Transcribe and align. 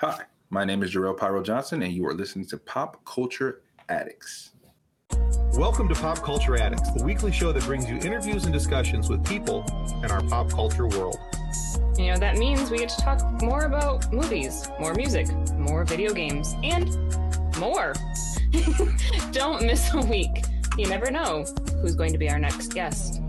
Hi, 0.00 0.22
my 0.48 0.64
name 0.64 0.82
is 0.82 0.94
Jarrell 0.94 1.14
Pyro 1.14 1.42
Johnson, 1.42 1.82
and 1.82 1.92
you 1.92 2.06
are 2.06 2.14
listening 2.14 2.46
to 2.46 2.56
Pop 2.56 3.04
Culture 3.04 3.60
Addicts. 3.90 4.52
Welcome 5.52 5.90
to 5.90 5.94
Pop 5.94 6.22
Culture 6.22 6.56
Addicts, 6.56 6.90
the 6.92 7.04
weekly 7.04 7.30
show 7.30 7.52
that 7.52 7.62
brings 7.64 7.86
you 7.86 7.96
interviews 7.96 8.44
and 8.44 8.52
discussions 8.54 9.10
with 9.10 9.22
people 9.26 9.62
in 10.02 10.10
our 10.10 10.22
pop 10.22 10.48
culture 10.48 10.88
world. 10.88 11.18
You 11.98 12.12
know, 12.12 12.16
that 12.16 12.38
means 12.38 12.70
we 12.70 12.78
get 12.78 12.88
to 12.88 12.96
talk 13.02 13.42
more 13.42 13.66
about 13.66 14.10
movies, 14.10 14.70
more 14.80 14.94
music, 14.94 15.28
more 15.58 15.84
video 15.84 16.14
games, 16.14 16.54
and 16.62 16.88
more. 17.58 17.92
Don't 19.32 19.66
miss 19.66 19.92
a 19.92 20.00
week. 20.00 20.46
You 20.78 20.88
never 20.88 21.10
know 21.10 21.44
who's 21.82 21.94
going 21.94 22.12
to 22.12 22.18
be 22.18 22.30
our 22.30 22.38
next 22.38 22.72
guest. 22.72 23.20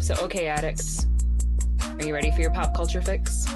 So, 0.00 0.14
okay, 0.22 0.46
addicts, 0.46 1.06
are 1.84 2.06
you 2.06 2.14
ready 2.14 2.30
for 2.30 2.40
your 2.40 2.52
pop 2.52 2.74
culture 2.74 3.02
fix? 3.02 3.46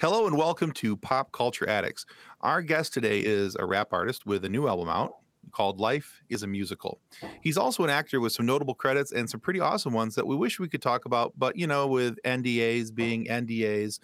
Hello 0.00 0.28
and 0.28 0.38
welcome 0.38 0.70
to 0.74 0.96
Pop 0.96 1.32
Culture 1.32 1.68
Addicts. 1.68 2.06
Our 2.42 2.62
guest 2.62 2.94
today 2.94 3.18
is 3.18 3.56
a 3.56 3.66
rap 3.66 3.88
artist 3.90 4.26
with 4.26 4.44
a 4.44 4.48
new 4.48 4.68
album 4.68 4.88
out 4.88 5.16
called 5.50 5.80
Life 5.80 6.22
is 6.28 6.44
a 6.44 6.46
Musical. 6.46 7.00
He's 7.40 7.56
also 7.56 7.82
an 7.82 7.90
actor 7.90 8.20
with 8.20 8.32
some 8.32 8.46
notable 8.46 8.76
credits 8.76 9.10
and 9.10 9.28
some 9.28 9.40
pretty 9.40 9.58
awesome 9.58 9.92
ones 9.92 10.14
that 10.14 10.24
we 10.24 10.36
wish 10.36 10.60
we 10.60 10.68
could 10.68 10.82
talk 10.82 11.04
about, 11.04 11.32
but 11.36 11.56
you 11.56 11.66
know, 11.66 11.88
with 11.88 12.16
NDAs 12.24 12.94
being 12.94 13.24
NDAs, 13.24 13.98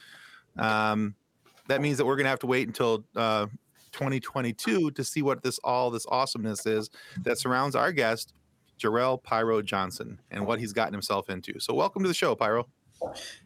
um, 0.59 1.15
that 1.69 1.81
means 1.81 1.99
that 1.99 2.07
we're 2.07 2.17
going 2.17 2.25
to 2.25 2.31
have 2.31 2.41
to 2.41 2.49
wait 2.49 2.67
until 2.67 3.05
uh, 3.15 3.47
2022 3.93 4.91
to 4.91 5.05
see 5.05 5.23
what 5.23 5.45
this 5.45 5.61
all 5.63 5.93
this 5.93 6.07
awesomeness 6.09 6.67
is 6.67 6.91
that 7.23 7.39
surrounds 7.39 7.77
our 7.77 7.93
guest, 7.93 8.35
Jarrell 8.81 9.23
Pyro 9.23 9.63
Johnson, 9.63 10.19
and 10.33 10.45
what 10.45 10.59
he's 10.59 10.73
gotten 10.73 10.93
himself 10.93 11.31
into. 11.31 11.61
So, 11.61 11.73
welcome 11.73 12.03
to 12.03 12.09
the 12.09 12.15
show, 12.15 12.35
Pyro. 12.35 12.67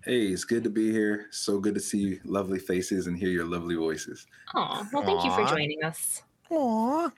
Hey, 0.05 0.27
it's 0.29 0.45
good 0.45 0.65
to 0.65 0.71
be 0.71 0.91
here. 0.93 1.27
So 1.31 1.59
good 1.59 1.75
to 1.75 1.81
see 1.81 2.21
lovely 2.25 2.59
faces 2.59 3.07
and 3.07 3.17
hear 3.17 3.31
your 3.31 3.45
lovely 3.47 3.75
voices. 3.75 4.27
Oh, 4.55 4.87
well, 4.93 5.03
thank 5.05 5.25
you 5.25 5.31
for 5.33 5.45
joining 5.55 5.83
us. 5.85 6.23
Aww, 6.51 7.13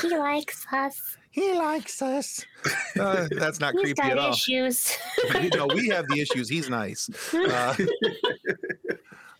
He 0.00 0.16
likes 0.16 0.64
us. 0.72 1.16
he 1.30 1.54
likes 1.54 2.00
us. 2.02 2.44
Uh, 2.98 3.28
that's 3.30 3.60
not 3.60 3.74
creepy 3.74 3.94
got 3.94 4.10
at 4.12 4.18
all. 4.18 4.32
issues. 4.32 4.96
you 5.40 5.50
know, 5.50 5.66
we 5.72 5.88
have 5.88 6.06
the 6.08 6.20
issues. 6.20 6.48
He's 6.48 6.68
nice. 6.68 7.08
Uh, 7.34 7.74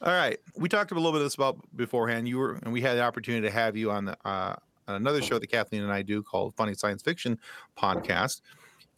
all 0.01 0.13
right, 0.13 0.39
we 0.57 0.69
talked 0.69 0.93
a 0.93 0.95
little 0.95 1.11
bit 1.11 1.19
of 1.21 1.25
this 1.25 1.35
about 1.35 1.59
beforehand. 1.75 2.29
You 2.29 2.39
were, 2.39 2.55
and 2.63 2.73
we 2.73 2.81
had 2.81 2.97
the 2.97 3.03
opportunity 3.03 3.49
to 3.49 3.53
have 3.53 3.77
you 3.77 3.91
on 3.91 4.05
the 4.05 4.17
uh, 4.25 4.55
on 4.87 4.95
another 4.95 5.21
show 5.21 5.41
that 5.41 5.49
Kathleen 5.49 5.83
and 5.83 5.91
I 5.93 6.03
do 6.03 6.23
called 6.23 6.55
Funny 6.55 6.75
Science 6.75 7.03
Fiction 7.03 7.37
Podcast. 7.77 8.43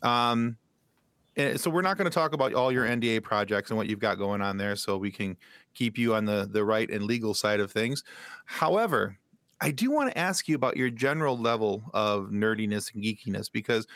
Um, 0.02 0.38
and 0.40 0.56
so 1.36 1.70
we're 1.70 1.82
not 1.82 1.96
going 1.96 2.10
to 2.10 2.14
talk 2.14 2.32
about 2.32 2.54
all 2.54 2.72
your 2.72 2.86
NDA 2.86 3.22
projects 3.22 3.70
and 3.70 3.76
what 3.76 3.88
you've 3.88 4.00
got 4.00 4.18
going 4.18 4.42
on 4.42 4.56
there, 4.56 4.76
so 4.76 4.96
we 4.96 5.10
can 5.10 5.36
keep 5.74 5.96
you 5.96 6.14
on 6.14 6.24
the 6.24 6.48
the 6.50 6.64
right 6.64 6.90
and 6.90 7.04
legal 7.04 7.34
side 7.34 7.60
of 7.60 7.70
things. 7.70 8.04
However, 8.46 9.16
I 9.60 9.70
do 9.70 9.90
want 9.90 10.10
to 10.10 10.18
ask 10.18 10.48
you 10.48 10.56
about 10.56 10.76
your 10.76 10.90
general 10.90 11.38
level 11.38 11.82
of 11.92 12.28
nerdiness 12.30 12.94
and 12.94 13.02
geekiness 13.04 13.50
because 13.52 13.86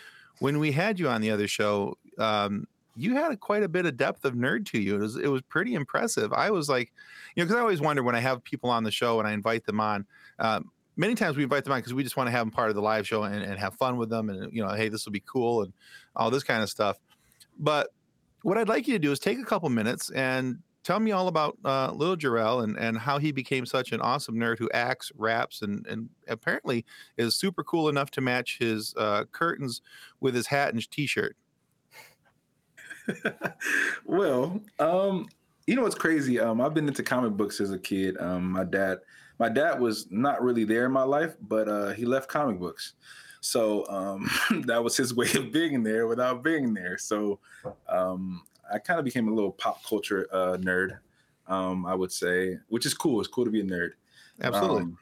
when 0.40 0.58
we 0.58 0.72
had 0.72 0.98
you 0.98 1.08
on 1.08 1.20
the 1.20 1.30
other 1.30 1.48
show, 1.48 1.96
um, 2.18 2.66
you 2.96 3.14
had 3.14 3.38
quite 3.40 3.62
a 3.62 3.68
bit 3.68 3.86
of 3.86 3.96
depth 3.96 4.24
of 4.24 4.34
nerd 4.34 4.66
to 4.66 4.78
you. 4.78 4.96
It 4.96 5.00
was 5.00 5.16
it 5.16 5.28
was 5.28 5.42
pretty 5.42 5.74
impressive. 5.74 6.32
I 6.32 6.50
was 6.50 6.68
like, 6.68 6.92
you 7.34 7.42
know, 7.42 7.46
because 7.46 7.56
I 7.56 7.60
always 7.60 7.80
wonder 7.80 8.02
when 8.02 8.14
I 8.14 8.20
have 8.20 8.44
people 8.44 8.70
on 8.70 8.84
the 8.84 8.90
show 8.90 9.18
and 9.18 9.28
I 9.28 9.32
invite 9.32 9.64
them 9.64 9.80
on. 9.80 10.06
Um, 10.38 10.70
many 10.96 11.14
times 11.14 11.36
we 11.36 11.42
invite 11.42 11.64
them 11.64 11.72
on 11.72 11.80
because 11.80 11.94
we 11.94 12.05
just 12.05 12.16
want 12.16 12.28
to 12.28 12.30
have 12.30 12.42
them 12.42 12.50
part 12.50 12.68
of 12.68 12.77
the 12.77 12.82
live 12.82 13.06
show 13.06 13.24
and, 13.24 13.42
and 13.42 13.58
have 13.58 13.74
fun 13.74 13.96
with 13.96 14.10
them, 14.10 14.28
and 14.28 14.52
you 14.52 14.62
know, 14.62 14.72
hey, 14.74 14.88
this 14.88 15.05
will 15.05 15.12
be 15.12 15.22
cool 15.27 15.62
and 15.62 15.72
all 16.14 16.30
this 16.30 16.44
kind 16.44 16.62
of 16.62 16.70
stuff. 16.70 16.98
But 17.58 17.88
what 18.42 18.58
I'd 18.58 18.69
like 18.69 18.86
you 18.86 18.94
to 18.94 18.98
do 18.98 19.12
is 19.12 19.19
take 19.19 19.38
a 19.38 19.44
couple 19.44 19.69
minutes 19.70 20.10
and 20.10 20.58
tell 20.84 21.00
me 21.00 21.12
all 21.12 21.28
about 21.28 21.56
uh, 21.64 21.91
Little 21.92 22.16
Jarrell 22.16 22.62
and, 22.62 22.77
and 22.77 22.98
how 22.98 23.19
he 23.19 23.33
became 23.33 23.64
such 23.66 23.92
an 23.92 24.00
awesome 24.00 24.36
nerd 24.36 24.58
who 24.58 24.70
acts, 24.72 25.11
raps, 25.16 25.62
and, 25.62 25.86
and 25.86 26.11
apparently 26.28 26.84
is 27.16 27.34
super 27.34 27.64
cool 27.64 27.88
enough 27.88 28.11
to 28.12 28.20
match 28.20 28.58
his 28.61 28.95
uh, 28.96 29.24
curtains 29.33 29.80
with 30.20 30.34
his 30.34 30.46
hat 30.46 30.74
and 30.74 30.90
t-shirt. 30.90 31.36
well, 34.05 34.61
um, 34.78 35.27
you 35.67 35.74
know 35.74 35.83
what's 35.83 35.95
crazy? 35.95 36.39
Um, 36.39 36.61
I've 36.61 36.74
been 36.74 36.89
into 36.89 37.02
comic 37.02 37.33
books 37.33 37.61
as 37.61 37.70
a 37.70 37.78
kid. 37.78 38.17
Um, 38.20 38.52
my 38.52 38.64
dad, 38.64 38.98
my 39.39 39.48
dad 39.48 39.80
was 39.80 40.07
not 40.11 40.42
really 40.42 40.64
there 40.64 40.84
in 40.84 40.92
my 40.92 41.02
life, 41.02 41.34
but 41.40 41.68
uh, 41.68 41.90
he 41.90 42.05
left 42.05 42.28
comic 42.28 42.58
books. 42.58 42.95
So 43.44 43.86
um, 43.88 44.30
that 44.66 44.82
was 44.82 44.96
his 44.96 45.14
way 45.14 45.28
of 45.34 45.52
being 45.52 45.82
there 45.82 46.06
without 46.06 46.42
being 46.42 46.72
there. 46.72 46.96
So 46.96 47.40
um, 47.88 48.42
I 48.72 48.78
kind 48.78 48.98
of 48.98 49.05
became 49.05 49.28
a 49.28 49.34
little 49.34 49.52
pop 49.52 49.84
culture 49.84 50.27
uh, 50.32 50.56
nerd, 50.56 50.98
um, 51.46 51.84
I 51.84 51.94
would 51.94 52.10
say, 52.10 52.58
which 52.68 52.86
is 52.86 52.94
cool. 52.94 53.20
It's 53.20 53.28
cool 53.28 53.44
to 53.44 53.50
be 53.50 53.60
a 53.60 53.64
nerd. 53.64 53.90
Absolutely. 54.40 54.94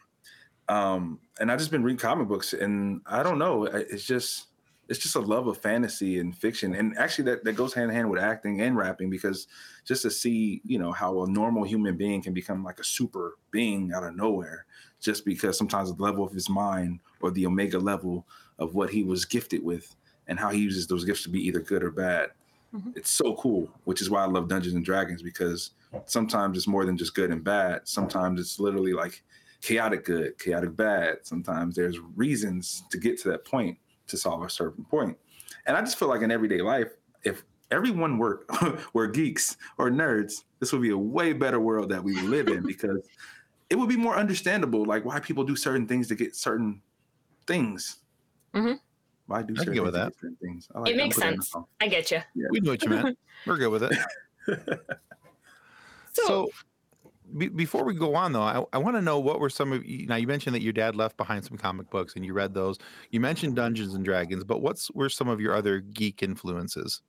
Um, 0.68 0.76
um, 0.76 1.20
and 1.38 1.52
I've 1.52 1.58
just 1.60 1.70
been 1.70 1.84
reading 1.84 1.98
comic 1.98 2.26
books, 2.26 2.52
and 2.52 3.00
I 3.06 3.22
don't 3.22 3.38
know. 3.38 3.64
It's 3.64 4.04
just 4.04 4.46
it's 4.88 4.98
just 4.98 5.14
a 5.14 5.20
love 5.20 5.46
of 5.46 5.58
fantasy 5.58 6.18
and 6.18 6.36
fiction, 6.36 6.74
and 6.74 6.98
actually 6.98 7.24
that 7.24 7.44
that 7.44 7.52
goes 7.52 7.72
hand 7.72 7.90
in 7.90 7.96
hand 7.96 8.10
with 8.10 8.20
acting 8.20 8.60
and 8.60 8.76
rapping 8.76 9.08
because 9.08 9.46
just 9.84 10.02
to 10.02 10.10
see 10.10 10.60
you 10.64 10.78
know 10.78 10.90
how 10.90 11.22
a 11.22 11.28
normal 11.28 11.62
human 11.62 11.96
being 11.96 12.22
can 12.22 12.32
become 12.32 12.64
like 12.64 12.80
a 12.80 12.84
super 12.84 13.38
being 13.52 13.92
out 13.92 14.02
of 14.02 14.16
nowhere 14.16 14.66
just 15.02 15.24
because 15.24 15.58
sometimes 15.58 15.94
the 15.94 16.02
level 16.02 16.24
of 16.24 16.32
his 16.32 16.48
mind 16.48 17.00
or 17.20 17.30
the 17.30 17.44
omega 17.46 17.78
level 17.78 18.26
of 18.58 18.74
what 18.74 18.88
he 18.88 19.02
was 19.02 19.24
gifted 19.24 19.62
with 19.62 19.94
and 20.28 20.38
how 20.38 20.48
he 20.50 20.60
uses 20.60 20.86
those 20.86 21.04
gifts 21.04 21.24
to 21.24 21.28
be 21.28 21.44
either 21.46 21.60
good 21.60 21.82
or 21.82 21.90
bad. 21.90 22.30
Mhm. 22.74 22.96
It's 22.96 23.10
so 23.10 23.34
cool, 23.36 23.68
which 23.84 24.00
is 24.00 24.08
why 24.08 24.22
I 24.22 24.26
love 24.26 24.48
Dungeons 24.48 24.74
and 24.74 24.84
Dragons 24.84 25.20
because 25.20 25.72
sometimes 26.06 26.56
it's 26.56 26.68
more 26.68 26.86
than 26.86 26.96
just 26.96 27.14
good 27.14 27.30
and 27.30 27.44
bad. 27.44 27.82
Sometimes 27.84 28.40
it's 28.40 28.58
literally 28.58 28.94
like 28.94 29.22
chaotic 29.60 30.04
good, 30.04 30.38
chaotic 30.38 30.74
bad. 30.74 31.18
Sometimes 31.22 31.74
there's 31.74 31.98
reasons 31.98 32.84
to 32.90 32.98
get 32.98 33.20
to 33.22 33.28
that 33.30 33.44
point 33.44 33.76
to 34.06 34.16
solve 34.16 34.42
a 34.42 34.48
certain 34.48 34.84
point. 34.84 35.18
And 35.66 35.76
I 35.76 35.80
just 35.80 35.98
feel 35.98 36.08
like 36.08 36.22
in 36.22 36.30
everyday 36.30 36.62
life, 36.62 36.92
if 37.24 37.44
everyone 37.70 38.18
were 38.18 38.46
were 38.94 39.08
geeks 39.08 39.56
or 39.78 39.90
nerds, 39.90 40.44
this 40.60 40.72
would 40.72 40.82
be 40.82 40.90
a 40.90 40.96
way 40.96 41.32
better 41.32 41.60
world 41.60 41.90
that 41.90 42.02
we 42.02 42.14
would 42.14 42.24
live 42.30 42.48
in 42.48 42.64
because 42.64 43.06
it 43.72 43.78
would 43.78 43.88
be 43.88 43.96
more 43.96 44.16
understandable, 44.16 44.84
like 44.84 45.02
why 45.06 45.18
people 45.18 45.44
do 45.44 45.56
certain 45.56 45.88
things 45.88 46.06
to 46.08 46.14
get 46.14 46.36
certain 46.36 46.82
things. 47.46 47.96
Mhm. 48.54 48.78
Why 49.26 49.40
do 49.42 49.54
I 49.54 49.56
can 49.56 49.56
certain 49.56 49.72
get 49.72 49.80
things 49.80 49.84
with 49.84 49.94
that. 49.94 50.14
certain 50.20 50.36
things? 50.36 50.68
I 50.74 50.78
like 50.80 50.92
It 50.92 50.96
makes 50.98 51.16
Put 51.16 51.22
that 51.22 51.32
in 51.32 51.36
the 51.38 51.42
sense. 51.42 51.50
song. 51.52 51.66
I 51.80 51.88
get 51.88 52.10
you. 52.10 52.20
We 52.50 52.60
know 52.60 52.72
what 52.72 52.82
you 52.82 52.90
meant. 52.90 53.18
We're 53.46 53.56
good 53.56 53.70
with 53.70 53.84
it. 53.84 53.98
So, 56.14 56.22
So, 56.26 56.50
be, 57.38 57.48
before 57.48 57.84
we 57.84 57.94
go 57.94 58.14
on, 58.14 58.34
though, 58.34 58.42
I, 58.42 58.62
I 58.74 58.76
want 58.76 58.96
to 58.96 59.00
know 59.00 59.18
what 59.18 59.40
were 59.40 59.48
some 59.48 59.72
of 59.72 59.82
you. 59.86 60.06
Now, 60.06 60.16
you 60.16 60.26
mentioned 60.26 60.54
that 60.54 60.60
your 60.60 60.74
dad 60.74 60.94
left 60.94 61.16
behind 61.16 61.42
some 61.46 61.56
comic 61.56 61.88
books 61.88 62.16
and 62.16 62.26
you 62.26 62.34
read 62.34 62.52
those. 62.52 62.76
You 63.10 63.20
mentioned 63.20 63.56
Dungeons 63.56 63.94
and 63.94 64.04
Dragons, 64.04 64.44
but 64.44 64.60
what's 64.60 64.90
were 64.90 65.08
some 65.08 65.28
of 65.28 65.40
your 65.40 65.54
other 65.54 65.80
geek 65.80 66.22
influences? 66.22 67.00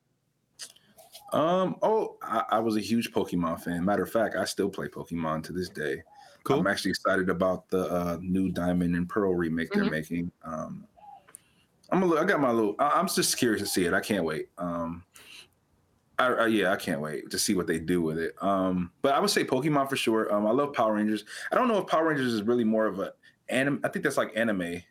Um. 1.33 1.75
Oh, 1.81 2.15
I, 2.23 2.43
I 2.51 2.59
was 2.59 2.77
a 2.77 2.79
huge 2.79 3.11
Pokemon 3.11 3.59
fan. 3.61 3.83
Matter 3.83 4.03
of 4.03 4.11
fact, 4.11 4.35
I 4.37 4.45
still 4.45 4.69
play 4.69 4.87
Pokemon 4.87 5.43
to 5.43 5.51
this 5.51 5.67
day. 5.67 6.03
Cool. 6.43 6.59
I'm 6.59 6.67
actually 6.67 6.91
excited 6.91 7.29
about 7.29 7.69
the 7.69 7.85
uh, 7.89 8.17
new 8.21 8.51
Diamond 8.51 8.95
and 8.95 9.07
Pearl 9.07 9.33
remake 9.33 9.71
they're 9.71 9.85
Mhm. 9.85 9.91
making. 9.91 10.31
Um, 10.43 10.85
I'm 11.89 12.03
a 12.03 12.05
little. 12.05 12.23
I 12.23 12.27
got 12.27 12.39
my 12.41 12.51
little. 12.51 12.75
I, 12.79 12.89
I'm 12.99 13.07
just 13.07 13.37
curious 13.37 13.61
to 13.61 13.67
see 13.67 13.85
it. 13.85 13.93
I 13.93 14.01
can't 14.01 14.25
wait. 14.25 14.49
Um, 14.57 15.03
I, 16.19 16.27
I 16.27 16.47
yeah, 16.47 16.71
I 16.71 16.75
can't 16.75 17.01
wait 17.01 17.29
to 17.31 17.39
see 17.39 17.55
what 17.55 17.65
they 17.67 17.79
do 17.79 18.01
with 18.01 18.17
it. 18.17 18.35
Um, 18.41 18.91
but 19.01 19.13
I 19.13 19.19
would 19.19 19.29
say 19.29 19.43
Pokemon 19.43 19.89
for 19.89 19.95
sure. 19.95 20.33
Um, 20.33 20.45
I 20.45 20.51
love 20.51 20.73
Power 20.73 20.93
Rangers. 20.95 21.23
I 21.51 21.55
don't 21.55 21.67
know 21.67 21.77
if 21.79 21.87
Power 21.87 22.07
Rangers 22.07 22.33
is 22.33 22.43
really 22.43 22.63
more 22.63 22.85
of 22.87 22.99
a 22.99 23.13
anime. 23.49 23.79
I 23.83 23.87
think 23.89 24.03
that's 24.03 24.17
like 24.17 24.31
anime. 24.35 24.81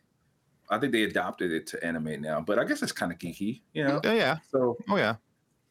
I 0.71 0.79
think 0.79 0.93
they 0.93 1.03
adopted 1.03 1.53
it 1.53 1.67
to 1.69 1.85
anime 1.85 2.21
now, 2.23 2.41
but 2.41 2.59
I 2.59 2.65
guess 2.65 2.83
it's 2.83 2.93
kind 2.93 3.13
of 3.13 3.19
geeky, 3.19 3.61
you 3.75 3.85
know. 3.85 4.01
Oh 4.05 4.13
yeah. 4.13 4.39
So 4.51 4.77
Oh 4.89 4.97
yeah. 4.97 5.17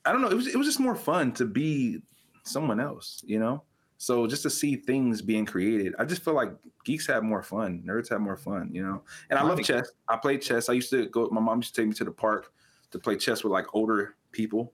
I 0.05 0.11
don't 0.11 0.21
know. 0.21 0.29
It 0.29 0.35
was 0.35 0.47
it 0.47 0.55
was 0.55 0.67
just 0.67 0.79
more 0.79 0.95
fun 0.95 1.31
to 1.33 1.45
be 1.45 2.01
someone 2.43 2.79
else, 2.79 3.23
you 3.25 3.39
know. 3.39 3.63
So 4.01 4.25
just 4.25 4.41
to 4.41 4.49
see 4.49 4.75
things 4.77 5.21
being 5.21 5.45
created, 5.45 5.93
I 5.99 6.05
just 6.05 6.23
feel 6.23 6.33
like 6.33 6.49
geeks 6.83 7.05
have 7.05 7.21
more 7.23 7.43
fun, 7.43 7.83
nerds 7.85 8.09
have 8.09 8.19
more 8.19 8.35
fun, 8.35 8.71
you 8.73 8.81
know. 8.81 9.03
And 9.29 9.37
I 9.37 9.43
love 9.43 9.61
chess. 9.61 9.91
I 10.07 10.17
played 10.17 10.41
chess. 10.41 10.69
I 10.69 10.73
used 10.73 10.89
to 10.89 11.05
go. 11.09 11.29
My 11.29 11.39
mom 11.39 11.59
used 11.59 11.75
to 11.75 11.81
take 11.81 11.87
me 11.87 11.93
to 11.93 12.03
the 12.05 12.11
park 12.11 12.51
to 12.89 12.97
play 12.97 13.15
chess 13.15 13.43
with 13.43 13.53
like 13.53 13.67
older 13.75 14.15
people, 14.31 14.73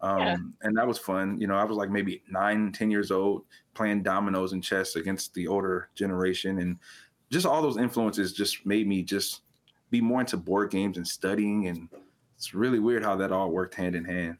um, 0.00 0.18
Yeah. 0.18 0.36
and 0.62 0.74
that 0.78 0.88
was 0.88 0.98
fun. 0.98 1.38
You 1.38 1.46
know, 1.46 1.56
I 1.56 1.64
was 1.64 1.76
like 1.76 1.90
maybe 1.90 2.22
nine, 2.30 2.72
ten 2.72 2.90
years 2.90 3.10
old 3.10 3.44
playing 3.74 4.02
dominoes 4.02 4.54
and 4.54 4.64
chess 4.64 4.96
against 4.96 5.34
the 5.34 5.46
older 5.46 5.90
generation, 5.94 6.60
and 6.60 6.78
just 7.28 7.44
all 7.44 7.60
those 7.60 7.76
influences 7.76 8.32
just 8.32 8.64
made 8.64 8.86
me 8.88 9.02
just 9.02 9.42
be 9.90 10.00
more 10.00 10.20
into 10.20 10.38
board 10.38 10.70
games 10.70 10.96
and 10.96 11.06
studying. 11.06 11.68
And 11.68 11.90
it's 12.34 12.54
really 12.54 12.78
weird 12.78 13.04
how 13.04 13.14
that 13.16 13.30
all 13.30 13.50
worked 13.50 13.74
hand 13.74 13.94
in 13.94 14.06
hand. 14.06 14.38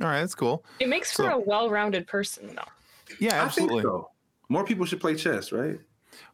All 0.00 0.08
right, 0.08 0.18
that's 0.18 0.34
cool. 0.34 0.64
it 0.80 0.88
makes 0.88 1.12
for 1.12 1.22
So- 1.30 1.36
a 1.36 1.38
well-rounded 1.38 2.08
person, 2.08 2.56
though. 2.56 2.64
Yeah, 3.20 3.44
I 3.44 3.48
think 3.48 3.72
absolutely. 3.72 3.82
so. 3.82 4.10
More 4.48 4.64
people 4.64 4.84
should 4.86 5.00
play 5.00 5.14
chess, 5.14 5.52
right? 5.52 5.80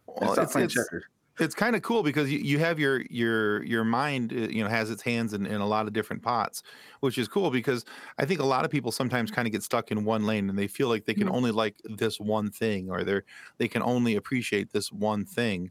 Well, 0.07 0.33
stop 0.33 0.45
it's, 0.45 0.53
playing 0.53 0.67
it's, 0.67 0.75
checkers. 0.75 1.05
it's 1.39 1.55
kind 1.55 1.77
of 1.77 1.83
cool 1.83 2.03
because 2.03 2.31
you, 2.33 2.39
you 2.39 2.59
have 2.59 2.79
your 2.81 3.03
your 3.11 3.63
your 3.65 3.85
mind 3.85 4.33
uh, 4.33 4.37
you 4.49 4.63
know 4.65 4.69
has 4.69 4.91
its 4.91 5.03
hands 5.03 5.35
in, 5.35 5.47
in 5.47 5.61
a 5.61 5.67
lot 5.67 5.87
of 5.87 5.93
different 5.93 6.23
pots 6.23 6.63
which 7.01 7.17
is 7.19 7.29
cool 7.29 7.51
because 7.51 7.85
i 8.19 8.25
think 8.25 8.41
a 8.41 8.45
lot 8.45 8.65
of 8.65 8.71
people 8.71 8.91
sometimes 8.91 9.31
kind 9.31 9.47
of 9.47 9.53
get 9.53 9.63
stuck 9.63 9.91
in 9.93 10.05
one 10.05 10.25
lane 10.27 10.49
and 10.51 10.59
they 10.59 10.67
feel 10.67 10.89
like 10.89 11.05
they 11.05 11.15
can 11.15 11.29
Mhm. 11.29 11.35
only 11.35 11.51
like 11.53 11.77
this 11.85 12.19
one 12.19 12.51
thing 12.51 12.91
or 12.91 13.05
they're 13.05 13.25
they 13.59 13.69
can 13.69 13.83
only 13.83 14.17
appreciate 14.17 14.73
this 14.73 14.91
one 14.91 15.25
thing 15.25 15.71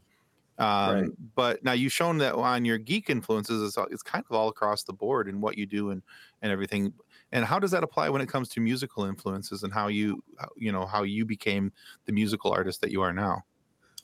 um, 0.58 1.02
Right. 1.02 1.10
but 1.36 1.62
now 1.62 1.72
you've 1.72 1.92
shown 1.92 2.18
that 2.18 2.34
on 2.34 2.64
your 2.64 2.78
geek 2.78 3.10
influences 3.10 3.62
it's, 3.62 3.92
it's 3.92 4.02
kind 4.02 4.24
of 4.28 4.36
all 4.36 4.48
across 4.48 4.82
the 4.84 4.92
board 4.92 5.28
in 5.28 5.40
what 5.40 5.58
you 5.58 5.66
do 5.66 5.90
and 5.90 6.02
and 6.42 6.50
everything 6.52 6.94
and 7.32 7.44
how 7.44 7.58
does 7.58 7.70
that 7.70 7.82
apply 7.82 8.08
when 8.08 8.22
it 8.22 8.28
comes 8.28 8.48
to 8.50 8.60
musical 8.60 9.04
influences 9.04 9.62
and 9.62 9.72
how 9.72 9.88
you 9.88 10.22
you 10.56 10.72
know 10.72 10.86
how 10.86 11.02
you 11.02 11.24
became 11.24 11.72
the 12.06 12.12
musical 12.12 12.50
artist 12.52 12.80
that 12.80 12.90
you 12.90 13.02
are 13.02 13.12
now 13.12 13.42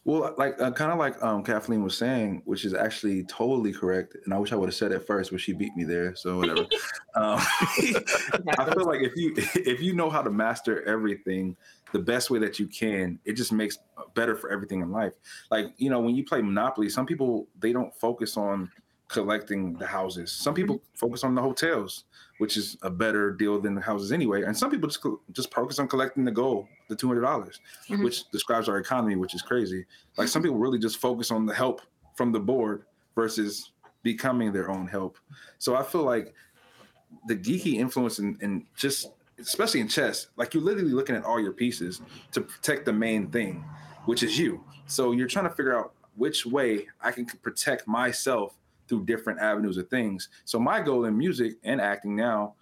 Well, 0.04 0.34
like 0.36 0.60
uh, 0.60 0.70
kind 0.72 0.92
of 0.92 0.98
like 0.98 1.22
um, 1.22 1.42
Kathleen 1.42 1.82
was 1.82 1.96
saying, 1.96 2.42
which 2.44 2.66
is 2.66 2.74
actually 2.74 3.24
totally 3.24 3.72
correct. 3.72 4.16
And 4.24 4.34
I 4.34 4.38
wish 4.38 4.52
I 4.52 4.56
would 4.56 4.68
have 4.68 4.74
said 4.74 4.92
it 4.92 5.06
first, 5.06 5.30
but 5.30 5.40
she 5.40 5.54
beat 5.54 5.74
me 5.76 5.84
there. 5.84 6.14
So 6.14 6.36
whatever. 6.36 6.60
um, 7.14 7.40
I 8.58 8.70
feel 8.74 8.84
like 8.84 9.00
if 9.00 9.16
you 9.16 9.32
if 9.54 9.80
you 9.80 9.94
know 9.94 10.10
how 10.10 10.20
to 10.20 10.30
master 10.30 10.86
everything 10.86 11.56
the 11.92 12.00
best 12.00 12.28
way 12.28 12.38
that 12.40 12.58
you 12.58 12.66
can, 12.66 13.18
it 13.24 13.32
just 13.32 13.52
makes 13.52 13.78
better 14.14 14.36
for 14.36 14.50
everything 14.50 14.82
in 14.82 14.90
life. 14.90 15.14
Like 15.50 15.72
you 15.78 15.88
know, 15.88 16.00
when 16.00 16.14
you 16.14 16.24
play 16.24 16.42
Monopoly, 16.42 16.90
some 16.90 17.06
people 17.06 17.48
they 17.58 17.72
don't 17.72 17.94
focus 17.94 18.36
on 18.36 18.70
collecting 19.08 19.74
the 19.74 19.86
houses. 19.86 20.32
Some 20.32 20.54
people 20.54 20.82
focus 20.94 21.24
on 21.24 21.34
the 21.34 21.42
hotels, 21.42 22.04
which 22.38 22.56
is 22.56 22.76
a 22.82 22.90
better 22.90 23.30
deal 23.32 23.60
than 23.60 23.74
the 23.74 23.80
houses 23.80 24.12
anyway. 24.12 24.42
And 24.42 24.56
some 24.56 24.70
people 24.70 24.88
just 24.88 25.04
just 25.32 25.52
focus 25.54 25.78
on 25.78 25.88
collecting 25.88 26.24
the 26.24 26.30
gold, 26.32 26.66
the 26.88 26.96
two 26.96 27.06
hundred 27.08 27.22
dollars, 27.22 27.60
Mhm. 27.88 28.02
which 28.04 28.28
describes 28.30 28.68
our 28.68 28.78
economy, 28.78 29.16
which 29.16 29.34
is 29.34 29.42
crazy. 29.42 29.86
Like 30.16 30.28
some 30.28 30.42
people 30.42 30.58
really 30.58 30.78
just 30.78 30.98
focus 30.98 31.30
on 31.30 31.46
the 31.46 31.54
help 31.54 31.80
from 32.16 32.32
the 32.32 32.40
board 32.40 32.84
versus 33.14 33.72
becoming 34.02 34.52
their 34.52 34.70
own 34.70 34.86
help. 34.86 35.18
So 35.58 35.76
I 35.76 35.82
feel 35.82 36.02
like 36.02 36.34
the 37.26 37.36
geeky 37.36 37.74
influence 37.74 38.18
and 38.18 38.40
in, 38.42 38.66
just 38.76 39.10
especially 39.38 39.80
in 39.80 39.88
chess, 39.88 40.28
like 40.36 40.52
you're 40.54 40.62
literally 40.62 40.92
looking 40.92 41.16
at 41.16 41.24
all 41.24 41.40
your 41.40 41.52
pieces 41.52 42.00
to 42.32 42.40
protect 42.40 42.84
the 42.84 42.92
main 42.92 43.30
thing, 43.30 43.64
which 44.04 44.22
is 44.22 44.38
you. 44.38 44.62
So 44.86 45.12
you're 45.12 45.28
trying 45.28 45.48
to 45.48 45.54
figure 45.54 45.76
out 45.78 45.94
which 46.16 46.44
way 46.46 46.86
I 47.00 47.10
can 47.12 47.26
protect 47.26 47.86
myself 47.88 48.54
through 48.88 49.04
different 49.04 49.40
avenues 49.40 49.76
of 49.76 49.88
things. 49.88 50.28
So 50.44 50.58
my 50.58 50.80
goal 50.80 51.04
in 51.06 51.16
music 51.16 51.54
and 51.64 51.80
acting 51.80 52.14
now, 52.16 52.54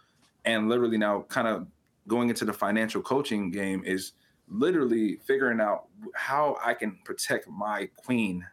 and 0.44 0.68
literally 0.68 0.98
now 0.98 1.22
kind 1.28 1.48
of 1.48 1.66
going 2.08 2.28
into 2.28 2.44
the 2.44 2.52
financial 2.52 3.00
coaching 3.02 3.50
game 3.50 3.82
is 3.84 4.12
literally 4.48 5.16
figuring 5.24 5.60
out 5.60 5.84
how 6.14 6.56
I 6.64 6.74
can 6.74 6.98
protect 7.04 7.48
my 7.48 7.88
queen 7.96 8.44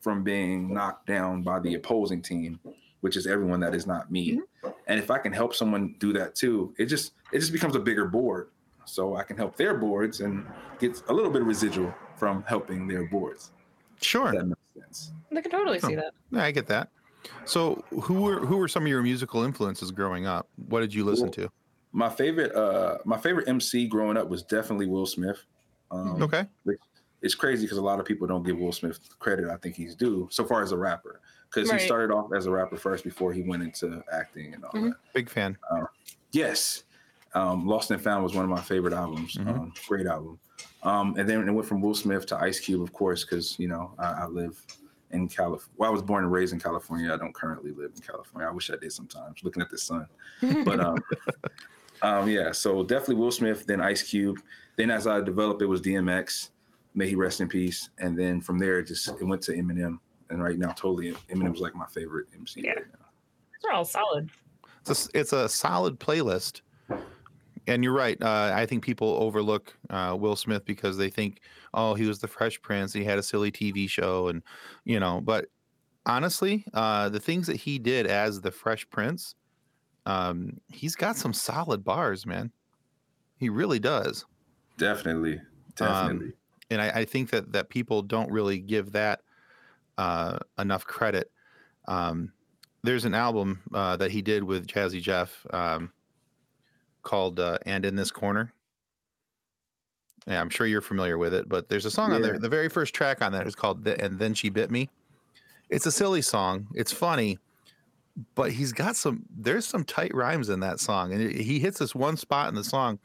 from 0.00 0.22
being 0.22 0.72
knocked 0.72 1.06
down 1.06 1.42
by 1.42 1.58
the 1.60 1.74
opposing 1.74 2.22
team, 2.22 2.58
which 3.00 3.16
is 3.16 3.26
everyone 3.26 3.60
that 3.60 3.74
is 3.74 3.86
not 3.86 4.10
me. 4.10 4.32
Mm-hmm. 4.38 4.70
And 4.86 4.98
if 4.98 5.10
I 5.10 5.18
can 5.18 5.32
help 5.32 5.54
someone 5.54 5.96
do 5.98 6.12
that 6.14 6.34
too, 6.34 6.74
it 6.78 6.86
just 6.86 7.12
it 7.32 7.40
just 7.40 7.52
becomes 7.52 7.76
a 7.76 7.80
bigger 7.80 8.06
board. 8.06 8.48
So 8.86 9.16
I 9.16 9.22
can 9.22 9.36
help 9.36 9.56
their 9.56 9.74
boards 9.74 10.20
and 10.20 10.46
get 10.78 11.02
a 11.08 11.12
little 11.12 11.30
bit 11.30 11.42
of 11.42 11.46
residual 11.48 11.92
from 12.16 12.42
helping 12.48 12.88
their 12.88 13.04
boards. 13.06 13.50
sure 14.00 14.32
that 14.32 14.46
makes 14.46 14.60
sense. 14.74 15.12
I 15.36 15.40
can 15.42 15.50
totally 15.50 15.78
see 15.78 15.92
Oh. 15.94 15.96
that. 15.96 16.12
Yeah, 16.30 16.44
I 16.44 16.52
get 16.52 16.66
that. 16.68 16.88
So, 17.44 17.82
who 18.02 18.14
were 18.22 18.44
who 18.46 18.56
were 18.56 18.68
some 18.68 18.82
of 18.84 18.88
your 18.88 19.02
musical 19.02 19.42
influences 19.44 19.90
growing 19.90 20.26
up? 20.26 20.48
What 20.68 20.80
did 20.80 20.92
you 20.94 21.04
listen 21.04 21.26
Well, 21.26 21.32
to? 21.32 21.50
My 21.92 22.08
favorite 22.10 22.54
uh 22.54 22.98
my 23.04 23.18
favorite 23.18 23.48
MC 23.48 23.86
growing 23.88 24.16
up 24.16 24.28
was 24.28 24.42
definitely 24.42 24.86
Will 24.86 25.06
Smith. 25.06 25.42
Um, 25.90 26.22
Okay, 26.22 26.44
it's 27.22 27.34
crazy 27.34 27.64
because 27.64 27.78
a 27.78 27.82
lot 27.82 27.98
of 27.98 28.04
people 28.06 28.26
don't 28.26 28.42
give 28.44 28.58
Will 28.58 28.72
Smith 28.72 29.00
the 29.08 29.14
credit 29.18 29.48
I 29.48 29.56
think 29.56 29.74
he's 29.74 29.94
due 29.94 30.28
so 30.30 30.44
far 30.44 30.62
as 30.62 30.72
a 30.72 30.76
rapper 30.76 31.20
because 31.48 31.70
Right. 31.70 31.80
he 31.80 31.86
started 31.86 32.12
off 32.12 32.30
as 32.36 32.44
a 32.46 32.50
rapper 32.50 32.76
first 32.76 33.04
before 33.04 33.32
he 33.32 33.42
went 33.42 33.62
into 33.62 34.02
acting 34.12 34.52
and 34.54 34.64
all 34.64 34.72
Mhm. 34.72 34.90
that. 34.90 34.96
big 35.14 35.30
fan. 35.30 35.56
Yes, 36.32 36.84
um, 37.34 37.66
Lost 37.66 37.90
and 37.90 38.00
Found 38.02 38.22
was 38.22 38.34
one 38.34 38.44
of 38.44 38.50
my 38.50 38.60
favorite 38.60 38.92
albums. 38.92 39.34
Mhm. 39.36 39.48
Um, 39.48 39.72
great 39.88 40.06
album. 40.06 40.38
Um, 40.82 41.14
and 41.16 41.26
then 41.28 41.48
it 41.48 41.52
went 41.52 41.66
from 41.66 41.80
Will 41.80 41.94
Smith 41.94 42.26
to 42.26 42.36
Ice 42.36 42.60
Cube, 42.60 42.82
of 42.82 42.92
course, 42.92 43.24
because 43.24 43.58
you 43.58 43.66
know 43.68 43.94
I, 43.98 44.12
I 44.24 44.26
live 44.26 44.60
in 45.10 45.28
California. 45.28 45.74
Well, 45.76 45.90
I 45.90 45.92
was 45.92 46.02
born 46.02 46.24
and 46.24 46.32
raised 46.32 46.52
in 46.52 46.60
California. 46.60 47.12
I 47.12 47.16
don't 47.16 47.34
currently 47.34 47.72
live 47.72 47.92
in 47.94 48.02
California. 48.02 48.48
I 48.48 48.52
wish 48.52 48.70
I 48.70 48.76
did 48.76 48.92
sometimes. 48.92 49.42
Looking 49.42 49.62
at 49.62 49.70
the 49.70 49.78
sun, 49.78 50.06
but 50.64 50.80
um, 50.80 50.98
um, 52.02 52.28
yeah. 52.28 52.52
So 52.52 52.82
definitely 52.82 53.16
Will 53.16 53.30
Smith, 53.30 53.66
then 53.66 53.80
Ice 53.80 54.02
Cube. 54.02 54.38
Then 54.76 54.90
as 54.90 55.06
I 55.06 55.20
developed, 55.20 55.62
it 55.62 55.66
was 55.66 55.80
DMX. 55.80 56.50
May 56.94 57.08
he 57.08 57.14
rest 57.14 57.40
in 57.40 57.48
peace. 57.48 57.90
And 57.98 58.16
then 58.18 58.40
from 58.40 58.58
there, 58.58 58.78
it 58.80 58.86
just 58.86 59.08
it 59.08 59.24
went 59.24 59.42
to 59.42 59.52
Eminem. 59.52 59.98
And 60.30 60.42
right 60.42 60.58
now, 60.58 60.72
totally 60.72 61.12
Eminem's 61.30 61.60
like 61.60 61.74
my 61.74 61.86
favorite 61.86 62.26
MC. 62.36 62.62
Yeah. 62.64 62.72
Right 62.72 62.84
now. 62.92 63.06
They're 63.62 63.72
all 63.72 63.84
solid. 63.84 64.30
It's 64.80 64.90
a, 64.90 64.92
s- 64.92 65.08
it's 65.14 65.32
a 65.32 65.48
solid 65.48 65.98
playlist, 65.98 66.60
and 67.68 67.84
you're 67.84 67.92
right. 67.92 68.20
Uh, 68.20 68.52
I 68.54 68.66
think 68.66 68.84
people 68.84 69.16
overlook 69.20 69.76
uh, 69.90 70.16
Will 70.18 70.36
Smith 70.36 70.64
because 70.64 70.96
they 70.96 71.10
think, 71.10 71.40
oh, 71.74 71.94
he 71.94 72.06
was 72.06 72.18
the 72.18 72.28
Fresh 72.28 72.60
Prince. 72.62 72.92
He 72.92 73.04
had 73.04 73.18
a 73.18 73.22
silly 73.22 73.52
TV 73.52 73.88
show, 73.88 74.28
and 74.28 74.42
you 74.84 74.98
know. 74.98 75.20
But 75.20 75.46
honestly, 76.06 76.64
uh, 76.74 77.08
the 77.08 77.20
things 77.20 77.46
that 77.46 77.56
he 77.56 77.78
did 77.78 78.06
as 78.06 78.40
the 78.40 78.50
Fresh 78.50 78.88
Prince, 78.90 79.34
um, 80.06 80.58
he's 80.72 80.96
got 80.96 81.16
some 81.16 81.32
solid 81.32 81.84
bars, 81.84 82.26
man. 82.26 82.50
He 83.36 83.48
really 83.48 83.78
does. 83.78 84.24
Definitely, 84.78 85.40
definitely. 85.76 86.32
and 86.70 86.80
I, 86.80 86.90
I 86.90 87.04
think 87.04 87.30
that 87.30 87.52
that 87.52 87.68
people 87.68 88.02
don't 88.02 88.30
really 88.30 88.58
give 88.58 88.92
that 88.92 89.20
uh, 89.98 90.38
enough 90.58 90.84
credit. 90.84 91.30
Um, 91.86 92.32
there's 92.82 93.04
an 93.04 93.14
album 93.14 93.60
uh, 93.74 93.96
that 93.96 94.10
he 94.10 94.22
did 94.22 94.44
with 94.44 94.66
Jazzy 94.66 95.02
Jeff 95.02 95.44
um, 95.52 95.92
called 97.08 97.40
uh, 97.40 97.58
"And 97.66 97.84
in 97.86 97.96
This 97.96 98.10
Corner." 98.10 98.52
Yeah, 100.26 100.40
I'm 100.40 100.50
sure 100.50 100.66
you're 100.66 100.82
familiar 100.82 101.16
with 101.16 101.32
it, 101.32 101.48
but 101.48 101.68
there's 101.70 101.86
a 101.86 101.90
song 101.90 102.12
on 102.12 102.20
there. 102.22 102.38
The 102.38 102.48
very 102.50 102.68
first 102.68 102.92
track 102.94 103.22
on 103.22 103.32
that 103.32 103.46
is 103.46 103.54
called 103.54 103.84
"The- 103.84 103.98
"And 104.02 104.18
Then 104.18 104.34
She 104.34 104.50
Bit 104.50 104.70
Me." 104.70 104.90
It's 105.70 105.86
a 105.86 105.92
silly 105.92 106.20
song. 106.22 106.66
It's 106.74 106.92
funny, 106.92 107.38
but 108.34 108.52
he's 108.52 108.72
got 108.72 108.94
some. 108.96 109.24
There's 109.34 109.66
some 109.66 109.84
tight 109.84 110.14
rhymes 110.14 110.50
in 110.50 110.60
that 110.60 110.80
song, 110.80 111.12
and 111.12 111.30
he 111.32 111.58
hits 111.60 111.78
this 111.78 111.94
one 111.94 112.16
spot 112.18 112.48
in 112.50 112.54
the 112.54 112.64
song 112.64 112.98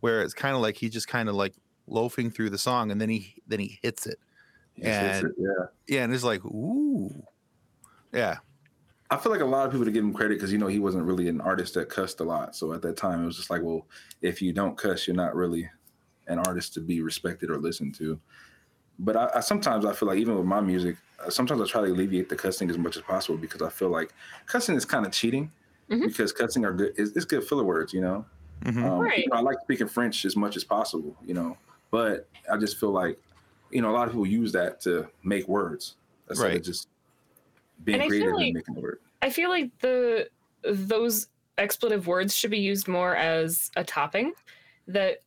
where 0.00 0.22
it's 0.22 0.34
kind 0.34 0.54
of 0.54 0.60
like 0.60 0.76
he 0.76 0.88
just 0.90 1.08
kind 1.08 1.28
of 1.30 1.34
like 1.34 1.54
loafing 1.86 2.30
through 2.30 2.50
the 2.50 2.58
song, 2.58 2.90
and 2.90 3.00
then 3.00 3.08
he 3.08 3.34
then 3.46 3.58
he 3.60 3.78
hits 3.82 4.06
it. 4.06 4.18
It's- 4.76 5.22
and- 5.24 5.34
yeah. 5.38 5.66
Yeah, 5.88 6.04
and 6.04 6.12
it's 6.12 6.24
like, 6.24 6.44
ooh, 6.44 7.24
yeah, 8.12 8.36
I 9.10 9.16
feel 9.16 9.30
like 9.30 9.40
a 9.40 9.44
lot 9.46 9.66
of 9.66 9.72
people 9.72 9.84
to 9.84 9.92
give 9.92 10.04
him 10.04 10.12
credit 10.12 10.34
because 10.34 10.52
you 10.52 10.58
know 10.58 10.66
he 10.66 10.78
wasn't 10.80 11.04
really 11.04 11.28
an 11.28 11.40
artist 11.40 11.74
that 11.74 11.88
cussed 11.88 12.20
a 12.20 12.24
lot. 12.24 12.56
So 12.56 12.72
at 12.72 12.82
that 12.82 12.96
time, 12.96 13.22
it 13.22 13.26
was 13.26 13.36
just 13.36 13.50
like, 13.50 13.62
well, 13.62 13.86
if 14.20 14.42
you 14.42 14.52
don't 14.52 14.76
cuss, 14.76 15.06
you're 15.06 15.16
not 15.16 15.34
really 15.36 15.70
an 16.26 16.38
artist 16.40 16.74
to 16.74 16.80
be 16.80 17.02
respected 17.02 17.50
or 17.50 17.58
listened 17.58 17.94
to. 17.96 18.20
But 18.98 19.16
I, 19.16 19.30
I 19.36 19.40
sometimes 19.40 19.84
I 19.84 19.94
feel 19.94 20.08
like 20.08 20.18
even 20.18 20.36
with 20.36 20.46
my 20.46 20.60
music, 20.60 20.96
uh, 21.20 21.30
sometimes 21.30 21.60
I 21.62 21.66
try 21.66 21.82
to 21.82 21.88
alleviate 21.92 22.28
the 22.28 22.36
cussing 22.36 22.70
as 22.70 22.78
much 22.78 22.96
as 22.96 23.02
possible 23.02 23.38
because 23.38 23.62
I 23.62 23.70
feel 23.70 23.90
like 23.90 24.14
cussing 24.46 24.76
is 24.76 24.84
kind 24.84 25.06
of 25.06 25.12
cheating 25.12 25.52
Mhm. 25.88 26.06
because 26.06 26.32
cussing 26.32 26.64
are 26.64 26.72
good. 26.74 26.94
It's, 26.96 27.12
it's 27.16 27.26
good 27.26 27.44
filler 27.44 27.64
words, 27.64 27.92
you 27.92 28.00
know. 28.00 28.26
Mhm. 28.64 28.82
Um, 28.82 29.14
Right. 29.14 29.26
you 29.26 29.30
know, 29.32 29.38
I 29.38 29.40
like 29.42 29.58
speaking 29.62 29.88
French 29.88 30.24
as 30.24 30.36
much 30.36 30.56
as 30.56 30.64
possible, 30.64 31.16
you 31.24 31.34
know, 31.34 31.58
but 31.90 32.28
I 32.52 32.58
just 32.58 32.78
feel 32.78 32.90
like, 32.92 33.20
you 33.70 33.82
know, 33.82 33.90
a 33.90 33.94
lot 33.94 34.08
of 34.08 34.12
people 34.14 34.26
use 34.26 34.52
that 34.52 34.80
to 34.82 35.10
make 35.24 35.48
words 35.48 35.96
instead 36.30 36.52
Right. 36.52 36.56
of 36.56 36.62
just 36.64 36.88
being 37.84 38.00
And 38.00 38.02
I 38.02 38.08
feel 38.08 38.34
creative 38.34 38.34
like- 38.56 38.64
and 38.68 38.76
making. 38.76 38.92
I 39.22 39.30
feel 39.30 39.48
like 39.50 39.76
the 39.80 40.28
those 40.62 41.28
expletive 41.58 42.06
words 42.06 42.34
should 42.34 42.50
be 42.50 42.58
used 42.58 42.86
more 42.88 43.16
as 43.16 43.70
a 43.76 43.84
topping 43.84 44.32
that 44.88 45.22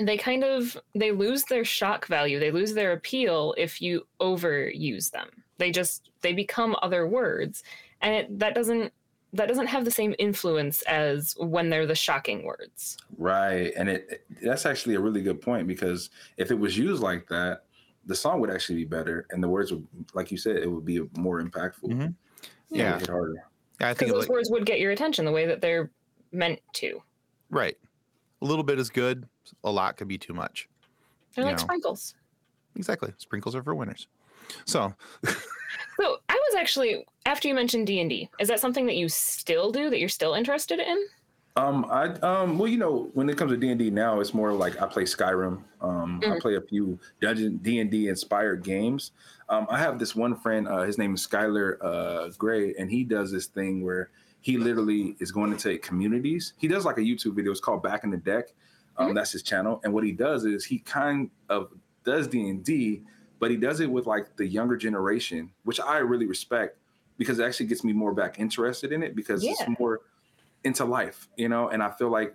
they 0.00 0.16
kind 0.16 0.44
of 0.44 0.76
they 0.94 1.12
lose 1.12 1.44
their 1.44 1.64
shock 1.64 2.06
value. 2.06 2.38
They 2.38 2.50
lose 2.50 2.74
their 2.74 2.92
appeal 2.92 3.54
if 3.56 3.80
you 3.80 4.06
overuse 4.20 5.10
them. 5.10 5.28
They 5.58 5.70
just 5.70 6.10
they 6.20 6.32
become 6.32 6.76
other 6.82 7.06
words. 7.06 7.62
And 8.02 8.14
it, 8.14 8.38
that 8.38 8.54
doesn't 8.54 8.92
that 9.32 9.48
doesn't 9.48 9.66
have 9.66 9.84
the 9.84 9.90
same 9.90 10.14
influence 10.18 10.82
as 10.82 11.34
when 11.38 11.68
they're 11.70 11.86
the 11.86 11.94
shocking 11.94 12.44
words. 12.44 12.96
Right, 13.18 13.72
and 13.76 13.88
it- 13.88 14.24
that's 14.42 14.66
actually 14.66 14.94
a 14.94 15.00
really 15.00 15.22
good 15.22 15.40
point 15.40 15.66
because 15.66 16.10
if 16.36 16.50
it 16.50 16.58
was 16.58 16.76
used 16.76 17.02
like 17.02 17.28
that, 17.28 17.64
the 18.06 18.14
song 18.14 18.40
would 18.40 18.50
actually 18.50 18.76
be 18.76 18.84
better, 18.84 19.26
and 19.30 19.42
the 19.42 19.48
words 19.48 19.72
would, 19.72 19.86
like 20.14 20.30
you 20.30 20.38
said, 20.38 20.56
it 20.56 20.70
would 20.70 20.84
be 20.84 21.00
more 21.16 21.42
impactful. 21.42 21.90
Mhm. 21.90 22.14
It 22.40 22.48
would 22.70 22.78
Yeah. 22.80 22.98
hit 22.98 23.08
harder. 23.08 23.44
I 23.80 23.92
think 23.94 24.10
those 24.12 24.22
like, 24.22 24.30
words 24.30 24.50
would 24.50 24.64
get 24.64 24.80
your 24.80 24.92
attention 24.92 25.24
the 25.24 25.32
way 25.32 25.46
that 25.46 25.60
they're 25.60 25.90
meant 26.32 26.60
to 26.74 27.02
right. 27.50 27.76
A 28.42 28.44
little 28.44 28.64
bit 28.64 28.78
is 28.78 28.90
good. 28.90 29.28
A 29.64 29.70
lot 29.70 29.96
could 29.96 30.08
be 30.08 30.18
too 30.18 30.32
much. 30.34 30.68
they're 31.34 31.44
You 31.44 31.50
like 31.50 31.58
know. 31.58 31.64
sprinkles 31.64 32.14
Exactly. 32.76 33.12
Sprinkles 33.18 33.54
are 33.54 33.62
for 33.62 33.74
winners. 33.74 34.08
So 34.64 34.94
So 36.00 36.18
I 36.28 36.34
was 36.34 36.54
actually 36.56 37.06
after 37.26 37.48
you 37.48 37.54
mentioned 37.54 37.86
D 37.86 38.00
and 38.00 38.08
D, 38.10 38.30
is 38.38 38.48
that 38.48 38.60
something 38.60 38.86
that 38.86 38.96
you 38.96 39.08
still 39.08 39.70
do 39.72 39.90
that 39.90 39.98
you're 39.98 40.08
still 40.08 40.34
interested 40.34 40.78
in? 40.80 41.06
Um, 41.56 41.86
I 41.90 42.08
um, 42.20 42.58
well, 42.58 42.68
you 42.68 42.76
know, 42.76 43.10
when 43.14 43.30
it 43.30 43.38
comes 43.38 43.50
to 43.50 43.56
D 43.56 43.70
and 43.70 43.78
D 43.78 43.90
now, 43.90 44.20
it's 44.20 44.34
more 44.34 44.52
like 44.52 44.80
I 44.80 44.86
play 44.86 45.04
Skyrim. 45.04 45.62
Um, 45.80 46.20
I 46.22 46.34
Mhm. 46.34 46.40
play 46.40 46.56
a 46.56 46.60
few 46.60 46.98
Dungeon 47.22 47.56
D 47.58 47.80
and 47.80 47.90
D 47.90 48.08
inspired 48.08 48.62
games. 48.62 49.12
Um, 49.48 49.66
I 49.70 49.78
have 49.78 49.98
this 49.98 50.14
one 50.14 50.36
friend. 50.36 50.68
Uh, 50.68 50.82
his 50.82 50.98
name 50.98 51.14
is 51.14 51.26
Skylar 51.26 51.78
uh, 51.82 52.28
Gray, 52.36 52.74
and 52.74 52.90
he 52.90 53.04
does 53.04 53.32
this 53.32 53.46
thing 53.46 53.82
where 53.82 54.10
he 54.42 54.58
literally 54.58 55.16
is 55.18 55.32
going 55.32 55.50
into 55.50 55.78
communities. 55.78 56.52
He 56.58 56.68
does 56.68 56.84
like 56.84 56.98
a 56.98 57.00
YouTube 57.00 57.34
video. 57.36 57.52
It's 57.52 57.60
called 57.60 57.82
Back 57.82 58.04
in 58.04 58.10
the 58.10 58.18
Deck. 58.18 58.52
Um, 58.98 59.14
That's 59.14 59.32
his 59.32 59.42
channel, 59.42 59.80
and 59.84 59.92
what 59.92 60.04
he 60.04 60.12
does 60.12 60.44
is 60.46 60.64
he 60.64 60.78
kind 60.78 61.30
of 61.48 61.70
does 62.04 62.28
D 62.28 62.48
and 62.50 62.62
D, 62.64 63.02
but 63.38 63.50
he 63.50 63.56
does 63.56 63.80
it 63.80 63.90
with 63.90 64.06
like 64.06 64.36
the 64.36 64.46
younger 64.46 64.76
generation, 64.76 65.52
which 65.64 65.80
I 65.80 65.98
really 65.98 66.26
respect 66.26 66.78
because 67.18 67.38
it 67.38 67.44
actually 67.44 67.66
gets 67.66 67.82
me 67.84 67.92
more 67.94 68.12
back 68.12 68.38
interested 68.38 68.92
in 68.92 69.02
it 69.02 69.14
because 69.14 69.42
Yeah. 69.44 69.52
it's 69.52 69.78
more 69.78 70.00
into 70.66 70.84
life, 70.84 71.28
you 71.36 71.48
know. 71.48 71.68
And 71.68 71.82
I 71.82 71.90
feel 71.90 72.10
like 72.10 72.34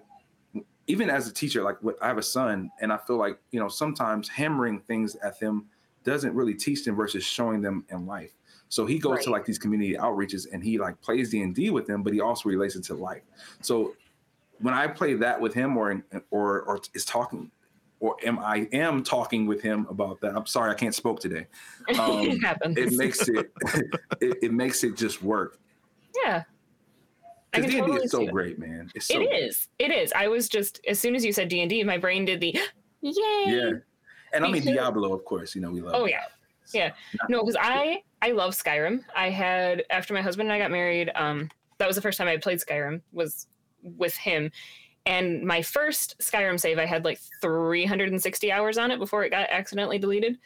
even 0.88 1.10
as 1.10 1.28
a 1.28 1.34
teacher, 1.34 1.62
like 1.62 1.78
what- 1.84 2.02
I 2.02 2.08
have 2.08 2.18
a 2.18 2.24
son, 2.24 2.72
and 2.82 2.92
I 2.92 2.98
feel 2.98 3.18
like 3.18 3.38
you 3.52 3.60
know 3.60 3.68
sometimes 3.68 4.28
hammering 4.28 4.80
things 4.80 5.16
at 5.18 5.40
them 5.40 5.68
doesn't 6.04 6.34
really 6.34 6.56
teach 6.56 6.84
them 6.84 6.96
versus 6.96 7.24
showing 7.24 7.62
them 7.62 7.86
in 7.90 8.08
life. 8.08 8.32
So 8.70 8.86
he 8.86 8.98
goes 8.98 9.24
to 9.26 9.30
like 9.32 9.46
these 9.46 9.60
community 9.60 9.96
outreaches 9.96 10.48
and 10.52 10.64
he 10.64 10.80
like 10.80 11.00
plays 11.02 11.30
D 11.30 11.42
and 11.44 11.54
D 11.54 11.70
with 11.70 11.86
them, 11.86 12.04
but 12.04 12.14
he 12.14 12.22
also 12.22 12.50
relates 12.50 12.76
it 12.76 12.84
to 12.86 12.96
life. 12.96 13.22
So 13.62 13.94
when 14.60 14.74
I 14.74 14.88
play 14.88 15.14
that 15.16 15.40
with 15.40 15.54
him, 15.54 15.78
or 15.78 16.02
or 16.32 16.62
or 16.62 16.80
is 16.94 17.04
talking, 17.06 17.52
or 18.00 18.16
am 18.24 18.40
I 18.40 18.70
am 18.72 19.04
talking 19.04 19.46
with 19.46 19.62
him 19.62 19.86
about 19.90 20.22
that? 20.22 20.36
I'm 20.36 20.46
sorry, 20.46 20.72
I 20.72 20.76
can't 20.76 20.96
spoke 20.96 21.20
today. 21.20 21.48
Um, 22.00 22.22
it. 22.78 22.78
It 22.78 22.94
makes 22.98 23.28
it, 23.28 23.52
it 24.22 24.38
it 24.42 24.54
makes 24.54 24.84
it 24.84 24.96
just 24.96 25.22
work. 25.22 25.60
Because 27.52 27.66
can 27.66 27.72
D 27.72 27.78
and 27.80 27.86
D 27.88 27.92
totally 27.92 28.06
is 28.06 28.12
so 28.12 28.26
great, 28.28 28.60
man. 28.60 28.90
It's 28.96 29.08
so 29.08 29.16
It 29.22 29.28
great. 29.30 29.44
is. 29.44 29.68
It 29.80 29.92
is. 29.92 30.14
I 30.14 30.28
was 30.28 30.48
just 30.48 30.80
as 30.88 31.00
soon 31.00 31.16
as 31.16 31.26
you 31.26 31.34
said 31.34 31.50
D 31.50 31.62
and 31.62 31.70
D, 31.70 31.84
my 31.84 31.98
brain 31.98 32.26
did 32.26 32.40
the 32.40 32.58
yay. 33.02 33.14
Yeah. 33.48 33.72
And 34.34 34.46
I 34.46 34.48
mean 34.48 34.54
Because- 34.54 34.66
Diablo, 34.76 35.14
of 35.14 35.26
course. 35.26 35.54
You 35.56 35.62
know 35.62 35.72
we 35.72 35.82
love. 35.82 35.94
Oh 35.96 36.06
yeah, 36.06 36.24
yeah. 36.74 36.94
No, 37.30 37.42
because 37.42 37.58
I 37.60 38.04
I 38.22 38.32
love 38.32 38.54
Skyrim. 38.54 39.04
I 39.16 39.30
had 39.30 39.84
after 39.90 40.14
my 40.14 40.22
husband 40.22 40.50
and 40.50 40.54
I 40.54 40.60
got 40.64 40.72
married. 40.72 41.12
Um, 41.16 41.50
that 41.80 41.88
was 41.88 41.96
the 41.96 42.02
first 42.02 42.18
time 42.18 42.28
I 42.28 42.38
played 42.38 42.60
Skyrim 42.60 43.02
was 43.12 43.48
with 43.84 44.16
him, 44.16 44.52
and 45.06 45.44
my 45.44 45.62
first 45.62 46.16
Skyrim 46.20 46.60
save 46.60 46.78
I 46.80 46.86
had 46.86 47.04
like 47.04 47.20
360 47.42 48.52
hours 48.52 48.78
on 48.78 48.92
it 48.92 49.00
before 49.00 49.24
it 49.26 49.32
got 49.32 49.50
accidentally 49.50 49.98
deleted, 50.00 50.38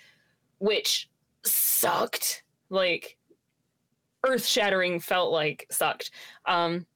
which 0.59 1.09
sucked. 1.43 2.41
Like 2.69 3.17
earth 4.25 4.45
shattering 4.45 4.99
felt 4.99 5.31
like 5.31 5.67
sucked. 5.69 6.09
Um, 6.47 6.87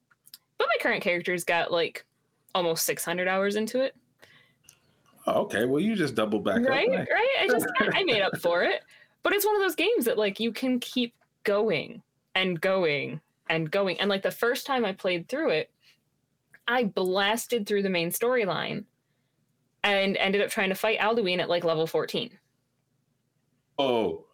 but 0.60 0.68
my 0.68 0.76
current 0.82 1.02
character's 1.02 1.44
got 1.44 1.72
like 1.72 2.06
almost 2.54 2.86
600 2.86 3.28
hours 3.28 3.56
into 3.56 3.82
it. 3.82 3.96
Oh, 5.26 5.42
okay. 5.42 5.66
Well, 5.66 5.82
you 5.82 5.96
just 5.96 6.14
double 6.16 6.40
back 6.40 6.62
right 6.68 6.90
up. 6.90 7.08
right 7.10 7.28
i 7.40 7.48
just 7.48 7.66
i 7.80 8.04
made 8.04 8.22
up 8.22 8.38
for 8.38 8.64
it 8.64 8.84
but 9.24 9.34
it's 9.34 9.46
one 9.46 9.56
of 9.56 9.62
those 9.62 9.76
games 9.76 10.06
that 10.06 10.18
like 10.18 10.40
you 10.40 10.52
can 10.52 10.80
keep 10.80 11.14
going 11.44 12.02
and 12.36 12.60
going 12.62 13.20
and 13.50 13.70
going 13.70 14.00
and 14.00 14.10
like 14.10 14.22
the 14.24 14.32
first 14.32 14.66
time 14.66 14.86
i 14.86 14.92
played 14.94 15.28
through 15.28 15.50
it 15.50 15.70
i 16.68 16.84
blasted 16.84 17.66
through 17.68 17.84
the 17.84 17.90
main 17.90 18.10
storyline 18.10 18.84
and 19.84 20.16
ended 20.18 20.42
up 20.42 20.50
trying 20.50 20.70
to 20.70 20.76
fight 20.76 21.00
alduin 21.00 21.40
at 21.40 21.50
like 21.50 21.64
level 21.64 21.86
14 21.86 22.32
Oh, 23.78 24.26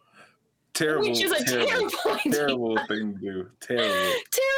terrible. 0.74 1.08
which 1.08 1.22
is 1.22 1.30
a 1.32 1.44
terrible, 1.44 1.90
terrible 1.90 2.18
terrible 2.32 2.78
thing 2.88 3.14
to 3.14 3.20
do. 3.20 3.50
Terrible. 3.60 4.12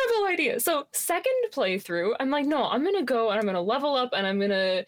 Terrible 0.09 0.33
idea 0.33 0.61
so 0.61 0.87
second 0.93 1.33
playthrough 1.53 2.15
i'm 2.21 2.31
like 2.31 2.47
no 2.47 2.65
i'm 2.65 2.85
gonna 2.85 3.03
go 3.03 3.31
and 3.31 3.38
i'm 3.38 3.47
gonna 3.47 3.61
level 3.61 3.95
up 3.95 4.11
and 4.12 4.27
i'm 4.27 4.41
gonna 4.41 4.85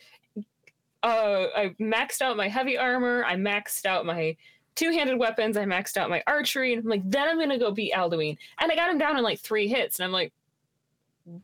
uh 1.03 1.47
i 1.57 1.75
maxed 1.81 2.21
out 2.21 2.37
my 2.37 2.49
heavy 2.49 2.77
armor 2.77 3.25
i 3.25 3.35
maxed 3.35 3.87
out 3.87 4.05
my 4.05 4.37
two-handed 4.75 5.19
weapons 5.19 5.57
i 5.57 5.65
maxed 5.65 5.97
out 5.97 6.11
my 6.11 6.23
archery 6.27 6.73
and 6.73 6.83
i'm 6.83 6.89
like 6.89 7.03
then 7.11 7.29
i'm 7.29 7.39
gonna 7.39 7.59
go 7.59 7.71
beat 7.71 7.93
alduin 7.93 8.37
and 8.61 8.73
i 8.73 8.75
got 8.75 8.91
him 8.91 8.99
down 8.99 9.17
in 9.17 9.23
like 9.23 9.41
three 9.41 9.69
hits 9.69 9.99
and 9.99 10.05
i'm 10.05 10.12
like 10.12 10.33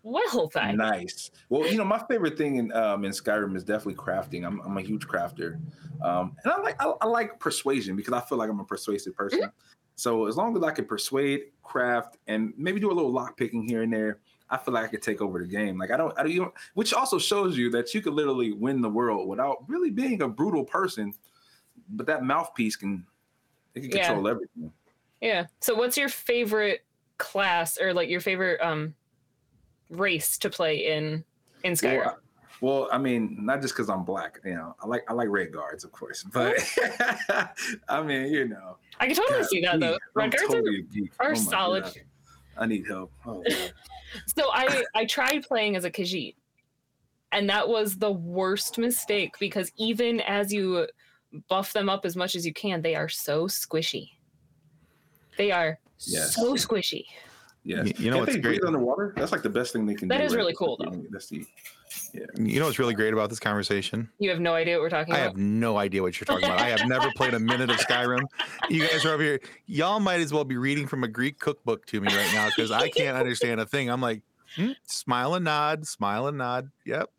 well 0.02 0.50
then 0.54 0.76
Nice. 0.76 1.30
Well, 1.48 1.66
you 1.70 1.76
know, 1.76 1.84
my 1.84 2.02
favorite 2.08 2.36
thing 2.36 2.56
in 2.56 2.72
um 2.72 3.04
in 3.04 3.12
Skyrim 3.12 3.56
is 3.56 3.64
definitely 3.64 3.94
crafting. 3.94 4.46
I'm 4.46 4.60
I'm 4.60 4.76
a 4.78 4.80
huge 4.80 5.06
crafter, 5.06 5.60
um, 6.02 6.34
and 6.42 6.52
I 6.52 6.60
like 6.60 6.82
I, 6.82 6.92
I 7.00 7.06
like 7.06 7.38
persuasion 7.38 7.94
because 7.94 8.12
I 8.12 8.20
feel 8.20 8.38
like 8.38 8.50
I'm 8.50 8.60
a 8.60 8.64
persuasive 8.64 9.14
person. 9.14 9.40
Mm-hmm. 9.40 9.75
So 9.96 10.26
as 10.26 10.36
long 10.36 10.56
as 10.56 10.62
I 10.62 10.70
can 10.72 10.84
persuade, 10.84 11.52
craft, 11.62 12.18
and 12.26 12.52
maybe 12.56 12.78
do 12.80 12.90
a 12.90 12.94
little 12.94 13.10
lock 13.10 13.36
picking 13.36 13.66
here 13.66 13.82
and 13.82 13.92
there, 13.92 14.20
I 14.48 14.56
feel 14.58 14.74
like 14.74 14.84
I 14.84 14.88
could 14.88 15.02
take 15.02 15.20
over 15.20 15.38
the 15.40 15.46
game. 15.46 15.78
Like 15.78 15.90
I 15.90 15.96
don't, 15.96 16.16
I 16.18 16.22
don't, 16.22 16.32
you 16.32 16.40
know, 16.42 16.52
which 16.74 16.92
also 16.94 17.18
shows 17.18 17.56
you 17.58 17.70
that 17.70 17.92
you 17.94 18.00
could 18.02 18.12
literally 18.14 18.52
win 18.52 18.80
the 18.80 18.88
world 18.90 19.26
without 19.26 19.68
really 19.68 19.90
being 19.90 20.22
a 20.22 20.28
brutal 20.28 20.64
person. 20.64 21.12
But 21.88 22.06
that 22.06 22.22
mouthpiece 22.22 22.76
can, 22.76 23.06
it 23.74 23.80
can 23.80 23.90
Yeah. 23.90 24.06
control 24.06 24.28
everything. 24.28 24.72
yeah 25.20 25.46
so 25.60 25.74
what's 25.74 25.96
your 25.96 26.08
favorite 26.10 26.84
class 27.18 27.78
or 27.80 27.94
like 27.94 28.10
your 28.10 28.20
favorite 28.20 28.60
um 28.60 28.94
race 29.88 30.36
to 30.38 30.50
play 30.50 30.92
in 30.92 31.24
in 31.64 31.72
skyrim 31.72 32.04
Well, 32.04 32.18
well, 32.60 32.88
I 32.92 32.98
mean, 32.98 33.36
not 33.40 33.60
just 33.60 33.74
because 33.74 33.88
I'm 33.90 34.04
black, 34.04 34.40
you 34.44 34.54
know. 34.54 34.74
I 34.82 34.86
like 34.86 35.04
I 35.08 35.12
like 35.12 35.28
red 35.28 35.52
guards, 35.52 35.84
of 35.84 35.92
course, 35.92 36.22
but 36.32 36.56
I 37.88 38.02
mean, 38.02 38.32
you 38.32 38.48
know, 38.48 38.76
i 39.00 39.06
can 39.06 39.14
totally 39.16 39.40
God, 39.40 39.48
see 39.48 39.60
that 39.62 39.80
though 39.80 39.98
red 40.14 40.30
guards 40.32 40.44
are 40.44 40.46
totally 40.56 40.78
a 40.80 40.82
geek. 40.82 41.12
are 41.20 41.32
Oh 41.32 41.34
solid. 41.34 41.84
God. 41.84 41.94
I 42.58 42.66
need 42.66 42.86
help. 42.86 43.12
Oh, 43.26 43.44
So 44.34 44.50
I 44.52 44.84
I 44.94 45.04
tried 45.04 45.42
playing 45.46 45.76
as 45.76 45.84
a 45.84 45.90
Khajiit, 45.90 46.36
and 47.32 47.50
that 47.50 47.68
was 47.68 47.96
the 47.98 48.10
worst 48.12 48.78
mistake 48.78 49.34
because 49.38 49.70
even 49.76 50.20
as 50.22 50.52
you 50.52 50.86
buff 51.48 51.72
them 51.74 51.90
up 51.90 52.06
as 52.06 52.16
much 52.16 52.34
as 52.34 52.46
you 52.46 52.54
can, 52.54 52.80
they 52.80 52.94
are 52.94 53.08
so 53.10 53.46
squishy. 53.46 54.10
They 55.36 55.50
are 55.50 55.78
Yes. 55.98 56.34
so 56.34 56.54
squishy. 56.54 57.04
Yes. 57.66 57.86
You- 57.86 57.94
you 58.04 58.10
know 58.10 58.16
Can't 58.18 58.26
what's 58.28 58.34
they 58.36 58.40
breathe 58.40 58.60
great? 58.60 58.66
underwater? 58.68 59.12
That's 59.16 59.32
like 59.32 59.42
the 59.42 59.50
best 59.50 59.72
thing 59.72 59.84
they 59.86 59.94
can 59.94 60.08
That 60.08 60.18
do. 60.18 60.24
is 60.24 60.32
right? 60.32 60.38
really 60.38 60.54
cool, 60.54 60.76
though. 60.78 61.04
That's 61.10 61.26
the 61.28 61.44
You 62.38 62.60
know 62.60 62.66
what's 62.66 62.78
really 62.78 62.94
great 62.94 63.12
about 63.12 63.28
this 63.30 63.40
conversation? 63.40 64.08
You 64.18 64.30
have 64.30 64.40
no 64.40 64.54
idea 64.54 64.76
what 64.76 64.82
we're 64.82 64.90
talking 64.90 65.12
I 65.14 65.18
about. 65.18 65.22
I 65.24 65.28
have 65.28 65.36
no 65.36 65.76
idea 65.78 66.02
what 66.02 66.18
you're 66.18 66.24
talking 66.26 66.44
about. 66.44 66.60
I 66.60 66.68
have 66.70 66.86
never 66.88 67.10
played 67.16 67.34
a 67.34 67.38
minute 67.38 67.70
of 67.70 67.76
Skyrim. 67.76 68.22
You 68.70 68.86
guys 68.88 69.04
are 69.04 69.12
over 69.12 69.22
here. 69.22 69.40
Y'all 69.66 70.00
might 70.00 70.20
as 70.20 70.32
well 70.32 70.44
be 70.44 70.56
reading 70.56 70.86
from 70.86 71.04
a 71.04 71.08
Greek 71.08 71.38
cookbook 71.38 71.84
to 71.86 72.00
me 72.00 72.08
right 72.14 72.32
now 72.32 72.48
because 72.54 72.70
I 72.70 72.88
can't 72.88 73.16
understand 73.16 73.60
a 73.60 73.66
thing. 73.66 73.90
I'm 73.90 74.00
like, 74.00 74.22
hmm, 74.56 74.72
smile 74.86 75.34
and 75.34 75.44
nod, 75.44 75.86
smile 75.86 76.26
and 76.28 76.38
nod. 76.38 76.70
Yep. 76.84 77.10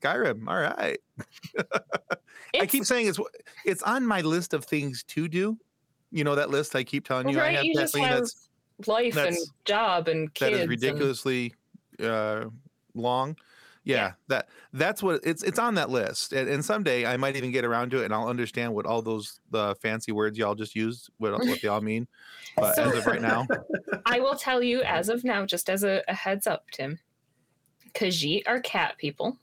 Skyrim. 0.00 0.48
All 0.48 0.56
right. 0.58 0.98
I 2.60 2.66
keep 2.66 2.84
saying 2.84 3.06
it's 3.06 3.18
it's 3.64 3.82
on 3.82 4.06
my 4.06 4.20
list 4.22 4.54
of 4.54 4.64
things 4.64 5.02
to 5.08 5.28
do. 5.28 5.58
You 6.10 6.24
know 6.24 6.34
that 6.34 6.50
list 6.50 6.74
I 6.76 6.84
keep 6.84 7.06
telling 7.06 7.28
you. 7.28 7.40
I 7.40 7.52
have 7.52 7.64
you 7.64 7.74
just 7.74 7.94
Kathleen 7.94 8.08
have 8.08 8.18
that's 8.20 8.48
life 8.88 9.16
and 9.16 9.36
job 9.64 10.08
and 10.08 10.32
kids. 10.34 10.50
that 10.50 10.54
is 10.54 10.60
and- 10.62 10.70
ridiculously 10.70 11.54
uh, 12.02 12.46
long. 12.94 13.36
Yeah, 13.84 13.96
Yeah. 13.96 14.12
that 14.28 14.48
that's 14.72 15.02
what 15.02 15.20
it's 15.24 15.42
it's 15.42 15.58
on 15.58 15.74
that 15.74 15.90
list, 15.90 16.32
and, 16.32 16.48
and 16.48 16.64
someday 16.64 17.04
I 17.04 17.16
might 17.16 17.34
even 17.34 17.50
get 17.50 17.64
around 17.64 17.90
to 17.90 18.02
it, 18.02 18.04
and 18.04 18.14
I'll 18.14 18.28
understand 18.28 18.72
what 18.72 18.86
all 18.86 19.02
those 19.02 19.40
the 19.50 19.74
fancy 19.82 20.12
words 20.12 20.38
y'all 20.38 20.54
just 20.54 20.76
used, 20.76 21.10
what 21.18 21.32
what 21.32 21.60
they 21.60 21.66
all 21.66 21.80
mean. 21.92 22.06
But 22.56 22.76
So- 22.76 22.84
as 22.84 22.94
of 22.98 23.06
right 23.06 23.20
now, 23.20 23.46
I 24.06 24.20
will 24.20 24.36
tell 24.36 24.62
you 24.62 24.82
as 24.82 25.08
of 25.08 25.24
now, 25.24 25.44
just 25.46 25.68
as 25.68 25.82
a, 25.82 26.02
a 26.06 26.14
heads 26.14 26.46
up, 26.46 26.70
Tim. 26.70 27.00
Khajiit 27.94 28.44
are 28.46 28.60
cat 28.60 28.96
people. 28.98 29.36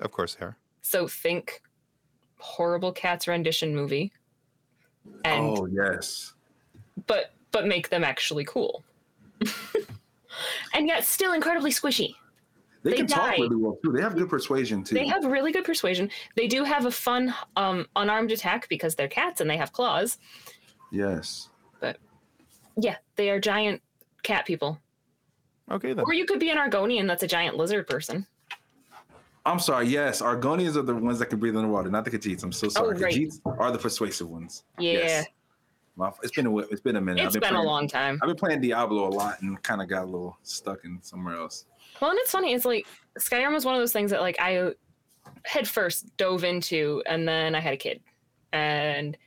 of 0.00 0.10
course 0.10 0.34
they 0.34 0.44
are. 0.46 0.56
So 0.82 1.06
think 1.06 1.62
horrible 2.38 2.90
cats 2.92 3.28
rendition 3.28 3.74
movie. 3.74 4.12
And 5.24 5.58
oh 5.58 5.66
yes. 5.66 6.34
but 7.06 7.32
but 7.52 7.66
make 7.66 7.88
them 7.88 8.04
actually 8.04 8.44
cool. 8.44 8.84
and 10.74 10.86
yet 10.86 11.04
still 11.04 11.32
incredibly 11.32 11.70
squishy. 11.70 12.14
They, 12.82 12.90
They 12.92 12.96
can 12.98 13.06
talk 13.06 13.32
really 13.32 13.56
well 13.56 13.76
too. 13.82 13.92
They 13.92 14.00
have 14.00 14.14
good 14.14 14.28
persuasion 14.28 14.84
too. 14.84 14.94
They 14.94 15.06
have 15.08 15.24
really 15.24 15.50
good 15.52 15.64
persuasion. 15.64 16.10
They 16.36 16.46
do 16.46 16.64
have 16.64 16.86
a 16.86 16.90
fun 16.90 17.34
um, 17.56 17.86
unarmed 17.96 18.30
attack 18.30 18.68
because 18.68 18.94
they're 18.94 19.08
cats 19.08 19.40
and 19.40 19.50
they 19.50 19.56
have 19.56 19.72
claws. 19.72 20.18
yes. 20.92 21.48
But 21.80 21.98
yeah, 22.76 22.96
they 23.16 23.30
are 23.30 23.40
giant 23.40 23.82
cat 24.22 24.46
people. 24.46 24.78
Okay 25.70 25.92
then. 25.92 26.04
Or 26.06 26.14
you 26.14 26.24
could 26.24 26.40
be 26.40 26.50
an 26.50 26.56
Argonian 26.58 27.06
that's 27.06 27.22
a 27.22 27.26
giant 27.26 27.56
lizard 27.56 27.86
person. 27.86 28.26
I'm 29.44 29.58
sorry. 29.58 29.88
Yes, 29.88 30.20
Argonians 30.20 30.76
are 30.76 30.82
the 30.82 30.94
ones 30.94 31.18
that 31.18 31.26
can 31.26 31.38
breathe 31.38 31.56
underwater, 31.56 31.90
not 31.90 32.04
the 32.04 32.10
Khajiits. 32.10 32.42
I'm 32.42 32.52
so 32.52 32.68
sorry. 32.68 32.96
Oh, 32.96 33.00
right. 33.00 33.14
Khajiits 33.14 33.40
are 33.44 33.72
the 33.72 33.78
persuasive 33.78 34.28
ones. 34.28 34.64
Yeah, 34.78 34.92
Yes. 34.92 35.26
My- 35.98 36.12
It's 36.22 36.34
been 36.34 36.46
a 36.46 36.56
it's 36.58 36.80
been 36.80 36.96
a 36.96 37.00
minute. 37.00 37.24
it's 37.24 37.34
been, 37.34 37.42
a 37.42 37.48
playing, 37.48 37.66
long 37.66 37.88
time. 37.88 38.18
I've 38.22 38.28
been 38.28 38.36
playing 38.36 38.60
Diablo 38.60 39.08
a 39.08 39.10
lot 39.10 39.42
and 39.42 39.60
kind 39.64 39.82
of 39.82 39.88
got 39.88 40.04
a 40.04 40.06
little 40.06 40.38
stuck 40.44 40.84
in 40.84 41.02
somewhere 41.02 41.34
else. 41.34 41.64
Well, 42.00 42.10
and 42.10 42.18
it's 42.20 42.30
funny. 42.30 42.54
It's 42.54 42.64
like 42.64 42.86
Skyrim 43.18 43.52
was 43.52 43.64
one 43.64 43.74
of 43.74 43.80
those 43.80 43.92
things 43.92 44.12
that 44.12 44.20
like 44.20 44.36
I 44.38 44.74
head 45.44 45.66
first 45.68 46.16
dove 46.16 46.44
into, 46.44 47.02
and 47.06 47.26
then 47.26 47.56
I 47.56 47.60
had 47.60 47.74
a 47.74 47.76
kid, 47.76 48.00
and 48.52 49.18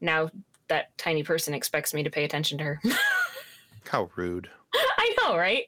now 0.00 0.30
that 0.68 0.96
tiny 0.96 1.22
person 1.22 1.52
expects 1.52 1.92
me 1.92 2.02
to 2.02 2.10
pay 2.10 2.24
attention 2.24 2.56
to 2.58 2.64
her. 2.64 2.80
How 3.88 4.10
rude. 4.16 4.48
I 4.74 5.14
know, 5.22 5.36
right? 5.36 5.64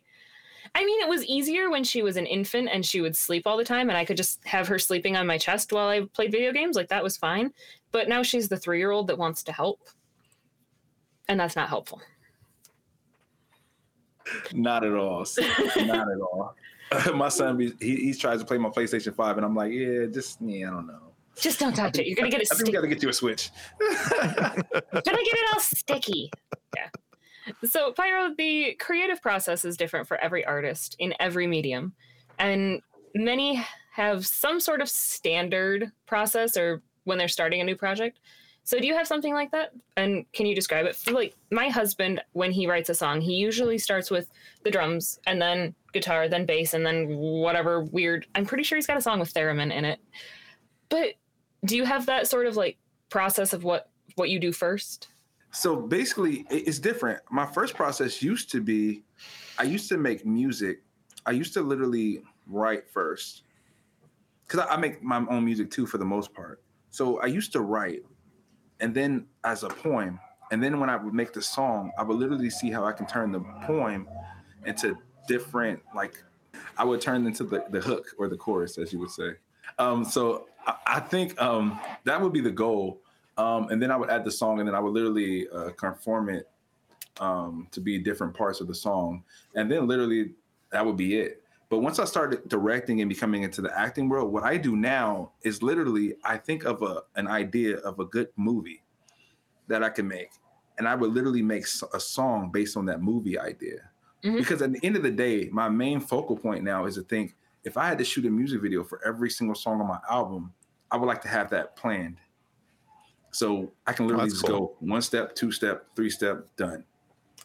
I 0.75 0.85
mean, 0.85 1.00
it 1.00 1.09
was 1.09 1.25
easier 1.25 1.71
when 1.71 1.85
she 1.85 2.02
was 2.02 2.17
an 2.17 2.26
infant 2.26 2.69
and 2.73 2.85
she 2.85 3.00
would 3.00 3.17
sleep 3.17 3.47
all 3.47 3.57
the 3.57 3.64
time, 3.64 3.90
and 3.90 3.99
I 3.99 4.05
could 4.05 4.17
just 4.17 4.43
have 4.47 4.67
her 4.69 4.78
sleeping 4.78 5.14
on 5.17 5.26
my 5.26 5.37
chest 5.37 5.73
while 5.73 5.88
I 5.88 6.02
played 6.14 6.33
video 6.33 6.52
games. 6.52 6.75
Like 6.75 6.88
that 6.88 7.02
was 7.02 7.17
fine. 7.19 7.52
But 7.93 8.09
now 8.09 8.23
she's 8.23 8.49
the 8.49 8.57
three 8.57 8.78
year 8.78 8.90
old 8.90 9.07
that 9.09 9.19
wants 9.19 9.43
to 9.45 9.52
help, 9.52 9.81
and 11.29 11.39
that's 11.39 11.57
not 11.57 11.69
helpful. 11.69 12.01
Not 14.53 14.85
at 14.85 14.93
all. 14.93 15.25
Not 15.77 16.11
at 16.11 16.21
all. 16.21 16.55
my 17.15 17.29
son, 17.29 17.59
he, 17.59 17.97
he 17.97 18.15
tries 18.15 18.41
to 18.41 18.47
play 18.47 18.59
my 18.59 18.69
PlayStation 18.69 19.15
Five, 19.15 19.37
and 19.37 19.45
I'm 19.45 19.55
like, 19.55 19.73
yeah, 19.73 20.07
just 20.07 20.41
yeah, 20.41 20.69
I 20.69 20.71
don't 20.71 20.87
know. 20.87 21.01
Just 21.37 21.61
don't 21.61 21.75
touch 21.75 21.99
it. 21.99 22.07
You're 22.07 22.17
gonna 22.17 22.31
get 22.31 22.41
it. 22.41 22.49
I 22.51 22.57
think 22.57 22.69
we 22.69 22.73
got 22.73 22.81
to 22.81 22.89
get 22.89 23.03
you 23.03 23.11
a 23.11 23.13
Switch. 23.13 23.51
gonna 23.79 24.65
get 24.93 25.05
it 25.05 25.55
all 25.55 25.61
sticky. 25.61 26.31
Yeah. 26.75 26.89
So, 27.65 27.93
Pyro, 27.93 28.35
the 28.37 28.75
creative 28.75 29.23
process 29.23 29.65
is 29.65 29.77
different 29.77 30.09
for 30.09 30.17
every 30.19 30.45
artist 30.45 30.97
in 30.99 31.15
every 31.21 31.47
medium. 31.47 31.95
And 32.39 32.83
many 33.15 33.65
have 33.93 34.27
some 34.27 34.61
sort 34.61 34.81
of 34.81 34.89
standard 34.89 35.91
process 36.07 36.57
or 36.57 36.83
when 37.05 37.19
they're 37.19 37.29
starting 37.29 37.61
a 37.61 37.65
new 37.65 37.77
project. 37.77 38.19
So, 38.69 38.79
do 38.79 38.87
you 38.87 38.95
have 38.95 39.07
something 39.07 39.33
like 39.33 39.51
that? 39.53 39.73
And 39.97 40.31
can 40.35 40.45
you 40.45 40.55
describe 40.55 40.85
it? 40.85 40.95
Like, 41.11 41.35
my 41.51 41.71
husband, 41.71 42.21
when 42.33 42.51
he 42.51 42.67
writes 42.67 42.91
a 42.91 42.95
song, 42.95 43.23
he 43.23 43.37
usually 43.37 43.79
starts 43.79 44.11
with 44.11 44.29
the 44.63 44.71
drums 44.71 45.19
and 45.27 45.41
then 45.41 45.75
guitar, 45.95 46.29
then 46.29 46.45
bass, 46.45 46.75
and 46.75 46.85
then 46.85 47.17
whatever 47.17 47.85
weird. 47.85 48.27
I'm 48.35 48.45
pretty 48.45 48.65
sure 48.65 48.77
he's 48.77 48.87
got 48.87 48.99
a 48.99 49.01
song 49.01 49.21
with 49.21 49.33
theremin 49.33 49.73
in 49.73 49.87
it. 49.87 50.01
But 50.91 51.15
do 51.65 51.79
you 51.79 51.87
have 51.87 52.05
that 52.05 52.29
sort 52.29 52.45
of 52.45 52.57
like 52.57 52.77
process 53.09 53.55
of 53.55 53.65
what 53.65 53.89
what 54.17 54.29
you 54.29 54.39
do 54.39 54.53
first? 54.53 55.09
So 55.51 55.75
basically, 55.75 56.45
it's 56.51 56.79
different. 56.79 57.21
My 57.31 57.47
first 57.47 57.75
process 57.75 58.23
used 58.23 58.51
to 58.53 58.61
be, 58.61 59.03
I 59.59 59.63
used 59.63 59.89
to 59.89 59.97
make 59.97 60.27
music. 60.27 60.83
I 61.25 61.31
used 61.31 61.55
to 61.55 61.63
literally 61.63 62.21
write 62.47 62.87
first, 62.87 63.45
because 64.47 64.67
I 64.69 64.77
make 64.77 65.03
my 65.03 65.25
own 65.31 65.47
music 65.47 65.71
too 65.71 65.87
for 65.87 65.97
the 65.97 66.05
most 66.05 66.35
part. 66.35 66.61
So 66.91 67.19
I 67.21 67.27
used 67.29 67.51
to 67.53 67.63
write, 67.63 68.03
and 68.81 68.95
then 68.95 69.27
as 69.45 69.63
a 69.63 69.69
poem, 69.69 70.19
and 70.51 70.63
then 70.63 70.81
when 70.81 70.89
I 70.89 70.97
would 70.97 71.15
make 71.15 71.33
the 71.33 71.43
song, 71.43 71.93
I 71.99 72.03
would 72.03 72.17
literally 72.17 72.51
see 72.51 72.71
how 72.71 72.85
I 72.85 72.93
can 72.93 73.07
turn 73.07 73.33
the 73.33 73.41
poem 73.67 74.09
into 74.65 74.97
different, 75.27 75.81
like 75.95 76.23
I 76.77 76.85
would 76.85 77.01
turn 77.01 77.27
into 77.27 77.45
the, 77.45 77.65
the 77.71 77.81
hook 77.81 78.07
or 78.19 78.29
the 78.29 78.37
chorus, 78.37 78.79
as 78.79 78.93
you 78.93 78.99
would 79.01 79.11
say. 79.11 79.33
Um, 79.79 80.05
so 80.05 80.49
I, 80.67 80.77
I 80.87 81.01
think 81.01 81.41
um, 81.41 81.79
that 82.05 82.21
would 82.21 82.33
be 82.33 82.41
the 82.41 82.51
goal 82.51 83.01
um, 83.39 83.69
and 83.71 83.81
then 83.81 83.93
I 83.93 83.97
would 83.97 84.11
add 84.11 84.25
the 84.25 84.33
song, 84.33 84.59
and 84.59 84.69
then 84.69 84.75
I 84.75 84.81
would 84.81 84.93
literally 84.93 85.49
uh, 85.49 85.71
conform 85.71 86.29
it 86.29 86.49
um, 87.21 87.69
to 87.71 87.81
be 87.81 87.97
different 87.99 88.35
parts 88.35 88.61
of 88.61 88.67
the 88.67 88.75
song, 88.75 89.23
and 89.55 89.71
then 89.71 89.87
literally 89.87 90.33
that 90.71 90.85
would 90.85 90.97
be 90.97 91.19
it. 91.19 91.43
But 91.71 91.79
once 91.79 91.99
I 91.99 92.07
started 92.07 92.49
directing 92.49 93.03
and 93.03 93.09
becoming 93.09 93.43
into 93.43 93.61
the 93.61 93.79
acting 93.79 94.09
world, 94.09 94.33
what 94.33 94.43
I 94.43 94.57
do 94.57 94.75
now 94.75 95.33
is 95.43 95.63
literally 95.63 96.15
I 96.25 96.39
think 96.39 96.65
of 96.65 96.83
a 96.83 97.03
an 97.17 97.29
idea 97.29 97.77
of 97.79 97.99
a 97.99 98.05
good 98.07 98.29
movie 98.37 98.83
that 99.67 99.83
I 99.83 99.91
can 99.91 100.09
make, 100.09 100.31
and 100.79 100.89
I 100.89 100.95
would 100.95 101.13
literally 101.13 101.43
make 101.43 101.67
a 101.93 102.01
song 102.01 102.51
based 102.51 102.77
on 102.77 102.87
that 102.87 103.03
movie 103.03 103.39
idea. 103.39 103.91
Mm-hmm. 104.25 104.39
Because 104.39 104.63
at 104.63 104.73
the 104.73 104.81
end 104.83 104.97
of 104.97 105.03
the 105.03 105.11
day, 105.11 105.49
my 105.53 105.69
main 105.69 106.01
focal 106.01 106.37
point 106.37 106.65
now 106.65 106.87
is 106.87 106.95
to 106.97 107.03
think 107.03 107.37
if 107.65 107.77
I 107.77 107.87
had 107.87 107.99
to 107.99 108.05
shoot 108.05 108.25
a 108.25 108.31
music 108.31 108.63
video 108.63 108.83
for 108.83 109.01
every 109.07 109.31
single 109.31 109.55
song 109.55 109.81
on 109.81 109.87
my 109.87 110.01
album, 110.11 110.53
I 110.91 110.97
would 110.97 111.07
like 111.07 111.21
to 111.23 111.29
have 111.29 111.51
that 111.51 111.77
planned 111.77 112.17
so 113.31 113.71
I 113.87 113.93
can 113.93 114.07
literally 114.07 114.27
oh, 114.27 114.31
just 114.31 114.45
cool. 114.45 114.59
go 114.59 114.77
one 114.81 115.03
step, 115.03 115.35
two 115.35 115.53
step, 115.53 115.87
three 115.95 116.11
step, 116.11 116.47
done. 116.57 116.85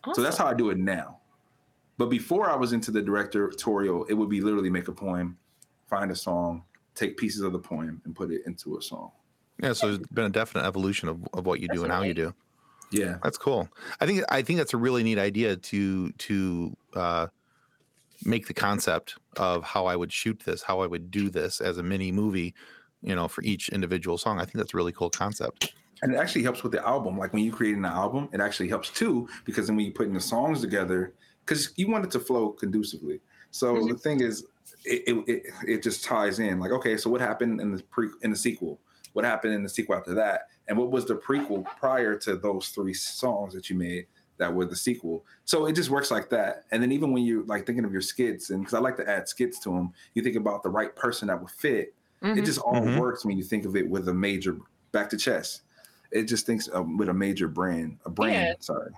Awesome. 0.04 0.14
So 0.16 0.22
that's 0.22 0.38
how 0.38 0.46
I 0.46 0.54
do 0.54 0.70
it 0.70 0.78
now. 0.78 1.20
But 1.98 2.10
before 2.10 2.50
I 2.50 2.56
was 2.56 2.74
into 2.74 2.92
the 2.92 3.02
directorial, 3.02 4.06
it 4.06 4.14
would 4.14 4.30
be 4.30 4.42
literally 4.42 4.70
make 4.70 4.88
a 4.88 4.92
poem, 4.92 5.38
find 5.88 6.12
a 6.12 6.16
song, 6.16 6.64
take 6.96 7.18
pieces 7.18 7.42
of 7.42 7.54
the 7.54 7.60
poem, 7.60 8.02
and 8.06 8.16
put 8.16 8.32
it 8.32 8.42
into 8.46 8.78
a 8.78 8.82
song. 8.82 9.12
Yeah, 9.62 9.74
so 9.74 9.94
it's 9.94 10.08
been 10.08 10.26
a 10.26 10.30
definite 10.30 10.66
evolution 10.66 11.10
of, 11.10 11.20
of 11.34 11.46
what 11.46 11.60
you 11.60 11.68
do 11.68 11.84
and 11.84 11.94
how 11.94 12.02
you 12.02 12.14
do. 12.14 12.34
Yeah, 12.92 13.18
that's 13.24 13.38
cool. 13.38 13.70
I 14.02 14.06
think 14.06 14.24
I 14.30 14.42
think 14.42 14.58
that's 14.58 14.74
a 14.74 14.78
really 14.78 15.04
neat 15.04 15.18
idea 15.18 15.56
to 15.56 16.12
to 16.12 16.78
uh, 16.96 17.28
make 18.24 18.48
the 18.48 18.54
concept 18.54 19.16
of 19.38 19.64
how 19.64 19.86
I 19.86 19.96
would 19.96 20.12
shoot 20.12 20.42
this, 20.46 20.64
how 20.64 20.82
I 20.82 20.88
would 20.88 21.10
do 21.10 21.30
this 21.30 21.62
as 21.62 21.78
a 21.78 21.84
mini 21.84 22.12
movie 22.12 22.54
you 23.04 23.16
know, 23.16 23.28
for 23.28 23.44
each 23.44 23.70
individual 23.70 24.18
song. 24.18 24.40
I 24.40 24.46
think 24.46 24.56
that's 24.56 24.74
a 24.74 24.78
really 24.78 24.94
cool 24.94 25.10
concept. 25.10 25.74
And 26.02 26.14
it 26.14 26.18
actually 26.18 26.44
helps 26.44 26.64
with 26.64 26.72
the 26.72 26.86
album. 26.86 27.18
Like 27.18 27.34
when 27.34 27.44
you 27.44 27.52
create 27.52 27.76
an 27.76 27.86
album, 27.86 28.30
it 28.34 28.42
actually 28.42 28.70
helps 28.70 28.90
too, 28.90 29.28
because 29.46 29.68
then 29.68 29.76
when 29.76 29.86
you 29.86 29.92
putting 29.92 30.14
the 30.14 30.22
songs 30.22 30.62
together, 30.62 31.14
because 31.46 31.74
you 31.76 31.90
want 31.90 32.06
it 32.06 32.12
to 32.12 32.20
flow 32.20 32.50
conducively. 32.50 33.20
So 33.52 33.76
mm-hmm. 33.76 33.88
the 33.90 33.98
thing 33.98 34.22
is, 34.22 34.46
it, 34.86 35.24
it 35.28 35.44
it 35.68 35.84
just 35.84 36.04
ties 36.04 36.40
in. 36.40 36.60
Like, 36.60 36.72
okay, 36.72 36.98
so 36.98 37.10
what 37.10 37.22
happened 37.22 37.62
in 37.62 37.76
the 37.76 37.84
pre 37.84 38.10
in 38.22 38.32
the 38.32 38.38
sequel? 38.38 38.80
What 39.14 39.26
happened 39.26 39.54
in 39.54 39.64
the 39.64 39.70
sequel 39.70 39.96
after 39.96 40.14
that? 40.16 40.48
And 40.68 40.78
what 40.78 40.90
was 40.90 41.06
the 41.06 41.16
prequel 41.16 41.66
prior 41.78 42.18
to 42.20 42.36
those 42.36 42.70
three 42.70 42.94
songs 42.94 43.54
that 43.54 43.70
you 43.70 43.76
made 43.76 44.08
that 44.38 44.54
were 44.54 44.66
the 44.66 44.76
sequel? 44.76 45.24
So 45.46 45.68
it 45.68 45.74
just 45.74 45.92
works 45.92 46.10
like 46.10 46.30
that. 46.32 46.64
And 46.72 46.82
then 46.82 46.92
even 46.92 47.12
when 47.12 47.24
you're 47.24 47.46
like 47.46 47.66
thinking 47.66 47.86
of 47.86 47.92
your 47.92 48.02
skits, 48.02 48.50
and 48.50 48.62
because 48.62 48.74
I 48.74 48.80
like 48.80 48.98
to 48.98 49.08
add 49.08 49.30
skits 49.30 49.60
to 49.60 49.70
them, 49.70 49.94
you 50.16 50.24
think 50.24 50.36
about 50.36 50.64
the 50.64 50.70
right 50.70 50.96
person 50.96 51.28
that 51.28 51.40
would 51.40 51.52
fit 51.52 51.94
Mm-hmm. 52.24 52.40
It 52.40 52.46
just 52.46 52.60
all 52.60 52.76
mm-hmm. 52.76 52.98
works 52.98 53.26
when 53.26 53.38
you 53.38 53.44
think 53.44 53.66
of 53.66 53.76
it 53.76 53.88
with 53.88 54.08
a 54.08 54.14
major 54.14 54.58
back 54.92 55.10
to 55.10 55.18
chess. 55.18 55.62
It 56.12 56.24
just 56.24 56.46
thinks 56.46 56.70
um, 56.72 56.98
with 56.98 57.10
a 57.10 57.14
major 57.14 57.48
brand, 57.48 57.98
a 58.06 58.10
brand. 58.10 58.34
Yeah. 58.34 58.54
Sorry. 58.60 58.92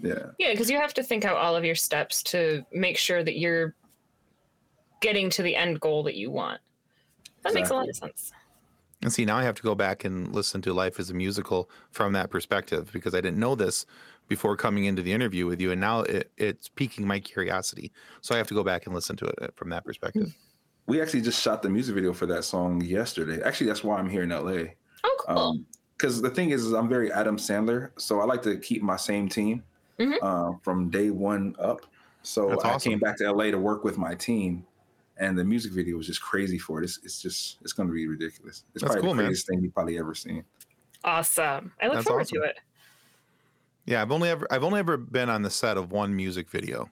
Yeah. 0.00 0.26
Yeah, 0.38 0.52
because 0.52 0.70
you 0.70 0.78
have 0.78 0.94
to 0.94 1.02
think 1.02 1.24
out 1.24 1.36
all 1.36 1.56
of 1.56 1.64
your 1.64 1.74
steps 1.74 2.22
to 2.24 2.64
make 2.72 2.98
sure 2.98 3.24
that 3.24 3.38
you're 3.38 3.74
getting 5.00 5.30
to 5.30 5.42
the 5.42 5.54
end 5.56 5.80
goal 5.80 6.02
that 6.04 6.14
you 6.14 6.30
want. 6.30 6.60
That 7.42 7.52
exactly. 7.52 7.60
makes 7.60 7.70
a 7.70 7.74
lot 7.74 7.88
of 7.88 7.96
sense. 7.96 8.32
And 9.02 9.12
see, 9.12 9.24
now 9.24 9.36
I 9.36 9.44
have 9.44 9.54
to 9.56 9.62
go 9.62 9.74
back 9.74 10.04
and 10.04 10.32
listen 10.34 10.62
to 10.62 10.72
Life 10.72 10.98
is 10.98 11.10
a 11.10 11.14
Musical 11.14 11.70
from 11.90 12.12
that 12.14 12.30
perspective 12.30 12.90
because 12.92 13.14
I 13.14 13.20
didn't 13.20 13.38
know 13.38 13.54
this 13.54 13.86
before 14.28 14.56
coming 14.56 14.86
into 14.86 15.02
the 15.02 15.12
interview 15.12 15.46
with 15.46 15.60
you. 15.60 15.70
And 15.70 15.80
now 15.80 16.00
it, 16.00 16.30
it's 16.36 16.68
piquing 16.68 17.06
my 17.06 17.20
curiosity. 17.20 17.92
So 18.20 18.34
I 18.34 18.38
have 18.38 18.48
to 18.48 18.54
go 18.54 18.64
back 18.64 18.86
and 18.86 18.94
listen 18.94 19.16
to 19.16 19.26
it 19.26 19.34
uh, 19.40 19.46
from 19.54 19.68
that 19.70 19.84
perspective. 19.84 20.34
We 20.86 21.00
actually 21.00 21.20
just 21.20 21.40
shot 21.40 21.62
the 21.62 21.68
music 21.68 21.94
video 21.94 22.12
for 22.12 22.26
that 22.26 22.44
song 22.44 22.80
yesterday. 22.80 23.42
Actually, 23.42 23.68
that's 23.68 23.84
why 23.84 23.98
I'm 23.98 24.08
here 24.08 24.22
in 24.22 24.30
LA. 24.30 24.72
Oh, 25.04 25.16
cool. 25.26 25.60
Because 25.96 26.16
um, 26.16 26.22
the 26.22 26.30
thing 26.30 26.50
is, 26.50 26.64
is, 26.64 26.72
I'm 26.72 26.88
very 26.88 27.12
Adam 27.12 27.36
Sandler, 27.36 27.90
so 27.96 28.20
I 28.20 28.24
like 28.24 28.42
to 28.42 28.56
keep 28.58 28.82
my 28.82 28.96
same 28.96 29.28
team 29.28 29.62
mm-hmm. 29.98 30.14
uh, 30.22 30.58
from 30.62 30.90
day 30.90 31.10
one 31.10 31.54
up. 31.58 31.86
So 32.22 32.52
awesome. 32.52 32.70
I 32.70 32.78
came 32.78 32.98
back 32.98 33.16
to 33.18 33.32
LA 33.32 33.44
to 33.44 33.58
work 33.58 33.84
with 33.84 33.98
my 33.98 34.14
team, 34.14 34.66
and 35.16 35.38
the 35.38 35.44
music 35.44 35.72
video 35.72 35.96
was 35.96 36.06
just 36.06 36.20
crazy 36.20 36.58
for 36.58 36.80
it. 36.80 36.84
It's, 36.84 36.98
it's 37.04 37.20
just 37.20 37.58
it's 37.62 37.72
going 37.72 37.88
to 37.88 37.94
be 37.94 38.06
ridiculous. 38.06 38.64
It's 38.74 38.82
that's 38.82 38.94
probably 38.94 39.02
cool, 39.02 39.14
the 39.14 39.22
craziest 39.22 39.50
man. 39.50 39.58
thing 39.58 39.64
you've 39.64 39.74
probably 39.74 39.98
ever 39.98 40.14
seen. 40.14 40.44
Awesome! 41.04 41.72
I 41.80 41.86
look 41.86 41.94
that's 41.94 42.06
forward 42.06 42.22
awesome. 42.22 42.42
to 42.42 42.48
it. 42.48 42.56
Yeah, 43.86 44.02
I've 44.02 44.10
only 44.10 44.28
ever 44.28 44.46
I've 44.50 44.64
only 44.64 44.80
ever 44.80 44.96
been 44.96 45.30
on 45.30 45.42
the 45.42 45.50
set 45.50 45.76
of 45.76 45.92
one 45.92 46.14
music 46.14 46.50
video 46.50 46.90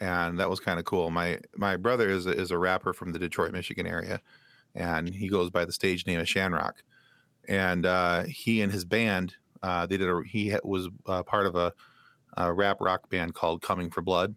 and 0.00 0.38
that 0.38 0.48
was 0.48 0.60
kind 0.60 0.78
of 0.78 0.84
cool. 0.84 1.10
My 1.10 1.38
my 1.56 1.76
brother 1.76 2.08
is 2.08 2.26
a, 2.26 2.30
is 2.30 2.50
a 2.50 2.58
rapper 2.58 2.92
from 2.92 3.12
the 3.12 3.18
Detroit, 3.18 3.52
Michigan 3.52 3.86
area, 3.86 4.20
and 4.74 5.08
he 5.08 5.28
goes 5.28 5.50
by 5.50 5.64
the 5.64 5.72
stage 5.72 6.06
name 6.06 6.20
of 6.20 6.26
Shanrock. 6.26 6.74
And 7.48 7.86
uh, 7.86 8.24
he 8.24 8.62
and 8.62 8.72
his 8.72 8.84
band, 8.84 9.34
uh, 9.62 9.86
they 9.86 9.96
did 9.96 10.08
a 10.08 10.22
he 10.26 10.54
was 10.64 10.88
uh, 11.06 11.22
part 11.22 11.46
of 11.46 11.56
a, 11.56 11.72
a, 12.48 12.52
rap 12.52 12.78
rock 12.80 13.08
band 13.10 13.34
called 13.34 13.62
Coming 13.62 13.90
for 13.90 14.02
Blood, 14.02 14.34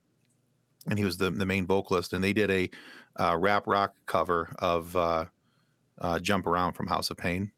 and 0.87 0.97
he 0.97 1.05
was 1.05 1.17
the 1.17 1.29
the 1.31 1.45
main 1.45 1.65
vocalist. 1.65 2.13
And 2.13 2.23
they 2.23 2.33
did 2.33 2.51
a 2.51 2.69
uh, 3.19 3.37
rap 3.37 3.67
rock 3.67 3.93
cover 4.05 4.53
of 4.59 4.95
uh, 4.95 5.25
uh, 5.99 6.19
"Jump 6.19 6.47
Around" 6.47 6.73
from 6.73 6.87
House 6.87 7.09
of 7.09 7.17
Pain. 7.17 7.51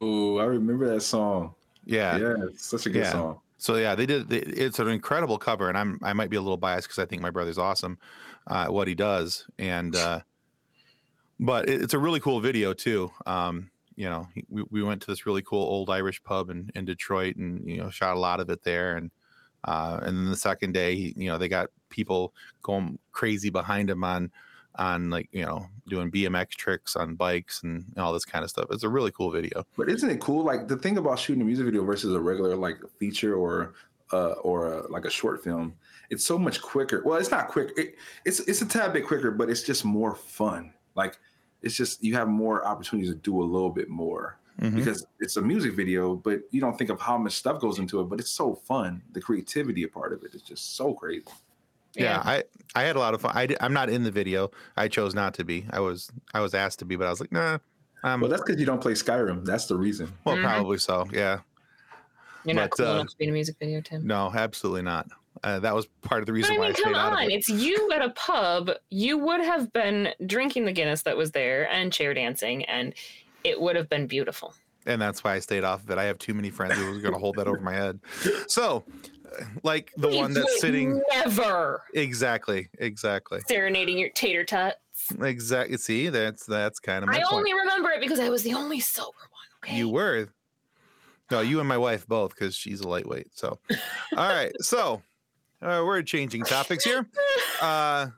Oh, 0.00 0.38
I 0.38 0.44
remember 0.44 0.88
that 0.92 1.00
song. 1.00 1.54
Yeah, 1.84 2.18
yeah, 2.18 2.34
such 2.56 2.86
a 2.86 2.90
good 2.90 3.04
yeah. 3.04 3.12
song. 3.12 3.40
So 3.58 3.76
yeah, 3.76 3.94
they 3.94 4.06
did. 4.06 4.32
It's 4.32 4.78
an 4.78 4.88
incredible 4.88 5.38
cover, 5.38 5.68
and 5.68 5.78
I'm 5.78 5.98
I 6.02 6.12
might 6.12 6.30
be 6.30 6.36
a 6.36 6.40
little 6.40 6.58
biased 6.58 6.88
because 6.88 6.98
I 6.98 7.06
think 7.06 7.22
my 7.22 7.30
brother's 7.30 7.58
awesome 7.58 7.98
uh, 8.50 8.64
at 8.64 8.72
what 8.72 8.88
he 8.88 8.94
does, 8.94 9.46
and 9.58 9.96
uh, 9.96 10.20
but 11.40 11.68
it, 11.68 11.80
it's 11.82 11.94
a 11.94 11.98
really 11.98 12.20
cool 12.20 12.40
video 12.40 12.74
too. 12.74 13.10
Um, 13.24 13.70
you 13.96 14.10
know, 14.10 14.28
we, 14.48 14.64
we 14.70 14.82
went 14.82 15.00
to 15.02 15.06
this 15.06 15.24
really 15.24 15.42
cool 15.42 15.62
old 15.62 15.88
Irish 15.88 16.22
pub 16.22 16.50
in, 16.50 16.70
in 16.74 16.84
Detroit, 16.84 17.36
and 17.36 17.66
you 17.68 17.78
know, 17.78 17.88
shot 17.88 18.14
a 18.14 18.20
lot 18.20 18.40
of 18.40 18.50
it 18.50 18.62
there, 18.62 18.96
and 18.96 19.10
uh, 19.66 20.00
and 20.02 20.16
then 20.16 20.30
the 20.30 20.36
second 20.36 20.72
day, 20.72 21.12
you 21.16 21.28
know, 21.28 21.38
they 21.38 21.48
got 21.48 21.68
people 21.90 22.32
going 22.62 22.98
crazy 23.12 23.50
behind 23.50 23.90
him 23.90 24.04
on 24.04 24.30
on 24.78 25.08
like 25.08 25.28
you 25.32 25.44
know 25.44 25.66
doing 25.88 26.10
BMX 26.10 26.50
tricks 26.50 26.96
on 26.96 27.14
bikes 27.14 27.62
and 27.62 27.84
all 27.96 28.12
this 28.12 28.24
kind 28.24 28.44
of 28.44 28.50
stuff. 28.50 28.66
It's 28.70 28.84
a 28.84 28.88
really 28.88 29.10
cool 29.10 29.30
video. 29.30 29.64
But 29.76 29.88
isn't 29.88 30.08
it 30.08 30.20
cool? 30.20 30.44
Like 30.44 30.68
the 30.68 30.76
thing 30.76 30.98
about 30.98 31.18
shooting 31.18 31.42
a 31.42 31.44
music 31.44 31.66
video 31.66 31.84
versus 31.84 32.14
a 32.14 32.20
regular 32.20 32.54
like 32.56 32.78
feature 32.98 33.34
or 33.34 33.74
uh, 34.12 34.32
or 34.42 34.72
a, 34.72 34.88
like 34.88 35.04
a 35.04 35.10
short 35.10 35.42
film, 35.42 35.74
it's 36.10 36.24
so 36.24 36.38
much 36.38 36.62
quicker. 36.62 37.02
Well, 37.04 37.18
it's 37.18 37.30
not 37.30 37.48
quick. 37.48 37.72
It, 37.76 37.96
it's 38.24 38.40
it's 38.40 38.62
a 38.62 38.66
tad 38.66 38.92
bit 38.92 39.06
quicker, 39.06 39.30
but 39.30 39.50
it's 39.50 39.62
just 39.62 39.84
more 39.84 40.14
fun. 40.14 40.72
Like 40.94 41.18
it's 41.62 41.74
just 41.74 42.02
you 42.04 42.14
have 42.14 42.28
more 42.28 42.64
opportunities 42.66 43.10
to 43.10 43.16
do 43.16 43.42
a 43.42 43.44
little 43.44 43.70
bit 43.70 43.88
more. 43.88 44.38
Mm-hmm. 44.60 44.76
Because 44.76 45.06
it's 45.20 45.36
a 45.36 45.42
music 45.42 45.74
video, 45.74 46.14
but 46.14 46.40
you 46.50 46.60
don't 46.62 46.78
think 46.78 46.88
of 46.90 46.98
how 47.00 47.18
much 47.18 47.34
stuff 47.34 47.60
goes 47.60 47.78
into 47.78 48.00
it. 48.00 48.04
But 48.04 48.20
it's 48.20 48.30
so 48.30 48.54
fun. 48.54 49.02
The 49.12 49.20
creativity 49.20 49.82
a 49.84 49.88
part 49.88 50.12
of 50.14 50.22
it 50.24 50.34
is 50.34 50.40
just 50.42 50.76
so 50.76 50.94
crazy. 50.94 51.26
yeah, 51.94 52.22
I 52.24 52.42
I 52.74 52.84
had 52.84 52.96
a 52.96 52.98
lot 52.98 53.12
of 53.14 53.20
fun. 53.20 53.32
I 53.34 53.48
I'm 53.60 53.72
not 53.74 53.90
in 53.90 54.02
the 54.02 54.10
video. 54.10 54.50
I 54.76 54.88
chose 54.88 55.14
not 55.14 55.34
to 55.34 55.44
be. 55.44 55.66
I 55.70 55.80
was 55.80 56.10
I 56.32 56.40
was 56.40 56.54
asked 56.54 56.78
to 56.78 56.84
be, 56.86 56.96
but 56.96 57.06
I 57.06 57.10
was 57.10 57.20
like, 57.20 57.32
nah. 57.32 57.58
Um, 58.02 58.20
Well, 58.20 58.30
that's 58.30 58.42
because 58.42 58.58
you 58.60 58.66
don't 58.66 58.80
play 58.80 58.92
Skyrim. 58.92 59.44
That's 59.44 59.66
the 59.66 59.76
reason. 59.76 60.12
well, 60.24 60.36
Mhm. 60.36 60.42
probably 60.44 60.78
so. 60.78 61.06
Yeah. 61.12 61.40
You're 62.44 62.54
not 62.54 62.70
But, 62.70 62.76
cool 62.76 62.86
uh, 62.86 62.94
enough 62.94 63.08
to 63.08 63.16
be 63.18 63.24
in 63.24 63.30
a 63.30 63.32
music 63.32 63.56
video, 63.58 63.80
Tim. 63.80 64.06
No, 64.06 64.30
absolutely 64.34 64.82
not. 64.82 65.08
Uh, 65.42 65.58
that 65.60 65.74
was 65.74 65.86
part 66.02 66.20
of 66.20 66.26
the 66.26 66.32
But 66.32 66.36
reason 66.36 66.54
I 66.54 66.58
why 66.58 66.66
mean, 66.68 66.76
I 66.78 66.82
come 66.82 66.94
out 66.94 67.12
on. 67.14 67.22
it. 67.24 67.32
It's 67.32 67.48
you 67.50 67.90
at 67.92 68.00
a 68.02 68.10
pub. 68.10 68.70
You 68.90 69.18
would 69.18 69.40
have 69.40 69.72
been 69.72 70.14
drinking 70.24 70.64
the 70.64 70.72
Guinness 70.72 71.02
that 71.02 71.16
was 71.16 71.32
there 71.32 71.68
and 71.70 71.92
chair 71.92 72.14
dancing, 72.14 72.64
and 72.66 72.94
it 73.46 73.60
would 73.60 73.76
have 73.76 73.88
been 73.88 74.06
beautiful. 74.06 74.54
and 74.86 75.00
that's 75.00 75.22
why 75.24 75.34
I 75.34 75.38
stayed 75.40 75.64
off 75.64 75.82
of 75.84 75.90
it. 75.90 75.98
I 75.98 76.04
have 76.04 76.18
too 76.18 76.34
many 76.34 76.50
friends 76.50 76.74
who 76.74 76.90
was 76.90 76.98
going 77.02 77.14
to 77.14 77.18
hold 77.20 77.36
that 77.36 77.46
over 77.48 77.60
my 77.60 77.72
head. 77.74 78.00
So, 78.48 78.84
like 79.62 79.92
the 79.96 80.08
You 80.10 80.16
one 80.18 80.32
that's 80.32 80.60
sitting 80.60 81.02
Never 81.12 81.82
exactly, 81.94 82.68
exactly, 82.78 83.40
serenading 83.48 83.98
your 83.98 84.10
tater 84.10 84.44
tots. 84.44 84.76
exactly. 85.20 85.76
See, 85.78 86.08
that's 86.08 86.46
that's 86.46 86.78
kind 86.78 87.02
of 87.02 87.08
my 87.10 87.16
I 87.16 87.22
point. 87.22 87.32
only 87.32 87.52
remember 87.54 87.90
it 87.90 88.00
because 88.00 88.20
I 88.20 88.28
was 88.30 88.42
the 88.44 88.54
only 88.54 88.80
sober 88.80 89.08
one. 89.30 89.68
Okay. 89.68 89.76
You 89.78 89.88
were. 89.88 90.28
No, 91.30 91.40
you 91.40 91.58
and 91.58 91.68
my 91.68 91.76
wife 91.78 92.06
both, 92.06 92.30
because 92.36 92.54
she's 92.54 92.80
a 92.80 92.88
lightweight. 92.88 93.28
So, 93.34 93.58
all 94.16 94.28
right. 94.28 94.52
So, 94.60 95.02
uh, 95.60 95.82
we're 95.84 96.02
changing 96.02 96.44
topics 96.44 96.84
here. 96.84 97.06
Uh, 97.62 98.08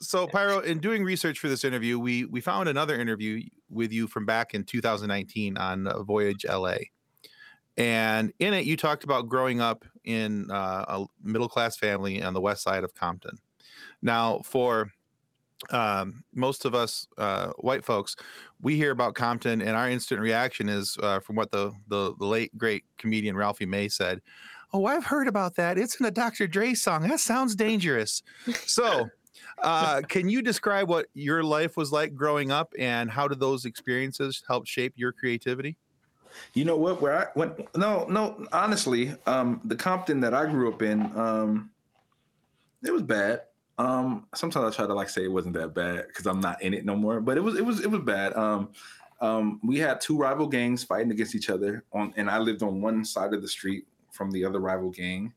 so, 0.00 0.26
Pyro, 0.26 0.60
in 0.60 0.78
doing 0.78 1.04
research 1.04 1.38
for 1.38 1.48
this 1.48 1.62
interview, 1.62 1.98
we 1.98 2.24
we 2.24 2.40
found 2.40 2.68
another 2.70 2.98
interview 2.98 3.42
with 3.70 3.92
you 3.92 4.06
from 4.06 4.26
back 4.26 4.54
in 4.54 4.64
2019 4.64 5.56
on 5.56 5.86
uh, 5.86 6.02
Voyage 6.02 6.44
LA, 6.48 6.76
and 7.76 8.32
in 8.40 8.54
it, 8.54 8.64
you 8.64 8.76
talked 8.76 9.04
about 9.04 9.28
growing 9.28 9.60
up 9.60 9.84
in 10.04 10.50
uh, 10.50 10.84
a 10.88 11.06
middle 11.22 11.48
class 11.48 11.76
family 11.76 12.22
on 12.22 12.34
the 12.34 12.40
west 12.40 12.62
side 12.62 12.82
of 12.82 12.94
Compton. 12.94 13.38
Now, 14.02 14.40
for 14.44 14.90
um, 15.70 16.24
most 16.34 16.64
of 16.64 16.74
us 16.74 17.06
uh, 17.18 17.48
white 17.58 17.84
folks, 17.84 18.16
we 18.60 18.76
hear 18.76 18.90
about 18.90 19.14
Compton, 19.14 19.60
and 19.60 19.76
our 19.76 19.88
instant 19.88 20.20
reaction 20.20 20.68
is 20.68 20.96
uh, 21.02 21.20
from 21.20 21.36
what 21.36 21.50
the, 21.50 21.72
the 21.88 22.14
the 22.18 22.26
late 22.26 22.56
great 22.56 22.84
comedian 22.96 23.36
Ralphie 23.36 23.66
May 23.66 23.88
said. 23.88 24.20
Oh, 24.72 24.84
I've 24.84 25.06
heard 25.06 25.28
about 25.28 25.56
that. 25.56 25.78
It's 25.78 25.98
in 25.98 26.04
a 26.04 26.10
Dr. 26.10 26.46
Dre 26.46 26.74
song. 26.74 27.08
That 27.08 27.20
sounds 27.20 27.54
dangerous. 27.54 28.22
So, 28.66 29.08
uh, 29.62 30.02
can 30.02 30.28
you 30.28 30.42
describe 30.42 30.88
what 30.88 31.06
your 31.14 31.42
life 31.42 31.76
was 31.76 31.92
like 31.92 32.14
growing 32.14 32.50
up, 32.50 32.72
and 32.78 33.10
how 33.10 33.28
did 33.28 33.40
those 33.40 33.64
experiences 33.64 34.42
help 34.46 34.66
shape 34.66 34.94
your 34.96 35.12
creativity? 35.12 35.76
You 36.54 36.64
know 36.64 36.76
what? 36.76 37.00
Where 37.00 37.16
I 37.18 37.26
went? 37.34 37.74
No, 37.76 38.04
no. 38.08 38.46
Honestly, 38.52 39.14
um, 39.26 39.60
the 39.64 39.76
Compton 39.76 40.20
that 40.20 40.34
I 40.34 40.46
grew 40.46 40.72
up 40.72 40.82
in, 40.82 41.00
um, 41.16 41.70
it 42.84 42.92
was 42.92 43.02
bad. 43.02 43.42
Um, 43.78 44.26
sometimes 44.34 44.72
I 44.72 44.76
try 44.76 44.86
to 44.86 44.94
like 44.94 45.08
say 45.08 45.24
it 45.24 45.32
wasn't 45.32 45.54
that 45.54 45.74
bad 45.74 46.08
because 46.08 46.26
I'm 46.26 46.40
not 46.40 46.60
in 46.62 46.74
it 46.74 46.84
no 46.84 46.96
more. 46.96 47.20
But 47.20 47.36
it 47.36 47.40
was, 47.40 47.56
it 47.56 47.64
was, 47.64 47.80
it 47.80 47.90
was 47.90 48.02
bad. 48.02 48.36
Um, 48.36 48.70
um, 49.20 49.60
we 49.64 49.78
had 49.78 50.00
two 50.00 50.16
rival 50.16 50.46
gangs 50.46 50.84
fighting 50.84 51.10
against 51.10 51.34
each 51.34 51.50
other 51.50 51.84
on, 51.92 52.12
and 52.16 52.30
I 52.30 52.38
lived 52.38 52.62
on 52.62 52.80
one 52.80 53.04
side 53.04 53.34
of 53.34 53.42
the 53.42 53.48
street 53.48 53.86
from 54.10 54.30
the 54.30 54.44
other 54.44 54.60
rival 54.60 54.90
gang. 54.90 55.32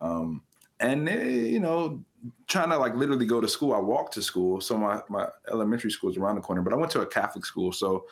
Um, 0.00 0.42
and 0.80 1.08
eh, 1.08 1.24
you 1.24 1.60
know, 1.60 2.04
trying 2.48 2.70
to 2.70 2.78
like 2.78 2.94
literally 2.94 3.26
go 3.26 3.40
to 3.40 3.48
school. 3.48 3.72
I 3.72 3.78
walked 3.78 4.14
to 4.14 4.22
school, 4.22 4.60
so 4.60 4.76
my 4.78 5.02
my 5.08 5.28
elementary 5.50 5.90
school 5.90 6.10
is 6.10 6.16
around 6.16 6.36
the 6.36 6.42
corner. 6.42 6.62
But 6.62 6.72
I 6.72 6.76
went 6.76 6.92
to 6.92 7.00
a 7.02 7.06
Catholic 7.06 7.44
school, 7.44 7.72
so 7.72 8.06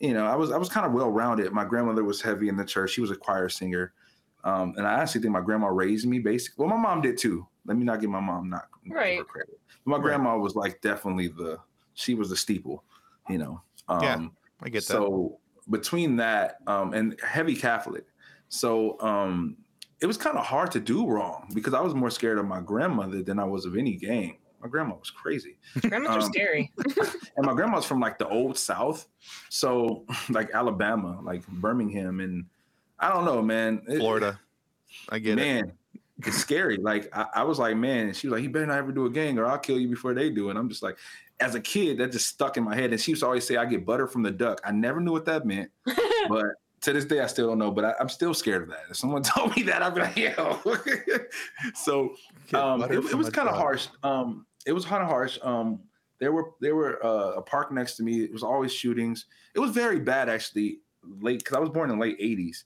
you 0.00 0.14
know, 0.14 0.26
I 0.26 0.36
was 0.36 0.50
I 0.50 0.58
was 0.58 0.68
kind 0.68 0.86
of 0.86 0.92
well 0.92 1.10
rounded. 1.10 1.52
My 1.52 1.64
grandmother 1.64 2.04
was 2.04 2.22
heavy 2.22 2.48
in 2.48 2.56
the 2.56 2.64
church. 2.64 2.90
She 2.92 3.00
was 3.00 3.10
a 3.10 3.16
choir 3.16 3.48
singer, 3.48 3.94
um, 4.44 4.74
and 4.76 4.86
I 4.86 5.00
actually 5.00 5.22
think 5.22 5.32
my 5.32 5.40
grandma 5.40 5.68
raised 5.68 6.06
me. 6.06 6.18
Basically, 6.20 6.64
well, 6.64 6.76
my 6.76 6.80
mom 6.82 7.02
did 7.02 7.18
too. 7.18 7.48
Let 7.66 7.76
me 7.76 7.84
not 7.84 8.00
give 8.00 8.10
my 8.10 8.20
mom 8.20 8.50
not 8.50 8.68
Right. 8.88 9.28
credit. 9.28 9.60
But 9.84 9.90
my 9.90 9.98
Right. 9.98 10.02
grandma 10.02 10.38
was 10.38 10.54
like 10.54 10.80
definitely 10.80 11.28
the 11.28 11.58
she 11.94 12.14
was 12.14 12.30
the 12.30 12.36
steeple, 12.36 12.84
you 13.28 13.38
know. 13.38 13.62
Um, 13.88 13.98
Yeah, 14.00 14.28
I 14.60 14.68
get 14.68 14.86
that. 14.88 15.04
so 15.04 15.40
between 15.70 16.16
that 16.16 16.56
um, 16.66 16.94
and 16.94 17.18
heavy 17.20 17.56
Catholic, 17.56 18.06
so 18.48 19.00
um, 19.00 19.58
it 20.00 20.06
was 20.06 20.16
kind 20.16 20.36
of 20.38 20.44
hard 20.46 20.70
to 20.72 20.80
do 20.80 21.06
wrong 21.06 21.48
because 21.54 21.74
I 21.74 21.80
was 21.80 21.94
more 21.94 22.10
scared 22.10 22.38
of 22.38 22.46
my 22.46 22.60
grandmother 22.60 23.22
than 23.22 23.38
I 23.38 23.44
was 23.44 23.64
of 23.64 23.76
any 23.76 23.94
gang. 23.96 24.38
My 24.60 24.68
grandma 24.68 24.96
was 24.96 25.10
crazy 25.10 25.56
Grandmas 25.82 26.10
are 26.10 26.20
Um, 26.20 26.32
scary. 26.32 26.72
and 27.36 27.46
my 27.46 27.54
grandma's 27.54 27.84
from 27.84 28.00
like 28.00 28.18
the 28.18 28.26
old 28.28 28.58
South, 28.58 29.06
so 29.50 30.04
like 30.30 30.50
Alabama, 30.52 31.20
like 31.22 31.46
Birmingham, 31.46 32.18
and 32.20 32.44
I 32.98 33.10
don't 33.12 33.24
know, 33.24 33.40
man. 33.42 33.82
It- 33.88 33.98
Florida, 33.98 34.40
I 35.10 35.20
get 35.20 35.32
it. 35.32 35.36
man, 35.36 35.72
it's 36.24 36.38
scary. 36.38 36.76
Like 36.76 37.08
I, 37.16 37.26
I 37.36 37.42
was 37.44 37.58
like, 37.60 37.76
man. 37.76 38.12
She 38.14 38.26
was 38.26 38.32
like, 38.34 38.42
you 38.42 38.50
better 38.50 38.66
not 38.66 38.78
ever 38.78 38.90
do 38.90 39.06
a 39.06 39.10
gang, 39.10 39.38
or 39.38 39.46
I'll 39.46 39.58
kill 39.58 39.78
you 39.78 39.88
before 39.88 40.12
they 40.14 40.28
do. 40.30 40.50
And 40.50 40.58
I'm 40.58 40.68
just 40.68 40.82
like, 40.82 40.96
as 41.38 41.54
a 41.54 41.60
kid, 41.60 41.98
that 41.98 42.10
just 42.10 42.26
stuck 42.26 42.56
in 42.56 42.64
my 42.64 42.74
head. 42.74 42.90
And 42.90 43.00
she 43.00 43.12
used 43.12 43.20
to 43.22 43.26
always 43.26 43.46
say, 43.46 43.56
I 43.56 43.64
get 43.64 43.86
butter 43.86 44.08
from 44.08 44.22
the 44.24 44.32
duck. 44.32 44.60
I 44.64 44.72
never 44.72 45.00
knew 45.00 45.12
what 45.12 45.24
that 45.26 45.46
meant, 45.46 45.70
but 46.28 46.46
to 46.82 46.92
this 46.92 47.04
day, 47.04 47.20
I 47.20 47.26
still 47.26 47.48
don't 47.48 47.58
know. 47.58 47.70
But 47.70 47.84
I, 47.84 47.94
I'm 48.00 48.08
still 48.08 48.34
scared 48.34 48.62
of 48.62 48.68
that. 48.70 48.82
If 48.90 48.96
someone 48.96 49.22
told 49.34 49.56
me 49.56 49.62
that, 49.64 49.82
I'd 49.82 49.94
be 49.94 50.00
like, 50.00 50.16
yo. 50.16 50.60
so 51.74 52.14
um, 52.54 52.82
it, 52.84 52.92
it 52.92 53.14
was 53.14 53.30
kind 53.30 53.48
of 53.48 53.56
harsh. 53.56 53.88
Um, 54.02 54.46
it 54.66 54.72
was 54.72 54.84
kind 54.84 55.02
of 55.02 55.08
harsh. 55.08 55.38
Um, 55.42 55.80
there 56.20 56.32
were 56.32 56.50
there 56.60 56.74
were 56.74 57.04
uh, 57.04 57.32
a 57.36 57.42
park 57.42 57.72
next 57.72 57.96
to 57.96 58.02
me. 58.02 58.22
It 58.22 58.32
was 58.32 58.42
always 58.42 58.72
shootings. 58.72 59.26
It 59.54 59.60
was 59.60 59.70
very 59.70 60.00
bad 60.00 60.28
actually. 60.28 60.78
Late 61.20 61.38
because 61.38 61.56
I 61.56 61.60
was 61.60 61.70
born 61.70 61.90
in 61.90 61.98
the 61.98 62.02
late 62.04 62.18
'80s, 62.20 62.64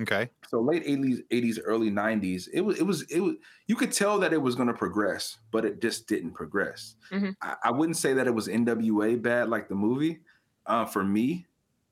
Okay. 0.00 0.28
so 0.48 0.60
late 0.60 0.84
'80s, 0.86 1.20
'80s, 1.30 1.58
early 1.64 1.90
'90s. 1.90 2.48
It 2.52 2.62
was 2.62 2.78
it 2.78 2.82
was 2.82 3.02
it 3.02 3.20
was. 3.20 3.34
You 3.66 3.76
could 3.76 3.92
tell 3.92 4.18
that 4.20 4.32
it 4.32 4.40
was 4.40 4.54
going 4.54 4.68
to 4.68 4.74
progress, 4.74 5.38
but 5.52 5.64
it 5.66 5.80
just 5.82 6.08
didn't 6.08 6.32
progress. 6.32 6.96
Mhm. 7.12 7.36
I, 7.42 7.56
I 7.64 7.70
wouldn't 7.70 7.98
say 7.98 8.14
that 8.14 8.26
it 8.26 8.34
was 8.34 8.48
NWA 8.48 9.20
bad 9.20 9.48
like 9.50 9.68
the 9.68 9.74
movie, 9.74 10.20
uh, 10.66 10.86
for 10.86 11.04
me, 11.04 11.46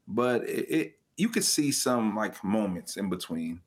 but 0.09 0.49
it, 0.49 0.71
it 0.71 0.99
you 1.17 1.29
could 1.29 1.45
see 1.45 1.73
some 1.73 2.17
like 2.17 2.43
moments 2.43 2.97
in 2.97 3.09
between. 3.09 3.61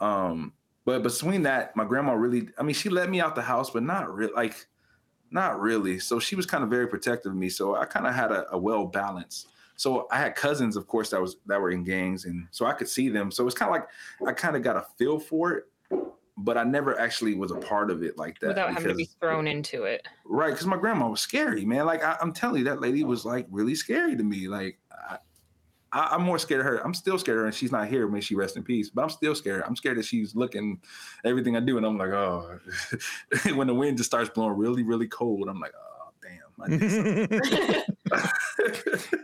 Um, 0.00 0.52
but 0.84 1.02
between 1.02 1.42
that, 1.44 1.76
my 1.76 1.84
grandma 1.84 2.12
really, 2.12 2.48
I 2.58 2.62
mean, 2.62 2.74
she 2.74 2.88
let 2.88 3.08
me 3.08 3.20
out 3.20 3.34
the 3.34 3.42
house, 3.42 3.70
but 3.70 3.82
not 3.82 4.12
really, 4.12 4.32
like, 4.32 4.66
not 5.30 5.60
really. 5.60 5.98
So 5.98 6.18
she 6.18 6.34
was 6.34 6.44
kind 6.44 6.64
of 6.64 6.70
very 6.70 6.88
protective 6.88 7.32
of 7.32 7.38
me. 7.38 7.48
So 7.48 7.76
I 7.76 7.84
kind 7.84 8.06
of 8.06 8.14
had 8.14 8.32
a, 8.32 8.50
a 8.52 8.58
well 8.58 8.86
balance. 8.86 9.46
So 9.76 10.06
I 10.10 10.18
had 10.18 10.34
cousins, 10.34 10.76
of 10.76 10.86
course, 10.86 11.10
that 11.10 11.20
was 11.20 11.36
that 11.46 11.60
were 11.60 11.70
in 11.70 11.82
gangs, 11.82 12.24
and 12.24 12.46
so 12.50 12.66
I 12.66 12.72
could 12.72 12.88
see 12.88 13.08
them. 13.08 13.30
So 13.30 13.46
it's 13.46 13.56
kind 13.56 13.68
of 13.68 13.80
like 13.80 14.28
I 14.28 14.32
kind 14.32 14.54
of 14.54 14.62
got 14.62 14.76
a 14.76 14.86
feel 14.98 15.18
for 15.18 15.52
it, 15.54 15.64
but 16.36 16.58
I 16.58 16.64
never 16.64 16.98
actually 17.00 17.34
was 17.34 17.50
a 17.50 17.56
part 17.56 17.90
of 17.90 18.02
it 18.02 18.18
like 18.18 18.38
that. 18.40 18.48
Without 18.48 18.72
having 18.72 18.88
to 18.88 18.94
be 18.94 19.08
thrown 19.20 19.48
into 19.48 19.84
it. 19.84 20.06
Right, 20.24 20.50
because 20.50 20.66
my 20.66 20.76
grandma 20.76 21.08
was 21.08 21.20
scary, 21.20 21.64
man. 21.64 21.86
Like 21.86 22.04
I, 22.04 22.16
I'm 22.20 22.32
telling 22.32 22.58
you, 22.58 22.64
that 22.64 22.80
lady 22.80 23.02
was 23.02 23.24
like 23.24 23.46
really 23.50 23.74
scary 23.74 24.14
to 24.14 24.22
me. 24.22 24.46
Like 24.46 24.78
I, 25.08 25.18
I, 25.92 26.10
I'm 26.12 26.22
more 26.22 26.38
scared 26.38 26.60
of 26.60 26.66
her. 26.66 26.84
I'm 26.84 26.94
still 26.94 27.18
scared 27.18 27.36
of 27.38 27.40
her, 27.42 27.46
and 27.46 27.54
she's 27.54 27.72
not 27.72 27.88
here. 27.88 28.08
May 28.08 28.20
she 28.20 28.34
rest 28.34 28.56
in 28.56 28.62
peace. 28.62 28.90
But 28.90 29.02
I'm 29.02 29.10
still 29.10 29.34
scared. 29.34 29.62
I'm 29.66 29.76
scared 29.76 29.98
that 29.98 30.04
she's 30.04 30.34
looking 30.34 30.80
everything 31.24 31.56
I 31.56 31.60
do, 31.60 31.76
and 31.76 31.86
I'm 31.86 31.98
like, 31.98 32.10
oh. 32.10 32.58
when 33.54 33.66
the 33.66 33.74
wind 33.74 33.98
just 33.98 34.10
starts 34.10 34.30
blowing 34.30 34.56
really, 34.56 34.82
really 34.82 35.06
cold, 35.08 35.48
I'm 35.48 35.60
like, 35.60 35.72
oh 35.76 36.10
damn. 36.22 36.40
I 36.60 36.68
did. 36.76 37.84
But 38.06 38.32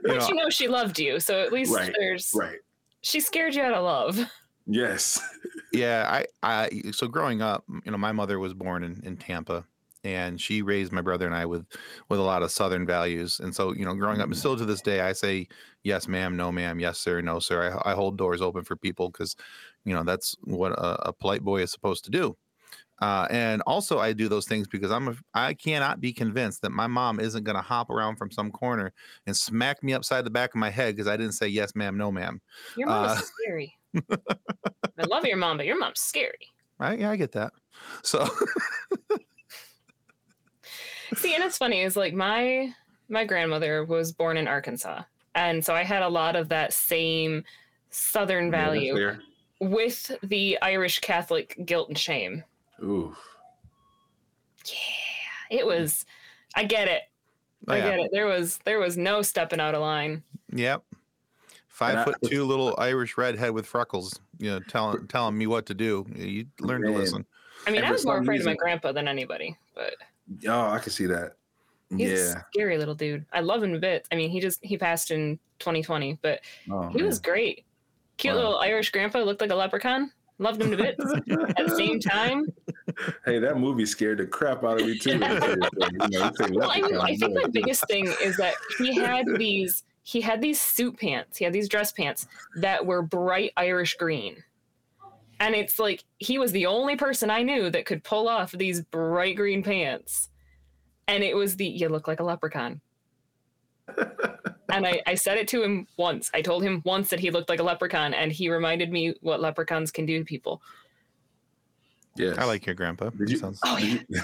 you 0.29 0.35
know 0.35 0.51
she 0.51 0.69
loved 0.69 0.99
you, 0.99 1.21
so 1.21 1.41
at 1.41 1.53
least 1.53 1.75
Right, 1.75 1.95
there's 1.99 2.33
right. 2.35 2.59
she 3.03 3.21
scared 3.21 3.55
you 3.55 3.63
out 3.63 3.75
of 3.75 3.85
love. 3.85 4.31
Yes. 4.71 5.19
yeah 5.73 6.07
i 6.11 6.27
i 6.43 6.83
so 6.93 7.09
growing 7.09 7.41
up 7.41 7.65
you 7.87 7.91
know 7.91 7.97
my 7.97 8.13
mother 8.13 8.39
was 8.39 8.53
born 8.53 8.85
in, 8.85 9.01
in 9.03 9.17
tampa 9.17 9.65
and 10.15 10.41
she 10.41 10.63
raised 10.63 10.93
my 10.93 11.03
brother 11.03 11.27
and 11.27 11.35
i 11.35 11.45
with 11.45 11.67
with 12.09 12.19
a 12.19 12.23
lot 12.23 12.43
of 12.43 12.51
southern 12.51 12.87
values 12.87 13.41
and 13.41 13.55
so 13.55 13.73
you 13.75 13.85
know 13.85 13.95
growing 13.95 14.21
up 14.21 14.27
and 14.27 14.37
still 14.37 14.57
to 14.57 14.65
this 14.65 14.81
day 14.81 15.01
i 15.01 15.13
say 15.13 15.47
yes 15.83 16.09
ma'am 16.09 16.37
no 16.37 16.51
ma'am 16.51 16.81
yes 16.81 16.99
sir 16.99 17.21
no 17.21 17.39
sir. 17.39 17.81
I, 17.85 17.91
I 17.91 17.95
hold 17.95 18.17
doors 18.17 18.41
open 18.41 18.65
for 18.65 18.77
people 18.77 19.11
because 19.11 19.37
you 19.85 19.95
know 19.95 20.03
that's 20.05 20.35
what 20.45 20.73
a, 20.73 21.09
a 21.09 21.13
polite 21.13 21.43
boy 21.43 21.63
is 21.63 21.71
supposed 21.73 22.05
to 22.07 22.11
do. 22.11 22.37
Uh, 23.01 23.27
and 23.31 23.63
also 23.63 23.99
i 24.01 24.13
do 24.13 24.29
those 24.29 24.47
things 24.49 24.67
because 24.67 24.91
i'm 24.91 25.07
a, 25.09 25.15
i 25.33 25.55
cannot 25.55 26.01
be 26.01 26.13
convinced 26.13 26.63
that 26.63 26.71
my 26.71 26.89
mom 26.89 27.21
isn't 27.21 27.45
going 27.45 27.55
to 27.55 27.63
hop 27.63 27.91
around 27.91 28.17
from 28.17 28.29
some 28.31 28.51
corner 28.51 28.93
and 29.27 29.37
smack 29.37 29.81
me 29.85 29.93
upside 29.95 30.25
the 30.25 30.31
back 30.31 30.51
of 30.51 30.57
my 30.59 30.69
head 30.71 30.97
because 30.97 31.07
i 31.07 31.17
didn't 31.17 31.35
say 31.35 31.47
yes 31.47 31.77
ma'am 31.77 31.97
no 31.97 32.11
ma'am. 32.11 32.41
Your 32.77 32.89
mom 32.89 33.05
Uh, 33.05 33.15
is 33.15 33.31
scary. 33.41 33.73
I 35.01 35.05
love 35.07 35.25
your 35.25 35.37
mom, 35.37 35.59
but 35.59 35.67
your 35.67 35.79
mom's 35.79 36.01
scary. 36.01 36.49
right 36.79 36.99
yeah 36.99 37.11
i 37.13 37.17
get 37.17 37.31
that. 37.33 37.53
So 38.03 38.27
See, 41.17 41.35
and 41.35 41.43
it's 41.45 41.59
funny 41.59 41.81
is 41.83 41.97
like 41.97 42.15
my 42.15 42.73
my 43.09 43.25
grandmother 43.25 43.85
was 43.85 44.13
born 44.13 44.37
in 44.37 44.47
Arkansas, 44.49 45.03
and 45.35 45.65
so 45.65 45.75
I 45.75 45.83
had 45.83 46.03
a 46.03 46.09
lot 46.09 46.37
of 46.37 46.49
that 46.51 46.73
same 46.73 47.45
Southern 47.91 48.51
value 48.51 48.95
Fair. 48.95 49.21
with 49.61 50.15
the 50.23 50.59
Irish 50.61 50.99
Catholic 51.01 51.57
guilt 51.65 51.89
and 51.89 51.99
shame. 51.99 52.45
Ooh. 52.83 53.17
Yeah, 54.67 55.59
it 55.59 55.67
was. 55.67 56.05
I 56.55 56.65
get 56.65 56.89
it. 56.89 57.03
Oh, 57.67 57.75
I 57.75 57.79
yeah. 57.79 57.91
get 57.91 58.01
it. 58.01 58.11
There 58.13 58.27
was 58.27 58.59
there 58.65 58.79
was 58.79 58.97
no 58.97 59.23
stepping 59.23 59.61
out 59.61 59.75
of 59.75 59.81
line. 59.81 60.23
Yep. 60.53 60.83
Five 61.69 61.91
And 61.91 62.01
I- 62.01 62.05
foot 62.05 62.17
two 62.27 62.45
little 62.45 62.75
Irish 62.79 63.17
redhead 63.17 63.53
with 63.53 63.67
freckles, 63.67 64.19
you 64.39 64.51
know, 64.51 64.61
telling 64.61 65.07
telling 65.09 65.39
me 65.39 65.47
what 65.47 65.67
to 65.67 65.75
do. 65.75 66.07
You 66.15 66.47
learn 66.61 66.83
to 66.83 66.91
listen. 66.91 67.25
I 67.67 67.71
mean, 67.71 67.85
I 67.85 67.91
was 67.91 68.05
more 68.05 68.17
some 68.17 68.25
afraid 68.25 68.41
of 68.41 68.47
my 68.47 68.55
grandpa 68.55 68.93
than 68.93 69.09
anybody, 69.09 69.57
but 69.75 69.95
Oh, 70.47 70.69
I 70.71 70.79
can 70.79 70.93
see 70.93 71.07
that. 71.07 71.35
He's 71.91 72.11
yeah. 72.11 72.17
a 72.17 72.43
scary 72.53 72.77
little 72.77 72.95
dude. 72.95 73.25
I 73.33 73.41
love 73.41 73.63
him 73.63 73.75
a 73.75 73.79
bit. 73.79 74.07
I 74.13 74.17
mean, 74.17 74.31
he 74.31 74.41
just 74.41 74.63
he 74.63 74.77
passed 74.77 75.11
in 75.11 75.39
2020, 75.59 76.19
but 76.23 76.41
Oh, 76.71 76.89
he 76.89 77.03
was 77.03 77.19
great. 77.19 77.65
Cute 78.19 78.35
Wow. 78.35 78.41
little 78.41 78.59
Irish 78.59 78.91
grandpa 78.91 79.21
looked 79.21 79.41
like 79.41 79.51
a 79.51 79.55
leprechaun. 79.55 80.11
Loved 80.41 80.61
him 80.63 80.71
to 80.71 80.77
bits. 80.77 81.05
At 81.57 81.67
the 81.67 81.75
same 81.77 81.99
time, 81.99 82.47
hey, 83.25 83.41
that 83.41 83.59
movie 83.59 83.85
scared 83.87 84.19
the 84.19 84.27
crap 84.27 84.63
out 84.63 84.81
of 84.81 84.87
me 84.87 84.97
too. 84.99 85.13
You 86.11 86.19
know, 86.21 86.31
well, 86.53 86.71
I 86.71 86.81
mean, 86.81 86.97
I 86.97 87.17
think 87.17 87.35
my 87.35 87.49
biggest 87.51 87.87
thing 87.89 88.07
is 88.23 88.37
that 88.37 88.55
he 88.79 88.95
had 88.95 89.27
these 89.37 89.83
he 90.05 90.21
had 90.21 90.41
these 90.41 90.61
suit 90.61 90.99
pants. 90.99 91.39
He 91.39 91.45
had 91.45 91.53
these 91.53 91.69
dress 91.69 91.91
pants 91.93 92.27
that 92.57 92.85
were 92.85 93.03
bright 93.03 93.53
Irish 93.57 93.97
green. 93.97 94.43
And 95.41 95.55
it's 95.55 95.79
like 95.79 96.05
he 96.19 96.39
was 96.39 96.53
the 96.53 96.67
only 96.67 96.97
person 96.97 97.31
I 97.31 97.43
knew 97.43 97.71
that 97.71 97.87
could 97.87 98.03
pull 98.03 98.29
off 98.29 98.53
these 98.53 98.83
bright 98.83 99.37
green 99.37 99.63
pants. 99.63 100.29
And 101.07 101.23
it 101.23 101.35
was 101.37 101.57
the 101.57 101.67
you 101.67 101.89
look 101.89 102.09
like 102.09 102.21
a 102.21 102.25
leprechaun. 102.25 102.81
and 104.71 104.87
I, 104.87 105.01
I 105.07 105.15
said 105.15 105.39
it 105.39 105.49
to 105.49 105.63
him 105.63 105.87
once. 105.97 106.31
I 106.35 106.43
told 106.43 106.63
him 106.63 106.83
once 106.85 107.09
that 107.11 107.21
he 107.21 107.31
looked 107.31 107.49
like 107.49 107.61
a 107.61 107.63
leprechaun, 107.63 108.13
and 108.15 108.31
he 108.31 108.51
reminded 108.51 108.91
me 108.93 109.15
what 109.23 109.41
leprechauns 109.41 109.91
can 109.91 110.05
do 110.07 110.19
to 110.19 110.25
people. 110.25 110.61
Yeah, 112.17 112.35
I 112.37 112.45
like 112.45 112.67
your 112.67 112.75
grandpa. 112.75 113.11
Did 113.11 113.31
you? 113.31 113.39
sounds- 113.39 113.61
Oh, 113.65 113.79
did 113.79 114.05
you- 114.09 114.21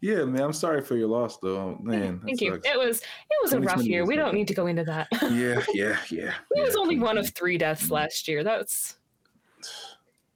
yeah, 0.00 0.24
man. 0.24 0.42
I'm 0.42 0.52
sorry 0.52 0.80
for 0.80 0.96
your 0.96 1.08
loss, 1.08 1.36
though. 1.38 1.56
Oh, 1.56 1.78
man, 1.82 2.18
that 2.20 2.26
Thank 2.26 2.40
you. 2.40 2.52
sucks. 2.54 2.68
It 2.68 2.78
was 2.78 2.98
it 3.00 3.42
was 3.42 3.52
a 3.52 3.60
rough 3.60 3.82
year. 3.84 4.04
We 4.06 4.16
don't 4.16 4.34
need 4.34 4.48
to 4.48 4.54
go 4.54 4.66
into 4.66 4.82
that. 4.84 5.08
Yeah, 5.30 5.62
yeah, 5.74 5.98
yeah. 6.10 6.32
He 6.54 6.62
was 6.62 6.74
only 6.74 6.98
one 6.98 7.18
of 7.18 7.28
three 7.34 7.58
deaths 7.58 7.90
last 7.90 8.26
year. 8.26 8.42
That's 8.42 8.96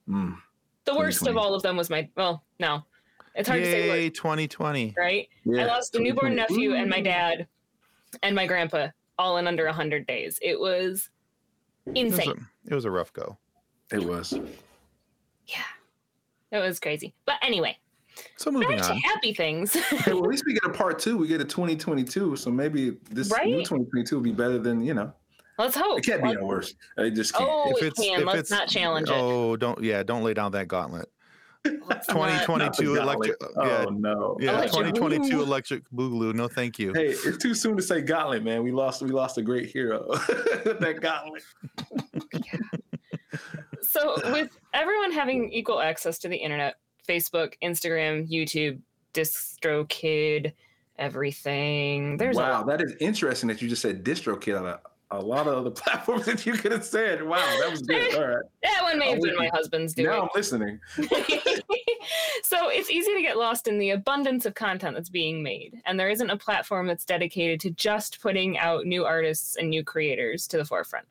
Mm. 0.09 0.37
the 0.85 0.95
worst 0.97 1.27
of 1.27 1.37
all 1.37 1.55
of 1.55 1.63
them. 1.63 1.77
Was 1.77 1.91
my 1.91 2.09
well, 2.17 2.45
no, 2.61 2.85
it's 3.35 3.49
hard 3.49 3.63
to 3.63 3.71
say 3.71 3.89
Yay, 4.05 4.11
2020. 4.11 4.95
right? 4.97 5.29
Yeah. 5.45 5.63
I 5.63 5.67
lost 5.67 5.95
a 5.95 5.99
newborn 5.99 6.33
2020. 6.33 6.37
nephew 6.37 6.75
and 6.81 6.89
my 6.91 7.01
dad 7.01 7.47
and 8.23 8.35
my 8.37 8.47
grandpa 8.47 8.89
all 9.19 9.37
in 9.39 9.47
under 9.47 9.67
hundred 9.73 10.07
days. 10.07 10.39
It 10.43 10.59
was 10.61 11.11
It 11.87 11.91
was, 11.91 11.97
a, 11.97 12.01
insane. 12.23 12.47
it 12.69 12.75
was 12.75 12.85
a 12.85 12.91
rough 12.91 13.13
go. 13.13 13.37
It 13.93 14.05
was. 14.05 14.33
Yeah, 15.47 15.63
it 16.53 16.59
was 16.59 16.79
crazy. 16.81 17.15
But 17.25 17.37
anyway, 17.43 17.77
So 18.37 18.51
moving 18.51 18.69
back 18.77 18.87
to 18.87 18.93
on. 18.93 18.99
happy 18.99 19.33
things. 19.35 19.73
Hey, 19.91 20.13
well, 20.13 20.25
at 20.25 20.31
least 20.31 20.45
we 20.47 20.55
get 20.55 20.65
a 20.65 20.71
part 20.71 20.99
two. 20.99 21.17
We 21.17 21.27
get 21.29 21.41
a 21.41 21.45
2022. 21.57 22.37
So 22.37 22.51
maybe 22.51 22.97
this 23.11 23.31
Right? 23.31 23.47
new 23.47 23.59
2022 23.59 24.17
will 24.17 24.23
be 24.23 24.33
better 24.33 24.59
than 24.59 24.83
you 24.83 24.95
know. 24.95 25.13
Let's 25.59 25.77
hope. 25.77 25.99
It 25.99 26.05
can't 26.05 26.23
be 26.23 26.29
Let's- 26.29 26.41
no 26.41 26.47
worse. 26.47 26.75
It 26.99 27.11
just 27.13 27.33
can't. 27.35 27.49
Oh, 27.51 27.71
If 27.77 27.83
it 27.83 27.87
it's- 27.89 28.07
can. 28.07 28.21
if 28.21 28.27
Let's 28.27 28.39
it's- 28.39 28.51
not 28.51 28.69
challenge 28.69 29.09
it. 29.09 29.15
Oh, 29.17 29.57
don't 29.57 29.83
yeah, 29.83 30.03
don't 30.03 30.23
lay 30.23 30.35
down 30.35 30.53
that 30.53 30.69
gauntlet. 30.69 31.09
2022 31.65 32.95
electric. 32.97 33.39
gauntlet. 33.41 33.59
Uh, 33.59 33.65
yeah, 33.69 33.85
Oh 33.89 33.91
no. 33.91 34.37
yeah, 34.39 34.51
Electric 34.53 34.71
2022 34.95 35.37
Boogaloo. 35.39 35.43
electric 35.47 35.83
boogaloo. 35.91 36.33
No, 36.35 36.47
thank 36.47 36.79
you. 36.79 36.93
Hey, 36.93 37.07
it's 37.09 37.39
too 37.39 37.55
soon 37.55 37.77
to 37.77 37.83
say 37.83 38.03
gauntlet, 38.03 38.45
man. 38.45 38.63
We 38.63 38.71
lost. 38.71 39.03
We 39.03 39.09
lost 39.11 39.37
a 39.39 39.43
great 39.43 39.69
hero. 39.71 40.07
that 40.65 40.99
gauntlet. 41.01 41.43
so 43.83 44.15
with 44.33 44.51
everyone 44.75 45.11
having 45.13 45.53
equal 45.53 45.81
access 45.81 46.19
to 46.19 46.29
the 46.29 46.37
internet 46.37 46.77
facebook 47.09 47.55
instagram 47.63 48.29
youtube 48.31 48.79
distrokid 49.15 50.53
everything 50.99 52.17
there's 52.17 52.37
wow, 52.37 52.51
lot 52.59 52.67
that 52.67 52.81
is 52.83 52.95
interesting 53.01 53.49
that 53.49 53.61
you 53.63 53.69
just 53.69 53.83
said 53.83 54.05
DistroKid 54.05 54.59
on 54.59 54.67
a, 54.67 54.81
a 55.11 55.21
lot 55.21 55.47
of 55.47 55.55
other 55.55 55.71
platforms 55.83 56.27
that 56.27 56.47
you 56.47 56.55
could 56.55 56.73
have 56.73 56.85
said. 56.85 57.23
Wow, 57.23 57.37
that 57.61 57.71
was 57.71 57.83
good. 57.83 58.15
All 58.15 58.27
right, 58.27 58.45
that 58.63 58.83
one 58.83 58.99
may 58.99 59.11
have 59.11 59.23
been 59.23 59.37
my 59.37 59.49
husband's 59.49 59.95
doing 59.95 60.11
now 60.11 60.23
I'm 60.23 60.29
listening. 60.35 60.81
so 62.43 62.69
it's 62.69 62.91
easy 62.91 63.15
to 63.15 63.23
get 63.23 63.37
lost 63.37 63.69
in 63.69 63.79
the 63.79 63.91
abundance 63.91 64.47
of 64.47 64.55
content 64.55 64.95
that's 64.95 65.09
being 65.09 65.43
made 65.43 65.75
and 65.87 65.99
there 65.99 66.09
isn't 66.09 66.31
a 66.31 66.37
platform 66.37 66.87
that's 66.87 67.05
dedicated 67.05 67.59
to 67.61 67.71
just 67.71 68.21
putting 68.21 68.59
out 68.59 68.87
new 68.87 69.05
artists 69.05 69.57
and 69.57 69.69
new 69.69 69.83
creators 69.83 70.47
to 70.47 70.57
the 70.57 70.65
forefront 70.65 71.07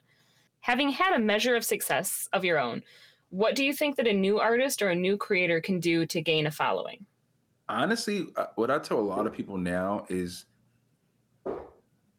having 0.61 0.89
had 0.89 1.13
a 1.13 1.19
measure 1.19 1.55
of 1.55 1.65
success 1.65 2.29
of 2.31 2.45
your 2.45 2.59
own 2.59 2.81
what 3.29 3.55
do 3.55 3.65
you 3.65 3.73
think 3.73 3.97
that 3.97 4.07
a 4.07 4.13
new 4.13 4.39
artist 4.39 4.81
or 4.81 4.89
a 4.89 4.95
new 4.95 5.17
creator 5.17 5.59
can 5.59 5.79
do 5.79 6.05
to 6.05 6.21
gain 6.21 6.47
a 6.47 6.51
following 6.51 7.05
honestly, 7.69 8.27
uh, 8.35 8.47
what 8.55 8.71
I 8.71 8.79
tell 8.79 8.99
a 8.99 9.01
lot 9.01 9.27
of 9.27 9.33
people 9.33 9.57
now 9.57 10.05
is 10.09 10.45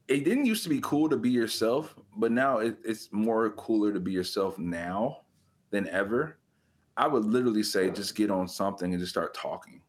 it 0.09 0.25
didn't 0.25 0.47
used 0.47 0.63
to 0.65 0.69
be 0.69 0.81
cool 0.83 1.09
to 1.09 1.17
be 1.17 1.31
yourself, 1.31 1.95
but 2.17 2.31
now 2.33 2.59
it, 2.59 2.79
it's 2.85 3.13
more 3.13 3.51
cooler 3.51 3.93
to 3.93 4.01
be 4.01 4.13
yourself 4.13 4.59
now 4.59 5.23
than 5.71 5.89
ever. 5.89 6.39
I 6.97 7.07
would 7.09 7.25
literally 7.25 7.63
say 7.63 7.91
just 7.91 8.15
get 8.15 8.31
on 8.31 8.49
something 8.49 8.93
and 8.93 9.01
just 9.01 9.11
start 9.13 9.35
talking. 9.35 9.83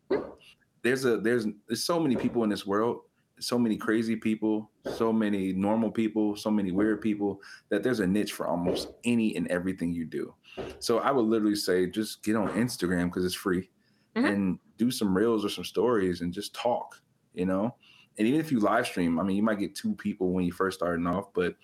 There's 0.84 1.06
a 1.06 1.18
there's 1.18 1.46
there's 1.68 1.84
so 1.84 2.00
many 2.00 2.16
people 2.16 2.44
in 2.44 2.50
this 2.50 2.66
world, 2.66 3.02
so 3.40 3.58
many 3.60 3.78
crazy 3.78 4.16
people, 4.16 4.72
so 4.84 5.12
many 5.12 5.54
normal 5.54 5.92
people, 5.92 6.36
so 6.36 6.50
many 6.52 6.72
weird 6.72 7.02
people 7.02 7.42
that 7.70 7.84
there's 7.84 8.00
a 8.00 8.08
niche 8.08 8.34
for 8.34 8.48
almost 8.48 8.90
any 9.04 9.36
and 9.36 9.48
everything 9.50 9.94
you 9.94 10.06
do. 10.06 10.34
So 10.80 11.00
I 11.00 11.12
would 11.12 11.26
literally 11.26 11.56
say 11.56 11.88
just 11.88 12.24
get 12.24 12.36
on 12.36 12.50
Instagram 12.50 13.06
because 13.06 13.26
it's 13.26 13.36
free 13.36 13.70
Mhm. 14.16 14.30
and 14.34 14.60
do 14.78 14.90
some 14.92 15.16
reels 15.16 15.46
or 15.46 15.50
some 15.50 15.64
stories 15.64 16.22
and 16.22 16.34
just 16.34 16.56
talk, 16.56 17.02
you 17.34 17.46
know? 17.46 17.76
And 18.18 18.28
even 18.28 18.40
if 18.40 18.52
you 18.52 18.60
live 18.60 18.88
stream, 18.88 19.20
I 19.20 19.24
mean, 19.24 19.36
you 19.38 19.44
might 19.44 19.60
get 19.60 19.76
two 19.76 19.94
people 19.96 20.32
when 20.32 20.46
you 20.46 20.52
first 20.52 20.80
starting 20.80 21.06
off, 21.08 21.34
but 21.34 21.56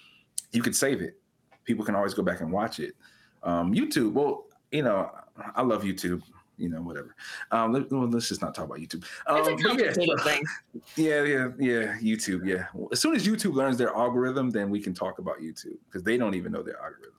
you 0.52 0.62
could 0.62 0.76
save 0.76 1.02
it. 1.02 1.20
People 1.66 1.84
can 1.86 1.96
always 1.96 2.14
go 2.14 2.22
back 2.24 2.42
and 2.42 2.52
watch 2.52 2.80
it. 2.80 2.96
Um, 3.42 3.74
YouTube, 3.74 4.14
well, 4.14 4.46
you 4.72 4.84
know, 4.84 5.10
I 5.56 5.62
love 5.64 5.84
YouTube, 5.84 6.22
you 6.58 6.70
know, 6.70 6.82
whatever. 6.82 7.16
Um, 7.52 7.74
let, 7.74 7.92
well, 7.92 8.08
let's 8.08 8.30
just 8.30 8.42
not 8.42 8.54
talk 8.54 8.66
about 8.66 8.78
YouTube. 8.78 9.04
it's 9.04 9.28
a 9.28 9.32
Um, 9.32 9.58
yeah, 9.58 9.66
complicated 9.66 10.20
thing 10.22 10.44
yeah, 10.96 11.24
yeah, 11.24 11.48
yeah. 11.58 11.98
YouTube, 12.00 12.46
yeah. 12.46 12.68
Well, 12.74 12.90
as 12.92 13.00
soon 13.00 13.16
as 13.16 13.26
YouTube 13.26 13.54
learns 13.56 13.78
their 13.78 13.90
algorithm, 13.96 14.52
then 14.52 14.70
we 14.70 14.80
can 14.80 14.94
talk 14.94 15.18
about 15.20 15.40
YouTube 15.40 15.78
because 15.88 16.04
they 16.04 16.18
don't 16.18 16.36
even 16.36 16.52
know 16.52 16.62
their 16.62 16.78
algorithm. 16.82 17.14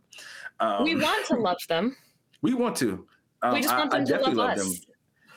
Um, 0.61 0.85
we 0.85 0.95
want 0.95 1.27
to 1.27 1.35
love 1.35 1.59
them 1.69 1.97
we 2.43 2.55
want 2.55 2.77
to. 2.77 3.05
Um, 3.43 3.55
we 3.55 3.63
just 3.63 3.75
I- 3.75 3.79
want 3.81 3.95
I 3.95 3.99
them 4.05 4.07
to 4.07 4.25
love 4.25 4.35
love 4.35 4.51
us 4.59 4.65
them. 4.65 4.73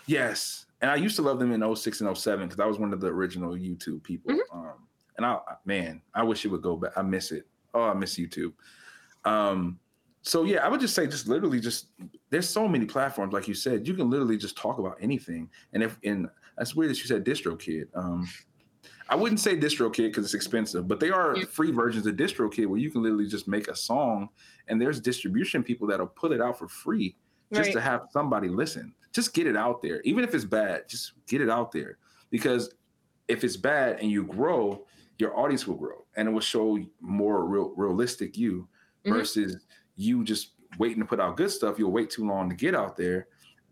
Yes. 0.06 0.67
And 0.82 0.92
I 0.92 0.96
used 0.96 1.16
to 1.16 1.22
love 1.22 1.40
them 1.40 1.52
in 1.52 1.76
06 1.76 2.02
and 2.02 2.18
07 2.18 2.48
because 2.48 2.60
I 2.60 2.68
was 2.68 2.78
one 2.78 2.94
of 2.94 3.02
the 3.02 3.08
original 3.08 3.54
YouTube 3.54 4.04
people. 4.04 4.34
Mm-hmm. 4.34 4.58
Um, 4.58 4.88
and 5.18 5.26
I, 5.26 5.40
man, 5.66 6.02
I 6.14 6.24
wish 6.24 6.46
it 6.46 6.50
would 6.50 6.62
go 6.62 6.76
back. 6.76 6.92
I 6.96 7.02
miss 7.02 7.32
it. 7.32 7.48
Oh, 7.74 7.84
I 7.84 7.94
miss 7.94 8.16
YouTube. 8.16 8.54
Um, 9.26 9.80
so 10.22 10.44
yeah, 10.44 10.66
I 10.66 10.70
would 10.70 10.82
just 10.82 10.94
say, 10.94 11.08
just 11.08 11.28
literally, 11.28 11.60
just 11.60 11.88
there's 12.30 12.50
so 12.50 12.68
many 12.68 12.86
platforms, 12.86 13.34
like 13.34 13.48
you 13.48 13.54
said, 13.54 13.88
you 13.88 13.94
can 13.94 14.10
literally 14.10 14.38
just 14.38 14.58
talk 14.58 14.78
about 14.78 14.98
anything. 15.02 15.50
And 15.74 15.82
if 15.82 15.98
and 16.04 16.28
that's 16.58 16.76
weird 16.76 16.92
that 16.92 17.00
you 17.00 17.06
said 17.06 17.26
DistroKid. 17.26 17.88
Um, 17.96 18.28
I 19.10 19.16
wouldn't 19.16 19.40
say 19.40 19.56
DistroKid 19.56 20.10
because 20.10 20.26
it's 20.26 20.34
expensive, 20.34 20.88
but 20.88 21.00
they 21.00 21.10
are 21.10 21.38
free 21.46 21.72
versions 21.72 22.06
of 22.08 22.16
DistroKid 22.16 22.68
where 22.68 22.80
you 22.80 22.92
can 22.92 23.02
literally 23.02 23.28
just 23.28 23.48
make 23.48 23.70
a 23.70 23.76
song, 23.76 24.30
and 24.68 24.82
there's 24.82 25.00
distribution 25.00 25.64
people 25.64 25.88
that'll 25.88 26.08
put 26.08 26.32
it 26.32 26.42
out 26.42 26.60
for 26.60 26.68
free 26.68 27.16
just 27.54 27.68
right 27.68 27.74
to 27.74 27.82
have 27.82 28.08
somebody 28.12 28.50
listen. 28.50 28.94
Just 29.18 29.34
get 29.34 29.48
it 29.48 29.58
out 29.58 29.82
there. 29.82 30.00
Even 30.04 30.24
if 30.24 30.36
it's 30.36 30.46
bad, 30.46 30.88
just 30.88 31.14
get 31.28 31.42
it 31.42 31.50
out 31.50 31.72
there. 31.72 31.98
Because 32.30 32.76
if 33.28 33.44
it's 33.44 33.58
bad 33.58 34.00
and 34.00 34.12
you 34.12 34.24
grow, 34.24 34.86
your 35.18 35.36
audience 35.36 35.66
will 35.66 35.74
grow 35.76 36.06
and 36.16 36.28
it 36.28 36.32
will 36.32 36.40
show 36.40 36.78
more 37.02 37.44
real 37.46 37.74
realistic 37.76 38.38
you 38.38 38.68
Mhm. 39.08 39.14
versus 39.14 39.66
you 39.96 40.24
just 40.24 40.52
waiting 40.78 41.00
to 41.00 41.06
put 41.06 41.20
out 41.20 41.36
good 41.36 41.50
stuff. 41.50 41.80
You'll 41.80 41.92
wait 41.92 42.12
too 42.12 42.28
long 42.28 42.48
to 42.52 42.56
get 42.56 42.76
out 42.76 42.96
there. 42.96 43.28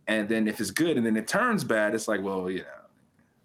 And 0.07 0.27
then 0.27 0.47
if 0.47 0.59
it's 0.59 0.71
good 0.71 0.97
and 0.97 1.05
then 1.05 1.15
it 1.15 1.27
turns 1.27 1.63
bad, 1.63 1.93
it's 1.93 2.07
like, 2.07 2.23
well, 2.23 2.49
you 2.49 2.63
know, 2.63 2.81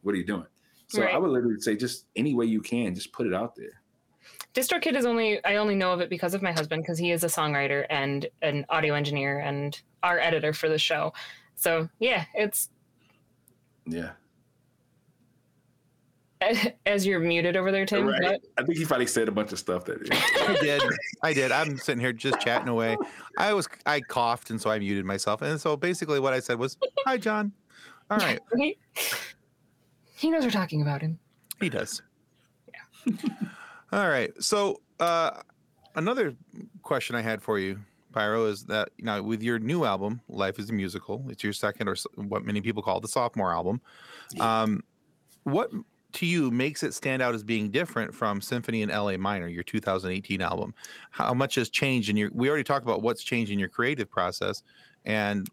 what 0.00 0.14
are 0.14 0.18
you 0.18 0.24
doing? 0.24 0.46
So 0.88 1.02
I 1.02 1.18
would 1.18 1.30
literally 1.30 1.60
say 1.60 1.76
just 1.76 2.06
any 2.16 2.34
way 2.34 2.46
you 2.46 2.62
can, 2.62 2.94
just 2.94 3.12
put 3.12 3.26
it 3.26 3.34
out 3.34 3.54
there. 3.56 3.82
DistroKid 4.54 4.96
is 4.96 5.04
only 5.04 5.44
I 5.44 5.56
only 5.56 5.74
know 5.74 5.92
of 5.92 6.00
it 6.00 6.08
because 6.08 6.32
of 6.32 6.40
my 6.40 6.52
husband 6.52 6.82
because 6.82 6.98
he 6.98 7.10
is 7.10 7.24
a 7.24 7.28
songwriter 7.28 7.84
and 7.90 8.26
an 8.40 8.64
audio 8.70 8.94
engineer 8.94 9.40
and 9.40 9.78
our 10.02 10.18
editor 10.18 10.54
for 10.54 10.70
the 10.70 10.78
show. 10.78 11.12
So 11.60 11.88
yeah, 11.98 12.24
it's 12.34 12.70
Yeah. 13.86 14.12
as 16.86 17.06
you're 17.06 17.20
muted 17.20 17.54
over 17.54 17.70
there, 17.70 17.84
Tim. 17.84 18.06
Right. 18.06 18.22
what? 18.22 18.40
I 18.56 18.62
think 18.64 18.78
he 18.78 18.86
probably 18.86 19.06
said 19.06 19.28
a 19.28 19.32
bunch 19.32 19.52
of 19.52 19.58
stuff 19.58 19.84
that 19.84 19.98
I 20.48 20.56
did. 20.60 20.82
I 21.22 21.32
did. 21.34 21.52
I'm 21.52 21.76
sitting 21.76 22.00
here 22.00 22.14
just 22.14 22.40
chatting 22.40 22.68
away. 22.68 22.96
I 23.36 23.52
was 23.52 23.68
I 23.84 24.00
coughed 24.00 24.48
and 24.50 24.60
so 24.60 24.70
I 24.70 24.78
muted 24.78 25.04
myself. 25.04 25.42
And 25.42 25.60
so 25.60 25.76
basically 25.76 26.18
what 26.18 26.32
I 26.32 26.40
said 26.40 26.58
was, 26.58 26.78
"Hi, 27.04 27.18
John." 27.18 27.52
All 28.10 28.16
right, 28.18 28.40
He, 28.56 28.76
he 30.16 30.30
knows 30.30 30.42
we're 30.44 30.50
talking 30.50 30.82
about 30.82 31.00
him. 31.02 31.18
he 31.60 31.68
does. 31.68 32.02
Yeah. 33.06 33.12
All 33.92 34.08
right. 34.08 34.32
So 34.42 34.80
uh, 34.98 35.42
another 35.94 36.34
question 36.82 37.14
I 37.14 37.20
had 37.20 37.40
for 37.42 37.58
you, 37.58 37.78
Pyro, 38.12 38.46
is 38.46 38.64
that 38.64 38.90
you 38.96 39.04
know 39.04 39.22
with 39.22 39.42
your 39.42 39.58
new 39.58 39.84
album, 39.84 40.20
Life 40.28 40.58
is 40.58 40.70
a 40.70 40.72
Musical, 40.72 41.24
it's 41.28 41.42
your 41.42 41.52
second 41.52 41.88
or 41.88 41.96
what 42.16 42.44
many 42.44 42.60
people 42.60 42.82
call 42.82 43.00
the 43.00 43.08
sophomore 43.08 43.52
album. 43.52 43.80
Um, 44.38 44.82
what 45.44 45.70
to 46.12 46.26
you 46.26 46.50
makes 46.50 46.82
it 46.82 46.94
stand 46.94 47.22
out 47.22 47.34
as 47.34 47.42
being 47.42 47.70
different 47.70 48.14
from 48.14 48.40
Symphony 48.40 48.82
in 48.82 48.88
LA 48.88 49.16
Minor, 49.16 49.48
your 49.48 49.62
2018 49.62 50.40
album? 50.40 50.74
How 51.10 51.32
much 51.34 51.54
has 51.54 51.68
changed 51.68 52.08
in 52.08 52.16
your? 52.16 52.30
We 52.32 52.48
already 52.48 52.64
talked 52.64 52.84
about 52.84 53.02
what's 53.02 53.22
changed 53.22 53.52
in 53.52 53.58
your 53.58 53.68
creative 53.68 54.10
process, 54.10 54.62
and 55.04 55.48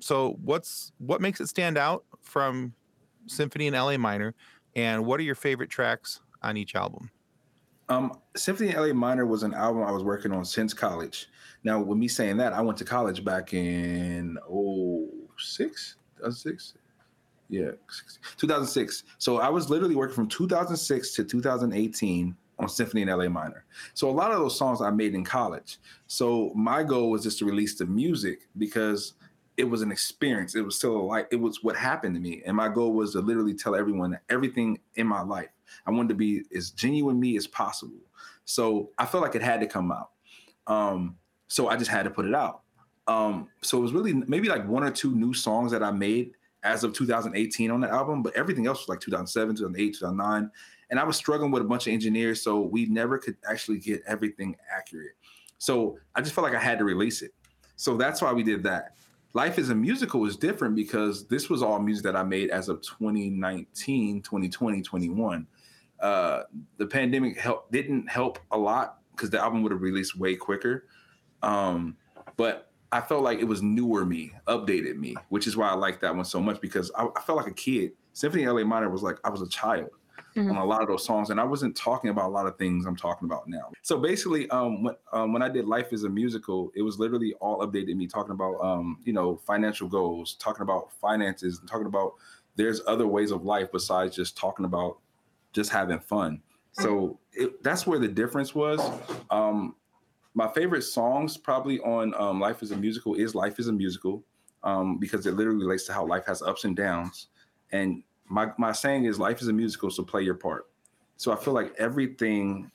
so 0.00 0.38
what's 0.42 0.92
what 0.98 1.20
makes 1.20 1.40
it 1.40 1.48
stand 1.48 1.76
out 1.76 2.04
from 2.22 2.72
Symphony 3.26 3.66
in 3.66 3.74
LA 3.74 3.96
Minor, 3.96 4.34
and 4.76 5.04
what 5.04 5.20
are 5.20 5.24
your 5.24 5.34
favorite 5.34 5.70
tracks 5.70 6.20
on 6.42 6.56
each 6.56 6.74
album? 6.74 7.10
Um, 7.88 8.18
Symphony 8.36 8.70
in 8.70 8.76
LA 8.76 8.92
Minor 8.92 9.26
was 9.26 9.42
an 9.42 9.54
album 9.54 9.82
I 9.82 9.90
was 9.90 10.02
working 10.02 10.32
on 10.32 10.44
since 10.44 10.74
college. 10.74 11.28
Now, 11.64 11.80
with 11.80 11.98
me 11.98 12.08
saying 12.08 12.36
that, 12.38 12.52
I 12.52 12.60
went 12.60 12.78
to 12.78 12.84
college 12.84 13.24
back 13.24 13.52
in 13.52 14.38
oh 14.48 15.08
six, 15.38 15.96
six, 16.30 16.74
yeah, 17.48 17.70
2006. 18.36 19.04
So 19.18 19.38
I 19.38 19.48
was 19.48 19.70
literally 19.70 19.96
working 19.96 20.14
from 20.14 20.28
2006 20.28 21.14
to 21.14 21.24
2018 21.24 22.36
on 22.58 22.68
Symphony 22.68 23.02
in 23.02 23.08
LA 23.08 23.28
Minor. 23.28 23.64
So 23.94 24.10
a 24.10 24.12
lot 24.12 24.32
of 24.32 24.38
those 24.38 24.58
songs 24.58 24.82
I 24.82 24.90
made 24.90 25.14
in 25.14 25.24
college. 25.24 25.78
So 26.06 26.52
my 26.54 26.82
goal 26.82 27.10
was 27.10 27.22
just 27.22 27.38
to 27.38 27.44
release 27.44 27.76
the 27.76 27.86
music 27.86 28.48
because 28.58 29.14
it 29.56 29.64
was 29.64 29.82
an 29.82 29.90
experience. 29.90 30.54
It 30.54 30.64
was 30.64 30.76
still 30.76 30.96
a 30.96 31.02
life. 31.02 31.26
It 31.30 31.36
was 31.36 31.62
what 31.62 31.76
happened 31.76 32.14
to 32.14 32.20
me. 32.20 32.42
And 32.46 32.56
my 32.56 32.68
goal 32.68 32.92
was 32.92 33.12
to 33.12 33.20
literally 33.20 33.54
tell 33.54 33.74
everyone 33.74 34.18
everything 34.28 34.78
in 34.96 35.06
my 35.06 35.22
life. 35.22 35.48
I 35.86 35.90
wanted 35.90 36.10
to 36.10 36.14
be 36.14 36.42
as 36.54 36.70
genuine 36.70 37.18
me 37.18 37.36
as 37.36 37.46
possible. 37.46 37.98
So 38.44 38.90
I 38.98 39.06
felt 39.06 39.22
like 39.22 39.34
it 39.34 39.42
had 39.42 39.60
to 39.60 39.66
come 39.66 39.92
out. 39.92 40.10
Um, 40.66 41.16
so 41.48 41.68
I 41.68 41.76
just 41.76 41.90
had 41.90 42.04
to 42.04 42.10
put 42.10 42.26
it 42.26 42.34
out. 42.34 42.62
Um, 43.06 43.48
so 43.62 43.78
it 43.78 43.80
was 43.80 43.92
really 43.92 44.12
maybe 44.12 44.48
like 44.48 44.66
one 44.68 44.84
or 44.84 44.90
two 44.90 45.14
new 45.14 45.32
songs 45.32 45.72
that 45.72 45.82
I 45.82 45.90
made 45.90 46.32
as 46.62 46.84
of 46.84 46.92
2018 46.92 47.70
on 47.70 47.80
the 47.80 47.88
album, 47.88 48.22
but 48.22 48.34
everything 48.36 48.66
else 48.66 48.80
was 48.80 48.88
like 48.88 49.00
2007, 49.00 49.56
2008, 49.56 49.94
2009. 49.94 50.50
And 50.90 51.00
I 51.00 51.04
was 51.04 51.16
struggling 51.16 51.50
with 51.50 51.62
a 51.62 51.64
bunch 51.64 51.86
of 51.86 51.92
engineers, 51.92 52.42
so 52.42 52.60
we 52.60 52.86
never 52.86 53.18
could 53.18 53.36
actually 53.48 53.78
get 53.78 54.02
everything 54.06 54.56
accurate. 54.70 55.12
So 55.58 55.98
I 56.14 56.20
just 56.20 56.34
felt 56.34 56.44
like 56.44 56.54
I 56.54 56.60
had 56.60 56.78
to 56.78 56.84
release 56.84 57.22
it. 57.22 57.34
So 57.76 57.96
that's 57.96 58.22
why 58.22 58.32
we 58.32 58.42
did 58.42 58.62
that. 58.64 58.96
Life 59.34 59.58
is 59.58 59.70
a 59.70 59.74
musical 59.74 60.24
is 60.26 60.36
different 60.36 60.74
because 60.74 61.26
this 61.28 61.50
was 61.50 61.62
all 61.62 61.78
music 61.78 62.04
that 62.04 62.16
I 62.16 62.22
made 62.22 62.50
as 62.50 62.68
of 62.68 62.80
2019, 62.82 64.22
2020, 64.22 64.82
21. 64.82 65.46
Uh, 66.00 66.42
the 66.78 66.86
pandemic 66.86 67.38
help 67.38 67.70
didn't 67.70 68.08
help 68.08 68.38
a 68.50 68.58
lot 68.58 68.98
because 69.12 69.30
the 69.30 69.38
album 69.38 69.62
would 69.62 69.72
have 69.72 69.82
released 69.82 70.16
way 70.16 70.34
quicker. 70.34 70.86
Um, 71.42 71.96
but 72.36 72.70
I 72.90 73.00
felt 73.00 73.22
like 73.22 73.38
it 73.38 73.44
was 73.44 73.62
newer 73.62 74.04
me, 74.04 74.32
updated 74.46 74.96
me, 74.96 75.14
which 75.28 75.46
is 75.46 75.56
why 75.56 75.68
I 75.68 75.74
like 75.74 76.00
that 76.00 76.14
one 76.14 76.24
so 76.24 76.40
much 76.40 76.60
because 76.60 76.90
I, 76.96 77.06
I 77.16 77.20
felt 77.20 77.38
like 77.38 77.48
a 77.48 77.54
kid. 77.54 77.92
Symphony 78.12 78.46
LA 78.46 78.64
Minor 78.64 78.88
was 78.88 79.02
like 79.02 79.18
I 79.24 79.30
was 79.30 79.42
a 79.42 79.48
child 79.48 79.90
mm-hmm. 80.34 80.50
on 80.50 80.56
a 80.56 80.64
lot 80.64 80.82
of 80.82 80.88
those 80.88 81.04
songs, 81.04 81.30
and 81.30 81.38
I 81.38 81.44
wasn't 81.44 81.76
talking 81.76 82.10
about 82.10 82.26
a 82.26 82.32
lot 82.32 82.46
of 82.46 82.56
things 82.56 82.86
I'm 82.86 82.96
talking 82.96 83.26
about 83.26 83.48
now. 83.48 83.70
So 83.82 83.98
basically, 83.98 84.48
um, 84.50 84.82
when 84.82 84.94
um, 85.12 85.32
when 85.32 85.42
I 85.42 85.48
did 85.48 85.66
Life 85.66 85.92
is 85.92 86.04
a 86.04 86.08
Musical, 86.08 86.72
it 86.74 86.82
was 86.82 86.98
literally 86.98 87.34
all 87.34 87.64
updated 87.66 87.94
me 87.96 88.06
talking 88.06 88.32
about 88.32 88.56
um, 88.60 88.98
you 89.04 89.12
know 89.12 89.36
financial 89.46 89.88
goals, 89.88 90.34
talking 90.34 90.62
about 90.62 90.92
finances, 91.00 91.60
talking 91.66 91.86
about 91.86 92.14
there's 92.56 92.80
other 92.86 93.06
ways 93.06 93.30
of 93.30 93.44
life 93.44 93.70
besides 93.70 94.16
just 94.16 94.36
talking 94.36 94.64
about 94.64 94.98
just 95.52 95.70
having 95.70 96.00
fun. 96.00 96.42
So 96.72 97.18
it, 97.32 97.62
that's 97.62 97.86
where 97.86 97.98
the 97.98 98.08
difference 98.08 98.54
was. 98.54 98.80
Um, 99.30 99.74
my 100.38 100.46
favorite 100.46 100.82
songs 100.82 101.36
probably 101.36 101.80
on 101.80 102.14
um, 102.16 102.38
Life 102.38 102.62
is 102.62 102.70
a 102.70 102.76
Musical 102.76 103.16
is 103.16 103.34
Life 103.34 103.58
is 103.58 103.66
a 103.66 103.72
Musical 103.72 104.22
um, 104.62 104.96
because 104.98 105.26
it 105.26 105.34
literally 105.34 105.64
relates 105.64 105.84
to 105.86 105.92
how 105.92 106.06
life 106.06 106.26
has 106.26 106.42
ups 106.42 106.62
and 106.62 106.76
downs. 106.76 107.26
And 107.72 108.04
my, 108.28 108.52
my 108.56 108.70
saying 108.70 109.06
is 109.06 109.18
life 109.18 109.42
is 109.42 109.48
a 109.48 109.52
musical, 109.52 109.90
so 109.90 110.04
play 110.04 110.22
your 110.22 110.36
part. 110.36 110.66
So 111.16 111.32
I 111.32 111.36
feel 111.36 111.54
like 111.54 111.74
everything, 111.76 112.70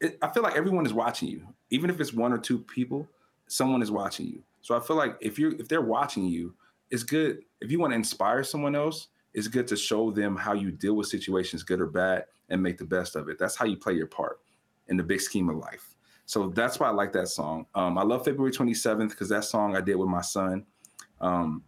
it, 0.00 0.16
I 0.22 0.28
feel 0.28 0.42
like 0.42 0.56
everyone 0.56 0.86
is 0.86 0.94
watching 0.94 1.28
you. 1.28 1.46
Even 1.68 1.90
if 1.90 2.00
it's 2.00 2.14
one 2.14 2.32
or 2.32 2.38
two 2.38 2.60
people, 2.60 3.06
someone 3.48 3.82
is 3.82 3.90
watching 3.90 4.28
you. 4.28 4.42
So 4.62 4.74
I 4.74 4.80
feel 4.80 4.96
like 4.96 5.18
if 5.20 5.38
you're 5.38 5.52
if 5.56 5.68
they're 5.68 5.82
watching 5.82 6.24
you, 6.24 6.54
it's 6.90 7.02
good. 7.02 7.42
If 7.60 7.70
you 7.70 7.80
want 7.80 7.90
to 7.90 7.96
inspire 7.96 8.42
someone 8.44 8.74
else, 8.74 9.08
it's 9.34 9.46
good 9.46 9.68
to 9.68 9.76
show 9.76 10.10
them 10.10 10.36
how 10.36 10.54
you 10.54 10.70
deal 10.70 10.94
with 10.94 11.08
situations, 11.08 11.64
good 11.64 11.82
or 11.82 11.86
bad, 11.86 12.24
and 12.48 12.62
make 12.62 12.78
the 12.78 12.86
best 12.86 13.14
of 13.14 13.28
it. 13.28 13.38
That's 13.38 13.56
how 13.56 13.66
you 13.66 13.76
play 13.76 13.92
your 13.92 14.06
part 14.06 14.40
in 14.88 14.96
the 14.96 15.02
big 15.02 15.20
scheme 15.20 15.50
of 15.50 15.56
life. 15.56 15.91
So 16.26 16.48
that's 16.48 16.78
why 16.78 16.88
I 16.88 16.92
like 16.92 17.12
that 17.12 17.28
song. 17.28 17.66
Um, 17.74 17.98
I 17.98 18.02
love 18.02 18.24
February 18.24 18.52
27th 18.52 19.10
because 19.10 19.28
that 19.28 19.44
song 19.44 19.76
I 19.76 19.80
did 19.80 19.96
with 19.96 20.08
my 20.08 20.22
son. 20.22 20.64
Um, 21.20 21.62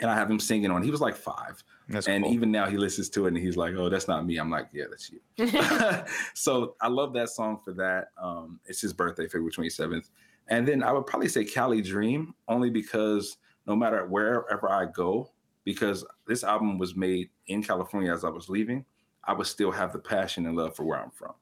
and 0.00 0.10
I 0.10 0.14
have 0.14 0.30
him 0.30 0.38
singing 0.38 0.70
on. 0.70 0.82
He 0.82 0.90
was 0.90 1.00
like 1.00 1.16
five. 1.16 1.62
That's 1.88 2.06
and 2.06 2.24
cool. 2.24 2.32
even 2.32 2.50
now 2.50 2.66
he 2.66 2.76
listens 2.76 3.08
to 3.10 3.24
it 3.26 3.28
and 3.28 3.38
he's 3.38 3.56
like, 3.56 3.74
"Oh, 3.74 3.88
that's 3.88 4.06
not 4.06 4.24
me." 4.26 4.36
I'm 4.36 4.50
like, 4.50 4.68
"Yeah, 4.72 4.84
that's 4.90 5.10
you." 5.10 5.20
so 6.34 6.76
I 6.80 6.88
love 6.88 7.12
that 7.14 7.30
song 7.30 7.58
for 7.64 7.72
that. 7.74 8.08
Um, 8.20 8.60
it's 8.66 8.80
his 8.80 8.92
birthday, 8.92 9.24
February 9.24 9.50
27th, 9.50 10.10
and 10.48 10.68
then 10.68 10.82
I 10.82 10.92
would 10.92 11.06
probably 11.06 11.28
say 11.28 11.44
Cali 11.44 11.80
Dream, 11.80 12.34
only 12.46 12.70
because 12.70 13.38
no 13.66 13.74
matter 13.74 14.06
wherever 14.06 14.70
I 14.70 14.86
go, 14.86 15.30
because 15.64 16.04
this 16.26 16.44
album 16.44 16.78
was 16.78 16.94
made 16.94 17.30
in 17.46 17.62
California 17.62 18.12
as 18.12 18.24
I 18.24 18.30
was 18.30 18.48
leaving, 18.48 18.84
I 19.24 19.32
would 19.32 19.46
still 19.46 19.70
have 19.70 19.92
the 19.92 19.98
passion 19.98 20.46
and 20.46 20.56
love 20.56 20.76
for 20.76 20.84
where 20.84 21.02
I'm 21.02 21.10
from. 21.10 21.34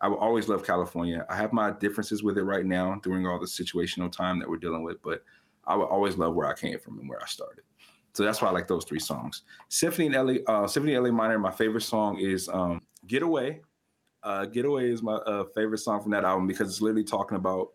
I 0.00 0.08
will 0.08 0.18
always 0.18 0.48
love 0.48 0.64
California. 0.64 1.24
I 1.28 1.36
have 1.36 1.52
my 1.52 1.70
differences 1.70 2.22
with 2.22 2.36
it 2.36 2.44
right 2.44 2.66
now 2.66 3.00
during 3.02 3.26
all 3.26 3.38
the 3.38 3.46
situational 3.46 4.12
time 4.12 4.38
that 4.38 4.48
we're 4.48 4.58
dealing 4.58 4.82
with, 4.82 5.02
but 5.02 5.22
I 5.66 5.74
will 5.74 5.86
always 5.86 6.16
love 6.16 6.34
where 6.34 6.46
I 6.46 6.54
came 6.54 6.78
from 6.78 6.98
and 6.98 7.08
where 7.08 7.22
I 7.22 7.26
started. 7.26 7.64
So 8.12 8.22
that's 8.22 8.40
why 8.40 8.48
I 8.48 8.50
like 8.50 8.68
those 8.68 8.84
three 8.84 8.98
songs. 8.98 9.42
Symphony 9.68 10.06
in 10.06 10.12
LA, 10.12 10.34
uh, 10.46 10.66
Symphony 10.66 10.94
in 10.94 11.02
LA 11.02 11.10
Minor. 11.10 11.38
My 11.38 11.50
favorite 11.50 11.82
song 11.82 12.18
is 12.18 12.48
um, 12.48 12.80
"Getaway." 13.06 13.60
Uh, 14.22 14.46
"Getaway" 14.46 14.90
is 14.90 15.02
my 15.02 15.16
uh, 15.16 15.44
favorite 15.54 15.78
song 15.78 16.02
from 16.02 16.12
that 16.12 16.24
album 16.24 16.46
because 16.46 16.68
it's 16.68 16.80
literally 16.80 17.04
talking 17.04 17.36
about 17.36 17.72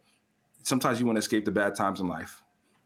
sometimes 0.63 0.99
you 0.99 1.05
want 1.05 1.17
to 1.17 1.19
escape 1.19 1.45
the 1.45 1.51
bad 1.51 1.75
times 1.75 1.99
in 1.99 2.07
life, 2.07 2.41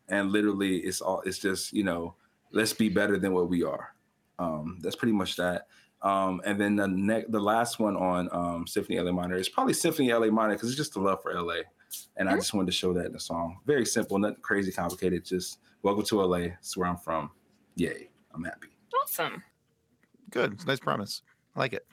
and 0.10 0.32
literally 0.32 0.80
it's 0.80 1.00
all 1.00 1.22
it's 1.22 1.40
just 1.40 1.72
you 1.72 1.84
know 1.84 2.16
let's 2.52 2.74
be 2.74 2.90
better 2.90 3.18
than 3.18 3.34
what 3.34 3.50
we 3.50 3.64
are. 3.64 3.96
Um, 4.38 4.80
that's 4.82 4.98
pretty 4.98 5.14
much 5.14 5.38
that. 5.38 5.68
Um, 6.06 6.40
and 6.46 6.62
then 6.62 6.76
the 6.76 6.88
next, 6.88 7.32
the 7.32 7.40
last 7.40 7.80
one 7.80 7.98
on 7.98 8.30
um, 8.32 8.68
Symphony 8.68 9.00
LA 9.00 9.12
Minor 9.12 9.36
is 9.38 9.50
probably 9.50 9.74
Symphony 9.74 10.14
LA 10.14 10.28
Minor 10.28 10.54
because 10.54 10.70
it's 10.70 10.78
just 10.78 10.94
the 10.94 11.00
love 11.00 11.24
for 11.24 11.34
LA, 11.34 11.56
and 12.16 12.28
mm-hmm. 12.28 12.30
I 12.30 12.36
just 12.36 12.54
wanted 12.54 12.68
to 12.68 12.78
show 12.78 12.94
that 12.94 13.08
in 13.08 13.12
the 13.12 13.20
song. 13.20 13.58
Very 13.66 13.88
simple, 13.88 14.20
nothing 14.20 14.38
crazy 14.44 14.72
complicated. 14.72 15.26
Just 15.26 15.58
welcome 15.82 16.06
to 16.06 16.22
LA. 16.22 16.38
It's 16.60 16.78
where 16.78 16.88
I'm 16.88 16.98
from. 16.98 17.32
Yay, 17.76 18.10
I'm 18.36 18.44
happy. 18.44 18.68
Awesome. 19.02 19.42
Good, 20.30 20.64
nice 20.68 20.80
promise. 20.80 21.24
I 21.56 21.60
like 21.60 21.74
it. 21.74 21.88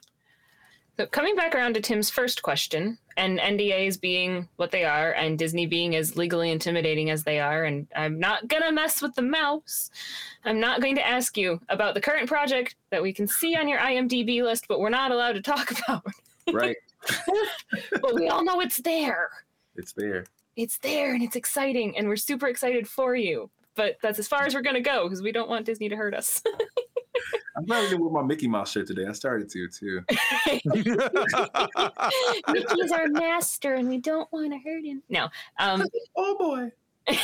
So 0.98 1.07
coming 1.07 1.35
back 1.35 1.55
around 1.55 1.74
to 1.74 1.81
Tim's 1.81 2.11
first 2.11 2.42
question, 2.42 2.98
and 3.16 3.38
NDAs 3.38 4.00
being 4.00 4.48
what 4.57 4.70
they 4.70 4.85
are, 4.85 5.12
and 5.12 5.38
Disney 5.38 5.66
being 5.66 5.96
as 5.96 6.16
legally 6.16 6.50
intimidating 6.50 7.11
as 7.11 7.24
they 7.24 7.40
are, 7.40 7.64
and 7.64 7.87
I'm 7.96 8.18
not 8.18 8.46
gonna 8.48 8.72
mess 8.72 9.00
with 9.00 9.14
the 9.14 9.22
mouse. 9.22 9.90
I'm 10.44 10.61
not 10.61 10.83
going 10.83 10.96
to 10.96 11.07
ask 11.07 11.37
you 11.37 11.61
about 11.68 11.94
the 11.94 12.00
current 12.00 12.28
project 12.28 12.74
that 12.90 13.02
we 13.02 13.12
can 13.12 13.26
see 13.26 13.57
on 13.57 13.68
your 13.68 13.78
IMDb 13.78 14.42
list, 14.42 14.66
but 14.68 14.81
we're 14.81 14.90
not 14.90 15.12
allowed 15.12 15.33
to 15.33 15.42
talk 15.42 15.72
about. 15.88 16.07
Right. 16.52 16.76
but 18.00 18.14
we 18.14 18.28
all 18.28 18.44
know 18.44 18.61
it's 18.61 18.78
there. 18.78 19.31
It's 19.76 19.92
there. 19.92 20.26
It's 20.57 20.78
there, 20.78 21.14
and 21.14 21.22
it's 21.22 21.37
exciting, 21.37 21.96
and 21.96 22.07
we're 22.07 22.16
super 22.16 22.48
excited 22.48 22.87
for 22.87 23.16
you. 23.16 23.48
But 23.74 23.96
that's 24.02 24.18
as 24.18 24.28
far 24.28 24.44
as 24.44 24.55
we're 24.55 24.61
gonna 24.61 24.83
go 24.83 25.05
because 25.05 25.22
we 25.22 25.33
don't 25.33 25.48
want 25.48 25.64
Disney 25.64 25.88
to 25.88 25.96
hurt 25.96 26.14
us. 26.14 26.42
I'm 27.56 27.66
not 27.66 27.85
even 27.85 28.00
with 28.00 28.12
my 28.12 28.22
Mickey 28.22 28.48
Mouse 28.48 28.72
shirt 28.72 28.87
today. 28.87 29.06
I 29.06 29.12
started 29.12 29.48
to 29.50 29.68
too. 29.68 30.00
Mickey's 32.48 32.92
our 32.92 33.08
master, 33.08 33.74
and 33.74 33.88
we 33.88 33.98
don't 33.98 34.30
want 34.32 34.52
to 34.52 34.58
hurt 34.58 34.85
him. 34.85 35.02
No. 35.08 35.28
Um, 35.58 35.85
oh 36.16 36.37
boy. 36.38 36.72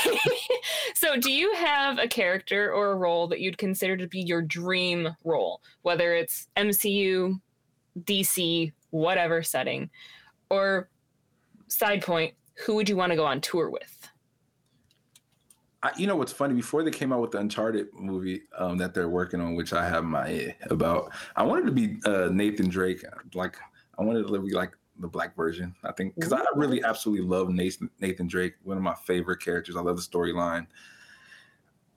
so, 0.94 1.16
do 1.16 1.30
you 1.30 1.54
have 1.54 1.98
a 1.98 2.08
character 2.08 2.72
or 2.72 2.92
a 2.92 2.96
role 2.96 3.28
that 3.28 3.40
you'd 3.40 3.58
consider 3.58 3.96
to 3.96 4.08
be 4.08 4.20
your 4.20 4.42
dream 4.42 5.08
role, 5.24 5.62
whether 5.82 6.14
it's 6.14 6.48
MCU, 6.56 7.40
DC, 8.00 8.72
whatever 8.90 9.42
setting, 9.42 9.88
or 10.50 10.88
side 11.68 12.02
point, 12.02 12.34
who 12.64 12.74
would 12.74 12.88
you 12.88 12.96
want 12.96 13.10
to 13.10 13.16
go 13.16 13.24
on 13.24 13.40
tour 13.40 13.70
with? 13.70 13.97
I, 15.82 15.92
you 15.96 16.06
know 16.06 16.16
what's 16.16 16.32
funny? 16.32 16.54
Before 16.54 16.82
they 16.82 16.90
came 16.90 17.12
out 17.12 17.20
with 17.20 17.30
the 17.30 17.38
Uncharted 17.38 17.88
movie 17.94 18.42
um, 18.56 18.78
that 18.78 18.94
they're 18.94 19.08
working 19.08 19.40
on, 19.40 19.54
which 19.54 19.72
I 19.72 19.88
have 19.88 20.04
my 20.04 20.54
about, 20.70 21.12
I 21.36 21.44
wanted 21.44 21.66
to 21.66 21.72
be 21.72 21.98
uh, 22.04 22.28
Nathan 22.32 22.68
Drake. 22.68 23.04
Like 23.34 23.56
I 23.98 24.02
wanted 24.02 24.26
to 24.26 24.38
be 24.40 24.54
like 24.54 24.72
the 24.98 25.06
black 25.06 25.36
version. 25.36 25.74
I 25.84 25.92
think 25.92 26.14
because 26.16 26.32
I 26.32 26.42
really 26.56 26.82
absolutely 26.82 27.26
love 27.26 27.50
Nathan 27.50 27.90
Nathan 28.00 28.26
Drake. 28.26 28.54
One 28.64 28.76
of 28.76 28.82
my 28.82 28.96
favorite 29.06 29.40
characters. 29.40 29.76
I 29.76 29.80
love 29.80 29.96
the 29.96 30.02
storyline. 30.02 30.66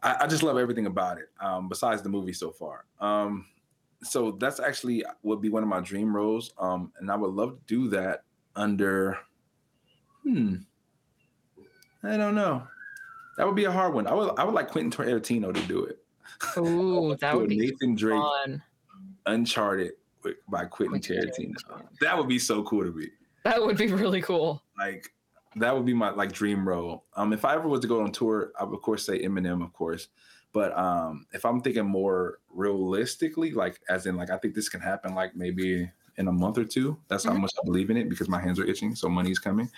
I, 0.04 0.17
I, 0.22 0.28
just 0.28 0.41
love 0.41 0.58
everything 0.58 0.88
about 0.88 1.20
it. 1.20 1.30
Um, 1.39 1.70
besides 1.70 2.02
the 2.02 2.10
movie 2.10 2.34
so 2.34 2.52
far. 2.52 2.86
Um, 3.00 3.46
so 4.04 4.32
that's 4.32 4.60
actually 4.60 5.06
would 5.21 5.42
be 5.42 5.50
one 5.50 5.63
of 5.63 5.69
my 5.69 5.79
dream 5.79 6.15
roles. 6.15 6.54
Um, 6.58 6.92
and 7.00 7.12
I 7.12 7.15
would 7.15 7.32
love 7.32 7.52
to 7.52 7.62
do 7.67 7.90
that 7.90 8.23
under. 8.56 9.17
Hmm. 10.23 10.56
I 12.04 12.17
don't 12.17 12.36
know. 12.36 12.67
That 13.42 13.48
would 13.48 13.56
be 13.56 13.65
a 13.65 13.71
hard 13.71 13.96
one. 13.96 14.06
I 14.06 14.13
would 14.13 14.37
I 14.37 14.44
would 14.44 14.54
like 14.54 14.67
Quentin 14.67 14.92
Tarantino 14.92 15.52
to 15.52 15.62
do 15.67 15.83
it. 15.83 15.98
Ooh, 16.60 17.15
that 17.21 17.35
would 17.35 17.50
be 17.50 17.58
Nathan 17.58 17.96
Drake 17.96 18.21
fun. 18.21 18.62
Uncharted 19.25 19.94
by 20.48 20.65
Quentin, 20.65 21.02
Quentin 21.02 21.56
Tarantino. 21.58 21.81
That 22.02 22.15
would 22.15 22.27
be 22.27 22.37
so 22.37 22.62
cool 22.62 22.83
to 22.83 22.92
be. 22.92 23.10
That 23.44 23.60
would 23.60 23.77
be 23.77 23.87
really 23.92 24.21
cool. 24.21 24.62
Like 24.77 25.12
that 25.56 25.75
would 25.75 25.87
be 25.87 25.94
my 25.96 26.12
like 26.12 26.31
dream 26.31 26.69
role. 26.69 27.06
Um, 27.15 27.33
if 27.33 27.44
I 27.44 27.56
ever 27.56 27.67
was 27.67 27.79
to 27.79 27.87
go 27.87 28.04
on 28.04 28.12
tour, 28.12 28.52
I 28.60 28.63
would 28.63 28.75
of 28.75 28.81
course 28.83 29.08
say 29.08 29.23
Eminem, 29.23 29.63
of 29.63 29.73
course, 29.73 30.10
But 30.54 30.77
um, 30.77 31.25
if 31.33 31.44
I'm 31.44 31.62
thinking 31.62 31.87
more 31.87 32.37
realistically, 32.52 33.54
like 33.54 33.79
as 33.89 34.06
in 34.06 34.17
like 34.17 34.29
I 34.29 34.37
think 34.37 34.54
this 34.54 34.69
can 34.69 34.81
happen 34.81 35.15
like 35.15 35.35
maybe 35.35 35.89
in 36.17 36.27
a 36.27 36.31
month 36.31 36.60
or 36.60 36.65
two. 36.65 36.96
That's 37.08 37.23
how 37.23 37.31
Mhm. 37.31 37.42
much 37.42 37.54
I 37.60 37.65
believe 37.65 37.89
in 37.89 37.98
it 37.98 38.08
because 38.08 38.29
my 38.29 38.39
hands 38.39 38.60
are 38.60 38.65
itching, 38.65 38.94
so 38.94 39.10
money's 39.10 39.39
coming. 39.39 39.71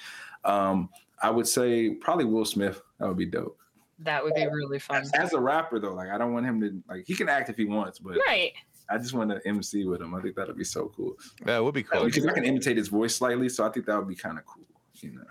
Um, 0.43 0.89
I 1.21 1.29
would 1.29 1.47
say 1.47 1.91
probably 1.91 2.25
Will 2.25 2.45
Smith. 2.45 2.81
That 2.99 3.07
would 3.07 3.17
be 3.17 3.25
dope. 3.25 3.57
That 3.99 4.23
would 4.23 4.33
be 4.35 4.45
really 4.47 4.79
fun. 4.79 5.03
As 5.13 5.33
a 5.33 5.39
rapper 5.39 5.79
though, 5.79 5.93
like 5.93 6.09
I 6.09 6.17
don't 6.17 6.33
want 6.33 6.45
him 6.45 6.59
to 6.61 6.83
like 6.89 7.05
he 7.07 7.15
can 7.15 7.29
act 7.29 7.49
if 7.49 7.57
he 7.57 7.65
wants, 7.65 7.99
but 7.99 8.17
Right. 8.27 8.53
I 8.89 8.97
just 8.97 9.13
want 9.13 9.29
to 9.29 9.39
MC 9.47 9.85
with 9.85 10.01
him. 10.01 10.13
I 10.13 10.21
think 10.21 10.35
that'd 10.35 10.57
be 10.57 10.63
so 10.65 10.91
cool 10.95 11.13
That 11.45 11.63
would 11.63 11.73
be 11.73 11.83
cool. 11.83 12.03
because 12.05 12.25
I 12.25 12.33
can 12.33 12.43
imitate 12.43 12.75
his 12.75 12.89
voice 12.89 13.15
slightly, 13.15 13.47
so 13.47 13.65
I 13.65 13.69
think 13.69 13.85
that 13.85 13.97
would 13.97 14.07
be 14.07 14.15
kind 14.15 14.37
of 14.37 14.45
cool. 14.45 14.65
You 14.95 15.11
know. 15.15 15.23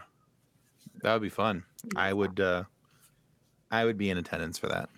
That 1.03 1.13
would 1.15 1.23
be 1.23 1.29
fun. 1.29 1.65
I 1.97 2.13
would. 2.13 2.41
uh 2.41 2.65
I 3.71 3.85
would 3.85 3.99
be 3.99 4.11
in 4.11 4.19
attendance 4.19 4.59
for 4.59 4.69
that. 4.69 4.89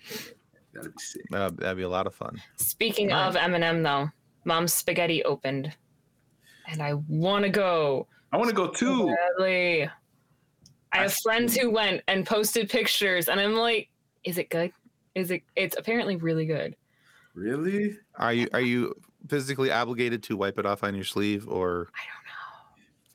That'd 0.73 0.93
be 0.95 1.01
sick. 1.03 1.23
That'd, 1.31 1.57
that'd 1.59 1.77
be 1.77 1.85
a 1.85 1.89
lot 1.89 2.07
of 2.09 2.15
fun. 2.15 2.41
Speaking 2.57 3.09
Right. 3.11 3.29
of 3.29 3.37
Eminem, 3.37 3.83
though, 3.85 4.11
Mom's 4.45 4.75
Spaghetti 4.75 5.23
opened, 5.25 5.73
and 6.69 6.83
I 6.83 6.95
want 6.95 7.45
to 7.45 7.51
go 7.51 8.07
I 8.33 8.37
want 8.37 8.51
to 8.51 8.55
go 8.57 8.69
too. 8.69 9.15
badly. 9.39 9.89
I 10.95 10.99
I 10.99 11.03
have 11.03 11.15
friends 11.15 11.57
who 11.57 11.71
went 11.71 12.03
and 12.09 12.25
posted 12.25 12.71
pictures, 12.71 13.29
and 13.29 13.41
I'm 13.41 13.55
like, 13.55 13.89
"Is 14.25 14.39
it 14.39 14.49
good? 14.49 14.73
Is 15.15 15.31
it? 15.31 15.43
It's 15.57 15.77
apparently 15.77 16.17
really 16.17 16.47
good." 16.47 16.77
Really? 17.35 17.99
Are 18.17 18.33
you 18.33 18.49
are 18.53 18.61
you 18.61 18.95
physically 19.29 19.71
obligated 19.71 20.23
to 20.25 20.37
wipe 20.37 20.59
it 20.59 20.67
off 20.67 20.85
on 20.85 20.95
your 20.95 21.05
sleeve 21.05 21.49
or 21.49 21.89
I 21.95 22.03
don't 22.07 22.24
know. 22.24 22.24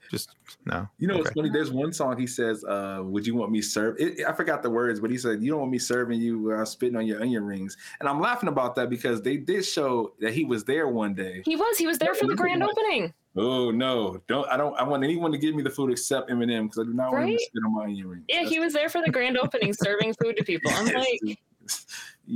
Just 0.10 0.36
no? 0.66 0.88
You 0.98 1.08
know 1.08 1.18
what's 1.18 1.30
Okay. 1.30 1.42
funny? 1.42 1.50
There's 1.50 1.72
one 1.72 1.94
song 1.94 2.18
he 2.18 2.28
says, 2.28 2.64
uh, 2.64 3.02
"Would 3.04 3.26
you 3.28 3.36
want 3.36 3.52
me 3.52 3.62
serve?" 3.62 3.96
It, 4.00 4.26
I 4.28 4.34
forgot 4.34 4.64
the 4.64 4.70
words, 4.70 5.00
but 5.00 5.12
he 5.12 5.18
said, 5.18 5.42
"You 5.42 5.52
don't 5.52 5.60
want 5.62 5.72
me 5.72 5.80
serving 5.80 6.20
you 6.20 6.52
uh, 6.52 6.66
spitting 6.66 6.96
on 6.96 7.06
your 7.06 7.22
onion 7.22 7.44
rings." 7.46 7.78
And 8.00 8.10
I'm 8.10 8.20
laughing 8.20 8.50
about 8.50 8.76
that 8.76 8.90
because 8.90 9.22
they 9.22 9.38
did 9.38 9.66
show 9.66 10.14
that 10.20 10.34
he 10.34 10.46
was 10.46 10.64
there 10.64 10.88
one 10.88 11.14
day. 11.14 11.44
He 11.46 11.56
was. 11.56 11.78
He 11.78 11.88
was 11.88 11.98
there 11.98 12.14
for 12.16 12.28
the 12.28 12.36
grand 12.36 12.64
opening. 12.64 13.14
Oh 13.38 13.70
no! 13.72 14.22
Don't 14.28 14.50
I 14.50 14.58
don't 14.58 14.76
I 14.78 14.84
want 14.84 15.04
anyone 15.04 15.32
to 15.32 15.38
give 15.38 15.54
me 15.56 15.62
the 15.62 15.70
food 15.70 15.92
except 15.92 16.30
Eminem 16.30 16.64
because 16.64 16.80
I 16.80 16.84
do 16.84 16.94
not 16.94 17.12
want 17.12 17.26
him 17.26 17.38
to 17.38 17.40
spit 17.40 17.64
on 17.64 17.74
my 17.76 17.84
onion 17.84 18.08
rings. 18.08 18.26
Yeah, 18.28 18.44
he 18.44 18.60
was 18.60 18.74
there 18.74 18.90
for 18.90 19.02
the 19.02 19.12
grand 19.12 19.38
opening, 19.38 19.72
serving 19.80 20.16
food 20.16 20.36
to 20.38 20.44
people. 20.44 20.72
I'm 20.72 20.88
like, 20.88 21.20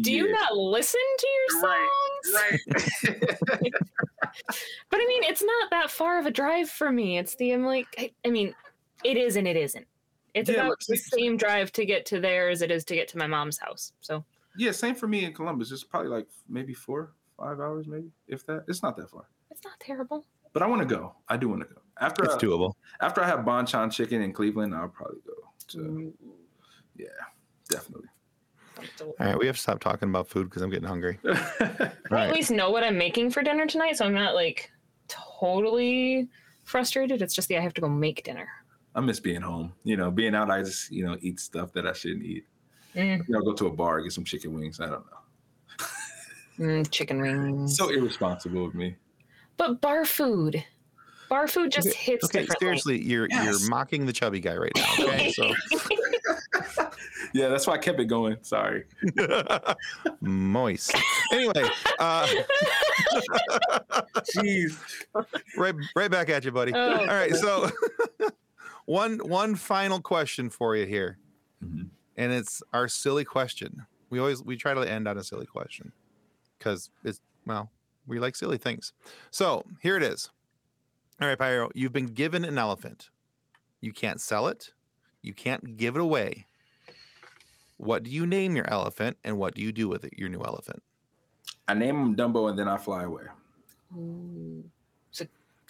do 0.01 0.11
you 0.13 0.31
not 0.31 0.55
listen 0.57 0.99
to 1.17 1.27
your 1.27 1.61
songs? 1.61 2.35
Right. 3.11 3.71
But 4.89 4.99
I 4.99 5.05
mean, 5.07 5.23
it's 5.23 5.43
not 5.43 5.69
that 5.71 5.91
far 5.91 6.19
of 6.19 6.25
a 6.25 6.31
drive 6.31 6.69
for 6.69 6.91
me. 6.91 7.17
It's 7.17 7.35
the 7.35 7.51
I'm 7.51 7.65
like, 7.65 7.87
I, 7.97 8.11
I 8.25 8.31
mean, 8.31 8.53
it 9.03 9.17
is 9.17 9.35
and 9.35 9.47
it 9.47 9.55
isn't. 9.55 9.85
It's 10.33 10.49
Yeah, 10.49 10.55
about 10.55 10.77
the 10.87 10.97
same 10.97 11.37
drive 11.37 11.71
to 11.73 11.85
get 11.85 12.05
to 12.07 12.19
there 12.19 12.49
as 12.49 12.61
it 12.61 12.71
is 12.71 12.83
to 12.85 12.95
get 12.95 13.07
to 13.09 13.17
my 13.17 13.27
mom's 13.27 13.59
house. 13.59 13.93
So 14.01 14.23
yeah, 14.57 14.71
same 14.71 14.95
for 14.95 15.07
me 15.07 15.25
in 15.25 15.33
Columbus. 15.33 15.71
It's 15.71 15.83
probably 15.83 16.09
like 16.09 16.27
maybe 16.49 16.73
four, 16.73 17.11
five 17.37 17.59
hours, 17.59 17.87
maybe 17.87 18.09
if 18.27 18.45
that. 18.47 18.65
It's 18.67 18.81
not 18.81 18.97
that 18.97 19.09
far. 19.11 19.25
it's 19.51 19.63
not 19.63 19.79
terrible. 19.79 20.25
But 20.53 20.63
I 20.63 20.67
want 20.67 20.81
to 20.81 20.87
go. 20.87 21.13
I 21.29 21.37
do 21.37 21.49
want 21.49 21.61
to 21.61 21.67
go. 21.73 21.81
After 21.99 22.23
It's 22.23 22.35
I, 22.35 22.37
doable. 22.39 22.73
after 23.01 23.21
I 23.21 23.27
have 23.27 23.39
Bonchon 23.41 23.91
chicken 23.91 24.21
in 24.21 24.33
Cleveland, 24.33 24.73
I'll 24.73 24.87
probably 24.89 25.19
go. 25.25 25.33
To, 25.69 25.77
Mm, 25.77 26.13
yeah, 26.95 27.07
definitely. 27.69 28.07
All 29.01 29.13
right, 29.19 29.37
we 29.37 29.45
have 29.47 29.55
to 29.55 29.61
stop 29.61 29.79
talking 29.79 30.09
about 30.09 30.27
food 30.27 30.49
because 30.49 30.61
I'm 30.61 30.69
getting 30.69 30.87
hungry. 30.87 31.19
I 31.25 31.91
at 32.11 32.33
least 32.33 32.51
know 32.51 32.69
what 32.71 32.83
I'm 32.83 32.97
making 32.97 33.31
for 33.31 33.43
dinner 33.43 33.65
tonight, 33.67 33.97
so 33.97 34.05
I'm 34.05 34.13
not 34.13 34.33
like 34.35 34.71
totally 35.07 36.29
frustrated. 36.63 37.21
It's 37.21 37.35
just 37.35 37.49
that 37.49 37.57
I 37.57 37.61
have 37.61 37.73
to 37.75 37.81
go 37.81 37.89
make 37.89 38.23
dinner. 38.23 38.47
I 38.95 39.01
miss 39.01 39.19
being 39.19 39.41
home. 39.41 39.73
You 39.83 39.97
know, 39.97 40.11
being 40.11 40.35
out, 40.35 40.49
I 40.51 40.61
just 40.61 40.91
you 40.91 41.05
know 41.05 41.17
eat 41.21 41.39
stuff 41.39 41.73
that 41.73 41.85
I 41.87 41.93
shouldn't 41.93 42.23
eat. 42.23 42.45
Mm, 42.95 43.17
You 43.27 43.35
know, 43.35 43.41
go 43.41 43.53
to 43.53 43.67
a 43.67 43.71
bar, 43.71 44.01
get 44.01 44.11
some 44.13 44.23
chicken 44.23 44.53
wings. 44.53 44.79
I 44.79 44.85
don't 44.87 45.05
know. 45.05 45.85
mm, 46.59 46.91
chicken 46.91 47.21
wings. 47.21 47.75
So 47.77 47.89
irresponsible 47.89 48.65
of 48.65 48.75
me. 48.75 48.95
but 49.57 49.81
bar 49.81 50.05
food, 50.05 50.63
bar 51.29 51.47
food 51.47 51.71
just 51.71 51.87
Okay, 51.89 51.97
hits 51.97 52.25
Okay, 52.25 52.39
differently. 52.41 52.65
seriously, 52.65 53.01
you're 53.03 53.27
Yes. 53.29 53.43
you're 53.61 53.69
mocking 53.69 54.05
the 54.05 54.13
chubby 54.13 54.39
guy 54.39 54.55
right 54.55 54.71
now. 54.75 54.93
Okay, 54.99 55.31
so 55.33 55.53
Yeah, 57.33 57.47
that's 57.49 57.65
why 57.65 57.73
I 57.73 57.77
kept 57.79 57.99
it 57.99 58.05
going. 58.05 58.37
Sorry. 58.43 58.83
moist. 60.21 60.93
Anyway, 61.31 61.63
uh, 61.99 62.27
Jeez. 64.35 64.77
right 65.57 65.73
right 65.95 66.11
back 66.11 66.29
at 66.29 66.45
you, 66.45 66.51
buddy. 66.51 66.73
Oh, 66.73 66.99
All 66.99 67.05
right, 67.07 67.33
so 67.35 67.69
one 68.85 69.17
one 69.19 69.55
final 69.55 69.99
question 70.01 70.49
for 70.49 70.75
you 70.75 70.85
here, 70.85 71.17
Mhm. 71.63 71.89
and 72.17 72.31
it's 72.31 72.61
our 72.73 72.87
silly 72.87 73.25
question. 73.25 73.85
We 74.09 74.19
always 74.19 74.43
we 74.43 74.55
try 74.57 74.73
to 74.73 74.81
end 74.81 75.07
on 75.07 75.17
a 75.17 75.23
silly 75.23 75.45
question 75.45 75.91
because 76.59 76.89
it's 77.03 77.19
well 77.45 77.71
we 78.05 78.19
like 78.19 78.35
silly 78.35 78.57
things. 78.57 78.93
So 79.31 79.63
here 79.81 79.97
it 79.97 80.03
is. 80.03 80.29
All 81.21 81.27
right, 81.27 81.37
Pyro, 81.39 81.69
you've 81.73 81.93
been 81.93 82.07
given 82.07 82.43
an 82.43 82.57
elephant. 82.57 83.09
You 83.81 83.93
can't 83.93 84.19
sell 84.21 84.47
it. 84.47 84.72
You 85.23 85.33
can't 85.33 85.77
give 85.77 85.95
it 85.95 86.01
away. 86.01 86.45
What 87.77 88.03
do 88.03 88.11
you 88.11 88.27
name 88.27 88.55
your 88.55 88.69
elephant, 88.71 89.17
and 89.23 89.37
what 89.37 89.55
do 89.55 89.61
you 89.61 89.71
do 89.71 89.87
with 89.89 90.03
it, 90.05 90.13
your 90.17 90.29
new 90.29 90.43
elephant? 90.43 90.83
I 91.67 91.73
name 91.73 91.95
him 91.95 92.15
Dumbo 92.15 92.49
and 92.49 92.59
then 92.59 92.67
I 92.67 92.77
fly 92.77 93.03
away. 93.03 93.23
Ooh, 93.97 94.63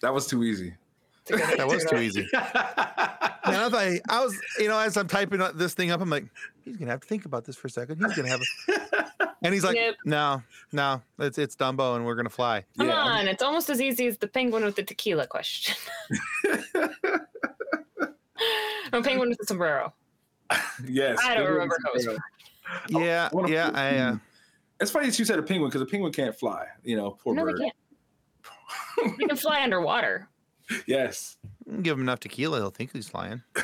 That 0.02 0.14
was 0.14 0.28
too 0.28 0.44
easy. 0.44 0.74
it's 1.22 1.32
a 1.32 1.38
good 1.48 1.60
That 1.60 1.68
was 1.68 1.86
too 1.86 1.98
easy. 1.98 2.28
and 2.34 3.56
I 3.56 3.70
thought 3.70 4.00
I 4.10 4.24
was, 4.24 4.38
you 4.60 4.68
know, 4.68 4.78
as 4.80 4.98
I'm 4.98 5.08
typing 5.08 5.42
this 5.56 5.74
thing 5.76 5.92
up, 5.92 6.02
I'm 6.02 6.10
like, 6.10 6.26
he's 6.64 6.78
gonna 6.78 6.92
have 6.92 7.02
to 7.02 7.08
think 7.08 7.26
about 7.26 7.46
this 7.46 7.56
for 7.56 7.68
a 7.68 7.72
second. 7.72 7.98
He's 8.04 8.16
gonna 8.16 8.30
have, 8.30 8.42
a... 8.42 9.28
and 9.44 9.54
he's 9.54 9.64
like, 9.64 9.76
Yep. 9.76 9.96
no, 10.06 10.42
no, 10.72 11.02
it's 11.20 11.38
it's 11.38 11.56
Dumbo, 11.56 11.96
and 11.96 12.06
we're 12.06 12.16
gonna 12.16 12.30
fly. 12.30 12.66
Come 12.78 12.88
Yeah, 12.88 12.96
I 12.96 13.20
on, 13.20 13.28
it's 13.28 13.44
almost 13.44 13.70
as 13.70 13.82
easy 13.82 14.08
as 14.08 14.18
the 14.18 14.28
penguin 14.28 14.64
with 14.66 14.76
the 14.76 14.84
tequila 14.84 15.28
question. 15.28 15.76
no, 18.94 19.02
penguin 19.04 19.30
with 19.30 19.40
a 19.42 19.46
sombrero. 19.46 19.94
yes. 20.88 21.20
I 21.24 21.34
don't 21.36 21.46
it 21.46 21.50
remember 21.50 21.76
was- 21.94 22.06
how 22.06 22.12
it 22.14 22.20
Yeah, 23.06 23.30
I 23.34 23.48
yeah, 23.48 23.72
I, 23.74 23.98
uh, 23.98 24.18
It's 24.80 24.92
funny 24.92 25.08
that 25.08 25.18
you 25.20 25.26
said 25.26 25.40
a 25.40 25.44
penguin 25.44 25.70
because 25.70 25.82
a 25.82 25.86
penguin 25.86 26.14
can't 26.14 26.36
fly. 26.36 26.66
You 26.84 26.96
know, 26.98 27.12
poor 27.12 27.34
No, 27.36 27.44
bird. 27.44 27.58
they 27.58 27.64
can't. 27.64 27.76
They 29.20 29.26
can 29.26 29.36
fly 29.38 29.62
underwater. 29.64 30.30
Yes. 30.88 31.38
give 31.82 31.98
him 31.98 32.02
enough 32.04 32.20
tequila, 32.22 32.58
he'll 32.60 32.70
think 32.70 32.94
he's 32.94 33.10
flying. 33.10 33.42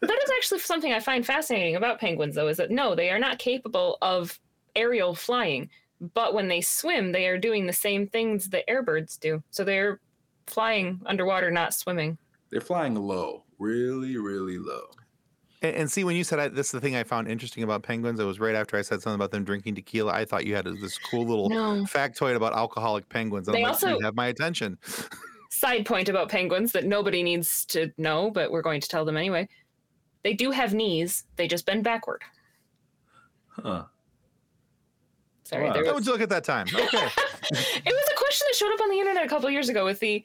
That 0.00 0.16
is 0.22 0.30
actually 0.36 0.60
something 0.60 0.92
I 0.92 1.00
find 1.00 1.26
fascinating 1.26 1.74
about 1.74 1.98
penguins, 1.98 2.36
though, 2.36 2.46
is 2.46 2.58
that 2.58 2.70
no, 2.70 2.94
they 2.94 3.10
are 3.10 3.18
not 3.18 3.40
capable 3.40 3.98
of 4.00 4.38
aerial 4.76 5.12
flying. 5.12 5.68
But 6.14 6.34
when 6.34 6.46
they 6.46 6.60
swim, 6.60 7.10
they 7.10 7.26
are 7.26 7.36
doing 7.36 7.66
the 7.66 7.72
same 7.72 8.06
things 8.06 8.48
that 8.50 8.62
airbirds 8.68 9.18
do. 9.18 9.42
So 9.50 9.64
they're 9.64 9.98
flying 10.46 11.00
underwater, 11.04 11.50
not 11.50 11.74
swimming. 11.74 12.16
They're 12.50 12.60
flying 12.60 12.94
low, 12.94 13.42
really, 13.58 14.16
really 14.16 14.58
low. 14.58 14.82
And, 15.62 15.74
and 15.74 15.90
see, 15.90 16.04
when 16.04 16.14
you 16.16 16.24
said 16.24 16.38
I, 16.38 16.48
this 16.48 16.66
is 16.66 16.72
the 16.72 16.80
thing 16.80 16.94
I 16.96 17.02
found 17.04 17.28
interesting 17.28 17.62
about 17.64 17.82
penguins, 17.82 18.20
it 18.20 18.24
was 18.24 18.38
right 18.38 18.54
after 18.54 18.76
I 18.76 18.82
said 18.82 19.02
something 19.02 19.16
about 19.16 19.30
them 19.32 19.44
drinking 19.44 19.74
tequila. 19.74 20.12
I 20.12 20.24
thought 20.24 20.46
you 20.46 20.54
had 20.54 20.66
this 20.66 20.98
cool 20.98 21.26
little 21.26 21.48
No. 21.48 21.84
factoid 21.84 22.36
about 22.36 22.52
alcoholic 22.54 23.08
penguins. 23.08 23.48
And 23.48 23.54
They 23.56 23.60
I'm 23.60 23.64
like, 23.64 23.72
also- 23.74 23.98
you 23.98 24.04
have 24.04 24.14
my 24.14 24.26
attention. 24.28 24.78
Side 25.50 25.86
point 25.86 26.08
about 26.10 26.28
penguins 26.28 26.72
that 26.72 26.84
nobody 26.84 27.22
needs 27.22 27.64
to 27.66 27.90
know, 27.96 28.30
but 28.30 28.50
we're 28.52 28.62
going 28.62 28.80
to 28.82 28.88
tell 28.88 29.04
them 29.04 29.16
anyway. 29.16 29.48
They 30.22 30.34
do 30.34 30.50
have 30.50 30.74
knees. 30.74 31.24
They 31.36 31.48
just 31.48 31.64
bend 31.64 31.84
backward. 31.84 32.22
Huh. 33.48 33.84
Sorry, 35.44 35.64
Wow. 35.64 35.72
there 35.72 35.86
How 35.86 35.94
would 35.94 36.04
you 36.04 36.12
look 36.12 36.20
at 36.20 36.28
that 36.28 36.44
time? 36.44 36.66
Okay. 36.72 36.82
it 37.50 37.84
was 37.86 38.08
a 38.12 38.16
question 38.16 38.46
that 38.50 38.54
showed 38.56 38.72
up 38.74 38.80
on 38.82 38.90
the 38.90 38.98
internet 38.98 39.24
a 39.24 39.28
couple 39.28 39.48
years 39.50 39.70
ago 39.70 39.84
with 39.86 39.98
the 40.00 40.22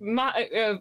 my, 0.00 0.28
uh, 0.54 0.76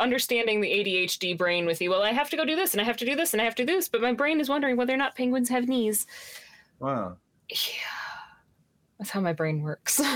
understanding 0.00 0.60
the 0.60 0.68
ADHD 0.68 1.36
brain 1.36 1.66
with 1.66 1.80
you. 1.80 1.90
well, 1.90 2.02
I 2.02 2.12
have 2.12 2.30
to 2.30 2.36
go 2.36 2.44
do 2.44 2.56
this 2.56 2.72
and 2.72 2.80
I 2.80 2.84
have 2.84 2.96
to 2.98 3.04
do 3.04 3.16
this 3.16 3.32
and 3.32 3.40
I 3.40 3.44
have 3.44 3.54
to 3.56 3.64
do 3.64 3.74
this, 3.74 3.88
but 3.88 4.00
my 4.00 4.12
brain 4.12 4.40
is 4.40 4.48
wondering 4.48 4.76
whether 4.76 4.94
or 4.94 4.96
not 4.96 5.14
penguins 5.14 5.48
have 5.48 5.68
knees. 5.68 6.06
Wow. 6.78 7.16
Yeah, 7.48 7.56
that's 8.98 9.10
how 9.10 9.20
my 9.20 9.32
brain 9.32 9.62
works. 9.62 10.00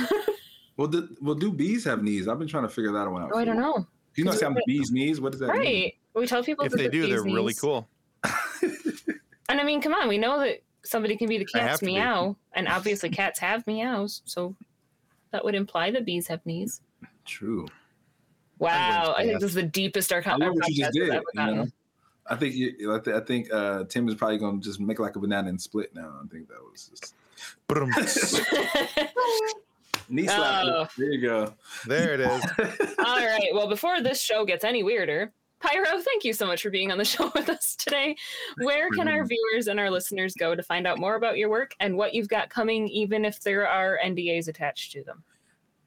Well, 0.80 0.88
do, 0.88 1.14
well, 1.20 1.34
do 1.34 1.52
bees 1.52 1.84
have 1.84 2.02
knees? 2.02 2.26
I've 2.26 2.38
been 2.38 2.48
trying 2.48 2.62
to 2.62 2.68
figure 2.70 2.90
that 2.92 3.06
one 3.06 3.22
out. 3.22 3.32
oh, 3.34 3.38
I 3.38 3.44
don't 3.44 3.58
know. 3.58 3.86
You 4.16 4.24
know, 4.24 4.30
some 4.30 4.56
bees' 4.66 4.90
knees. 4.90 5.20
What 5.20 5.32
does 5.32 5.40
that 5.42 5.48
mean? 5.48 5.58
Right? 5.58 5.94
We 6.14 6.26
tell 6.26 6.42
people 6.42 6.64
if 6.64 6.72
they 6.72 6.84
the 6.84 6.88
do, 6.88 7.06
they're 7.06 7.22
bee's 7.22 7.34
really 7.34 7.52
cool. 7.52 7.86
And 9.50 9.60
I 9.60 9.62
mean, 9.62 9.82
come 9.82 9.92
on, 9.92 10.08
we 10.08 10.16
know 10.16 10.38
that 10.40 10.62
somebody 10.84 11.18
can 11.18 11.28
be 11.28 11.36
the 11.36 11.44
cat's 11.44 11.82
meow, 11.82 12.34
and 12.54 12.66
obviously 12.66 13.10
cats 13.10 13.38
have 13.40 13.66
meows, 13.66 14.22
so 14.24 14.56
that 15.32 15.44
would 15.44 15.54
imply 15.54 15.90
that 15.90 16.06
bees 16.06 16.28
have 16.28 16.46
knees. 16.46 16.80
True. 17.26 17.66
Wow, 18.60 19.14
I 19.16 19.24
think 19.24 19.40
this 19.40 19.50
is 19.50 19.54
the 19.54 19.62
deepest 19.62 20.12
our, 20.12 20.22
I 20.24 20.30
our 20.32 20.38
love 20.38 20.54
what 20.54 20.68
you 20.68 20.84
podcast 20.84 20.86
just 20.86 20.92
did. 20.92 21.10
ever 21.10 21.22
You 21.34 21.54
know? 21.54 21.66
I 22.26 22.36
think 22.36 22.54
you, 22.54 22.94
I, 22.94 23.00
th- 23.00 23.16
I 23.16 23.20
think 23.20 23.52
uh, 23.52 23.84
Tim 23.84 24.08
is 24.08 24.14
probably 24.14 24.38
going 24.38 24.60
to 24.60 24.64
just 24.64 24.78
make 24.78 25.00
like 25.00 25.16
a 25.16 25.18
banana 25.18 25.48
and 25.48 25.60
split 25.60 25.94
now. 25.94 26.20
I 26.22 26.28
think 26.28 26.48
that 26.48 26.58
was 26.70 26.88
just 26.88 27.14
knee 30.08 30.26
slap. 30.26 30.64
Oh. 30.64 30.86
There 30.96 31.10
you 31.10 31.20
go. 31.20 31.54
there 31.86 32.14
it 32.14 32.20
is. 32.20 32.44
All 32.98 33.16
right. 33.16 33.48
Well, 33.52 33.68
before 33.68 34.00
this 34.00 34.20
show 34.20 34.44
gets 34.44 34.64
any 34.64 34.82
weirder, 34.82 35.32
Pyro, 35.60 36.00
thank 36.00 36.24
you 36.24 36.32
so 36.32 36.46
much 36.46 36.62
for 36.62 36.70
being 36.70 36.90
on 36.90 36.98
the 36.98 37.04
show 37.06 37.30
with 37.34 37.48
us 37.48 37.76
today. 37.76 38.16
Where 38.58 38.90
can 38.90 39.08
our 39.08 39.24
viewers 39.24 39.68
and 39.68 39.80
our 39.80 39.90
listeners 39.90 40.34
go 40.34 40.54
to 40.54 40.62
find 40.62 40.86
out 40.86 40.98
more 40.98 41.16
about 41.16 41.36
your 41.36 41.48
work 41.48 41.74
and 41.80 41.96
what 41.96 42.14
you've 42.14 42.28
got 42.28 42.50
coming, 42.50 42.88
even 42.88 43.24
if 43.24 43.40
there 43.40 43.68
are 43.68 43.98
NDAs 44.04 44.48
attached 44.48 44.92
to 44.92 45.02
them? 45.02 45.22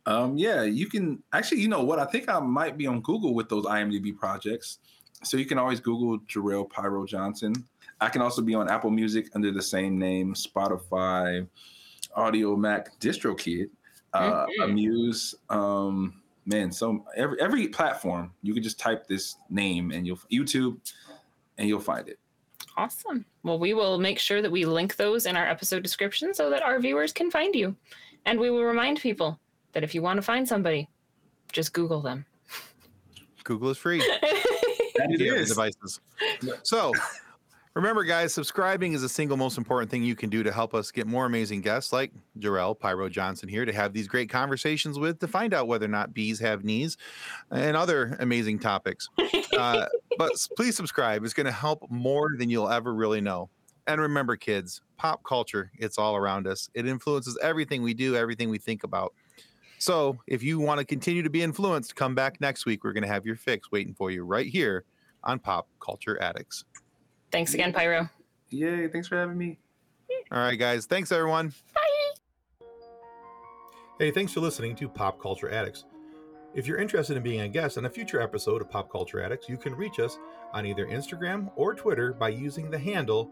Um, 0.05 0.37
yeah, 0.37 0.63
you 0.63 0.87
can 0.87 1.23
actually, 1.31 1.61
you 1.61 1.67
know 1.67 1.83
what? 1.83 1.99
I 1.99 2.05
think 2.05 2.27
I 2.29 2.39
might 2.39 2.77
be 2.77 2.87
on 2.87 3.01
Google 3.01 3.33
with 3.33 3.49
those 3.49 3.65
IMDb 3.65 4.15
projects. 4.15 4.79
So 5.23 5.37
you 5.37 5.45
can 5.45 5.57
always 5.57 5.79
Google 5.79 6.19
Jarrell 6.25 6.69
Pyro 6.69 7.05
Johnson. 7.05 7.53
I 8.01 8.09
can 8.09 8.21
also 8.21 8.41
be 8.41 8.53
on 8.55 8.69
Apple 8.69 8.91
Music 8.91 9.29
under 9.33 9.51
the 9.51 9.61
same 9.61 9.97
name, 9.97 10.33
Spotify, 10.33 11.47
Audiomack, 12.17 12.87
DistroKid, 12.99 13.69
uh, 14.11 14.45
Mhm. 14.45 14.63
Amuse. 14.65 15.35
Um, 15.49 16.21
man, 16.45 16.71
so 16.71 17.05
every 17.15 17.39
every 17.39 17.67
platform 17.69 18.33
you 18.41 18.53
can 18.53 18.61
just 18.61 18.77
type 18.77 19.07
this 19.07 19.37
name 19.49 19.91
and 19.91 20.05
you'll 20.05 20.19
YouTube, 20.29 20.77
and 21.57 21.69
you'll 21.69 21.79
find 21.79 22.09
it. 22.09 22.19
Awesome. 22.75 23.25
Well, 23.43 23.59
we 23.59 23.73
will 23.73 23.97
make 23.99 24.19
sure 24.19 24.41
that 24.41 24.51
we 24.51 24.65
link 24.65 24.97
those 24.97 25.25
in 25.25 25.37
our 25.37 25.47
episode 25.47 25.83
description 25.83 26.33
so 26.33 26.49
that 26.49 26.63
our 26.63 26.79
viewers 26.79 27.13
can 27.13 27.31
find 27.31 27.55
you. 27.55 27.75
And 28.25 28.39
we 28.39 28.49
will 28.49 28.63
remind 28.63 28.99
people 28.99 29.39
that 29.73 29.83
if 29.83 29.93
you 29.93 30.01
want 30.01 30.17
to 30.17 30.21
find 30.21 30.47
somebody, 30.47 30.87
just 31.51 31.73
Google 31.73 32.01
them. 32.01 32.25
Google 33.43 33.69
is 33.69 33.77
free. 33.77 34.03
It 34.95 35.19
Yeah, 35.19 35.43
devices. 35.43 35.99
So 36.61 36.93
remember, 37.73 38.03
guys, 38.03 38.33
subscribing 38.33 38.93
is 38.93 39.01
the 39.01 39.09
single 39.09 39.37
most 39.37 39.57
important 39.57 39.89
thing 39.89 40.03
you 40.03 40.15
can 40.15 40.29
do 40.29 40.43
to 40.43 40.51
help 40.51 40.73
us 40.73 40.91
get 40.91 41.07
more 41.07 41.25
amazing 41.25 41.61
guests 41.61 41.91
like 41.91 42.11
Jarrell 42.39 42.79
Pyro 42.79 43.09
Johnson 43.09 43.49
here 43.49 43.65
to 43.65 43.73
have 43.73 43.91
these 43.91 44.07
great 44.07 44.29
conversations 44.29 44.99
with 44.99 45.19
to 45.19 45.27
find 45.27 45.53
out 45.53 45.67
whether 45.67 45.85
or 45.85 45.89
not 45.89 46.13
bees 46.13 46.39
have 46.39 46.63
knees 46.63 46.97
and 47.51 47.75
other 47.75 48.15
amazing 48.19 48.59
topics. 48.59 49.09
Uh, 49.55 49.85
but 50.17 50.31
please 50.57 50.75
subscribe. 50.75 51.23
It's 51.23 51.35
going 51.35 51.45
to 51.45 51.51
help 51.51 51.85
more 51.91 52.31
than 52.39 52.49
you'll 52.49 52.69
ever 52.69 52.91
really 52.91 53.21
know. 53.21 53.51
And 53.85 54.01
remember, 54.01 54.35
kids, 54.35 54.81
pop 54.97 55.23
culture, 55.23 55.71
it's 55.77 55.99
all 55.99 56.15
around 56.15 56.47
us. 56.47 56.71
It 56.73 56.87
influences 56.87 57.37
everything 57.39 57.83
we 57.83 57.93
do, 57.93 58.15
everything 58.15 58.49
we 58.49 58.57
think 58.57 58.83
about. 58.83 59.13
So 59.83 60.17
if 60.27 60.41
you 60.41 60.59
want 60.59 60.79
to 60.79 60.85
continue 60.85 61.23
to 61.23 61.29
be 61.29 61.43
influenced, 61.43 61.93
come 61.97 62.15
back 62.15 62.39
next 62.39 62.65
week. 62.65 62.85
We're 62.85 62.93
going 62.93 63.03
to 63.03 63.09
have 63.09 63.25
your 63.25 63.35
fix 63.35 63.69
waiting 63.69 63.93
for 63.93 64.11
you 64.11 64.23
right 64.23 64.47
here 64.47 64.85
on 65.25 65.39
Pop 65.39 65.67
Culture 65.81 66.17
Addicts. 66.23 66.63
Thanks 67.33 67.53
again, 67.53 67.73
Pyro. 67.73 68.09
Yay! 68.49 68.87
Thanks 68.87 69.09
for 69.09 69.17
having 69.17 69.37
me. 69.37 69.59
All 70.31 70.39
right, 70.39 70.55
guys. 70.55 70.85
Thanks, 70.85 71.11
everyone. 71.11 71.53
Bye. 71.75 72.65
Hey, 73.99 74.11
thanks 74.11 74.31
for 74.31 74.39
listening 74.39 74.73
to 74.77 74.87
Pop 74.87 75.21
Culture 75.21 75.51
Addicts. 75.51 75.83
If 76.55 76.65
you're 76.65 76.77
interested 76.77 77.17
in 77.17 77.23
being 77.23 77.41
a 77.41 77.49
guest 77.49 77.77
on 77.77 77.83
a 77.83 77.89
future 77.89 78.21
episode 78.21 78.61
of 78.61 78.69
Pop 78.69 78.89
Culture 78.89 79.21
Addicts, 79.21 79.49
you 79.49 79.57
can 79.57 79.75
reach 79.75 79.99
us 79.99 80.17
on 80.53 80.65
either 80.65 80.85
Instagram 80.85 81.51
or 81.57 81.75
Twitter 81.75 82.13
by 82.13 82.29
using 82.29 82.71
the 82.71 82.79
handle 82.79 83.31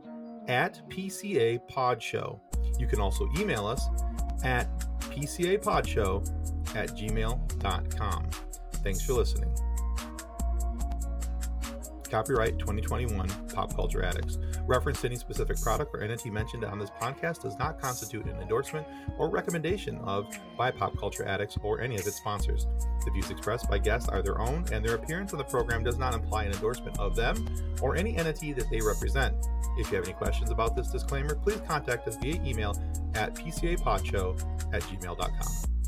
at 0.50 0.82
PCA 0.90 1.66
Pod 1.70 2.04
Show. 2.04 2.42
You 2.78 2.88
can 2.88 3.00
also 3.00 3.30
email 3.38 3.66
us 3.66 3.88
at 4.44 4.68
PCAPodshow 5.12 6.76
at 6.76 6.90
gmail.com. 6.90 8.30
Thanks 8.84 9.02
for 9.02 9.14
listening. 9.14 9.54
Copyright 12.10 12.60
2021 12.60 13.28
Pop 13.54 13.76
Culture 13.76 14.04
Addicts. 14.04 14.38
Reference 14.68 15.02
to 15.02 15.08
any 15.08 15.16
specific 15.16 15.60
product 15.62 15.94
or 15.94 16.02
entity 16.02 16.30
mentioned 16.30 16.64
on 16.64 16.80
this 16.80 16.90
podcast 16.90 17.42
does 17.42 17.58
not 17.58 17.80
constitute 17.80 18.26
an 18.26 18.40
endorsement 18.42 18.88
or 19.18 19.30
recommendation 19.30 19.98
of 20.00 20.28
by 20.58 20.72
Pop 20.72 20.98
Culture 20.98 21.26
Addicts 21.26 21.58
or 21.64 21.82
any 21.82 21.96
of 21.96 22.06
its 22.06 22.18
sponsors. 22.18 22.68
The 23.06 23.12
views 23.12 23.30
expressed 23.30 23.70
by 23.70 23.80
guests 23.80 24.08
are 24.10 24.22
their 24.22 24.40
own, 24.40 24.66
and 24.72 24.86
their 24.86 24.96
appearance 24.96 25.34
on 25.34 25.40
the 25.40 25.46
program 25.46 25.84
does 25.84 25.98
not 25.98 26.14
imply 26.14 26.44
an 26.44 26.54
endorsement 26.54 26.98
of 27.00 27.16
them 27.16 27.46
or 27.82 27.96
any 27.96 28.16
entity 28.18 28.54
that 28.54 28.70
they 28.70 28.82
represent. 28.82 29.36
If 29.78 29.90
you 29.90 29.98
have 29.98 30.06
any 30.06 30.14
questions 30.14 30.52
about 30.52 30.76
this 30.76 30.88
disclaimer, 30.90 31.36
please 31.36 31.62
contact 31.68 32.08
us 32.08 32.18
via 32.18 32.42
email 32.44 32.76
at 33.16 33.34
pcapodshow 33.34 34.40
at 34.74 34.82
gmail.com. 34.84 35.81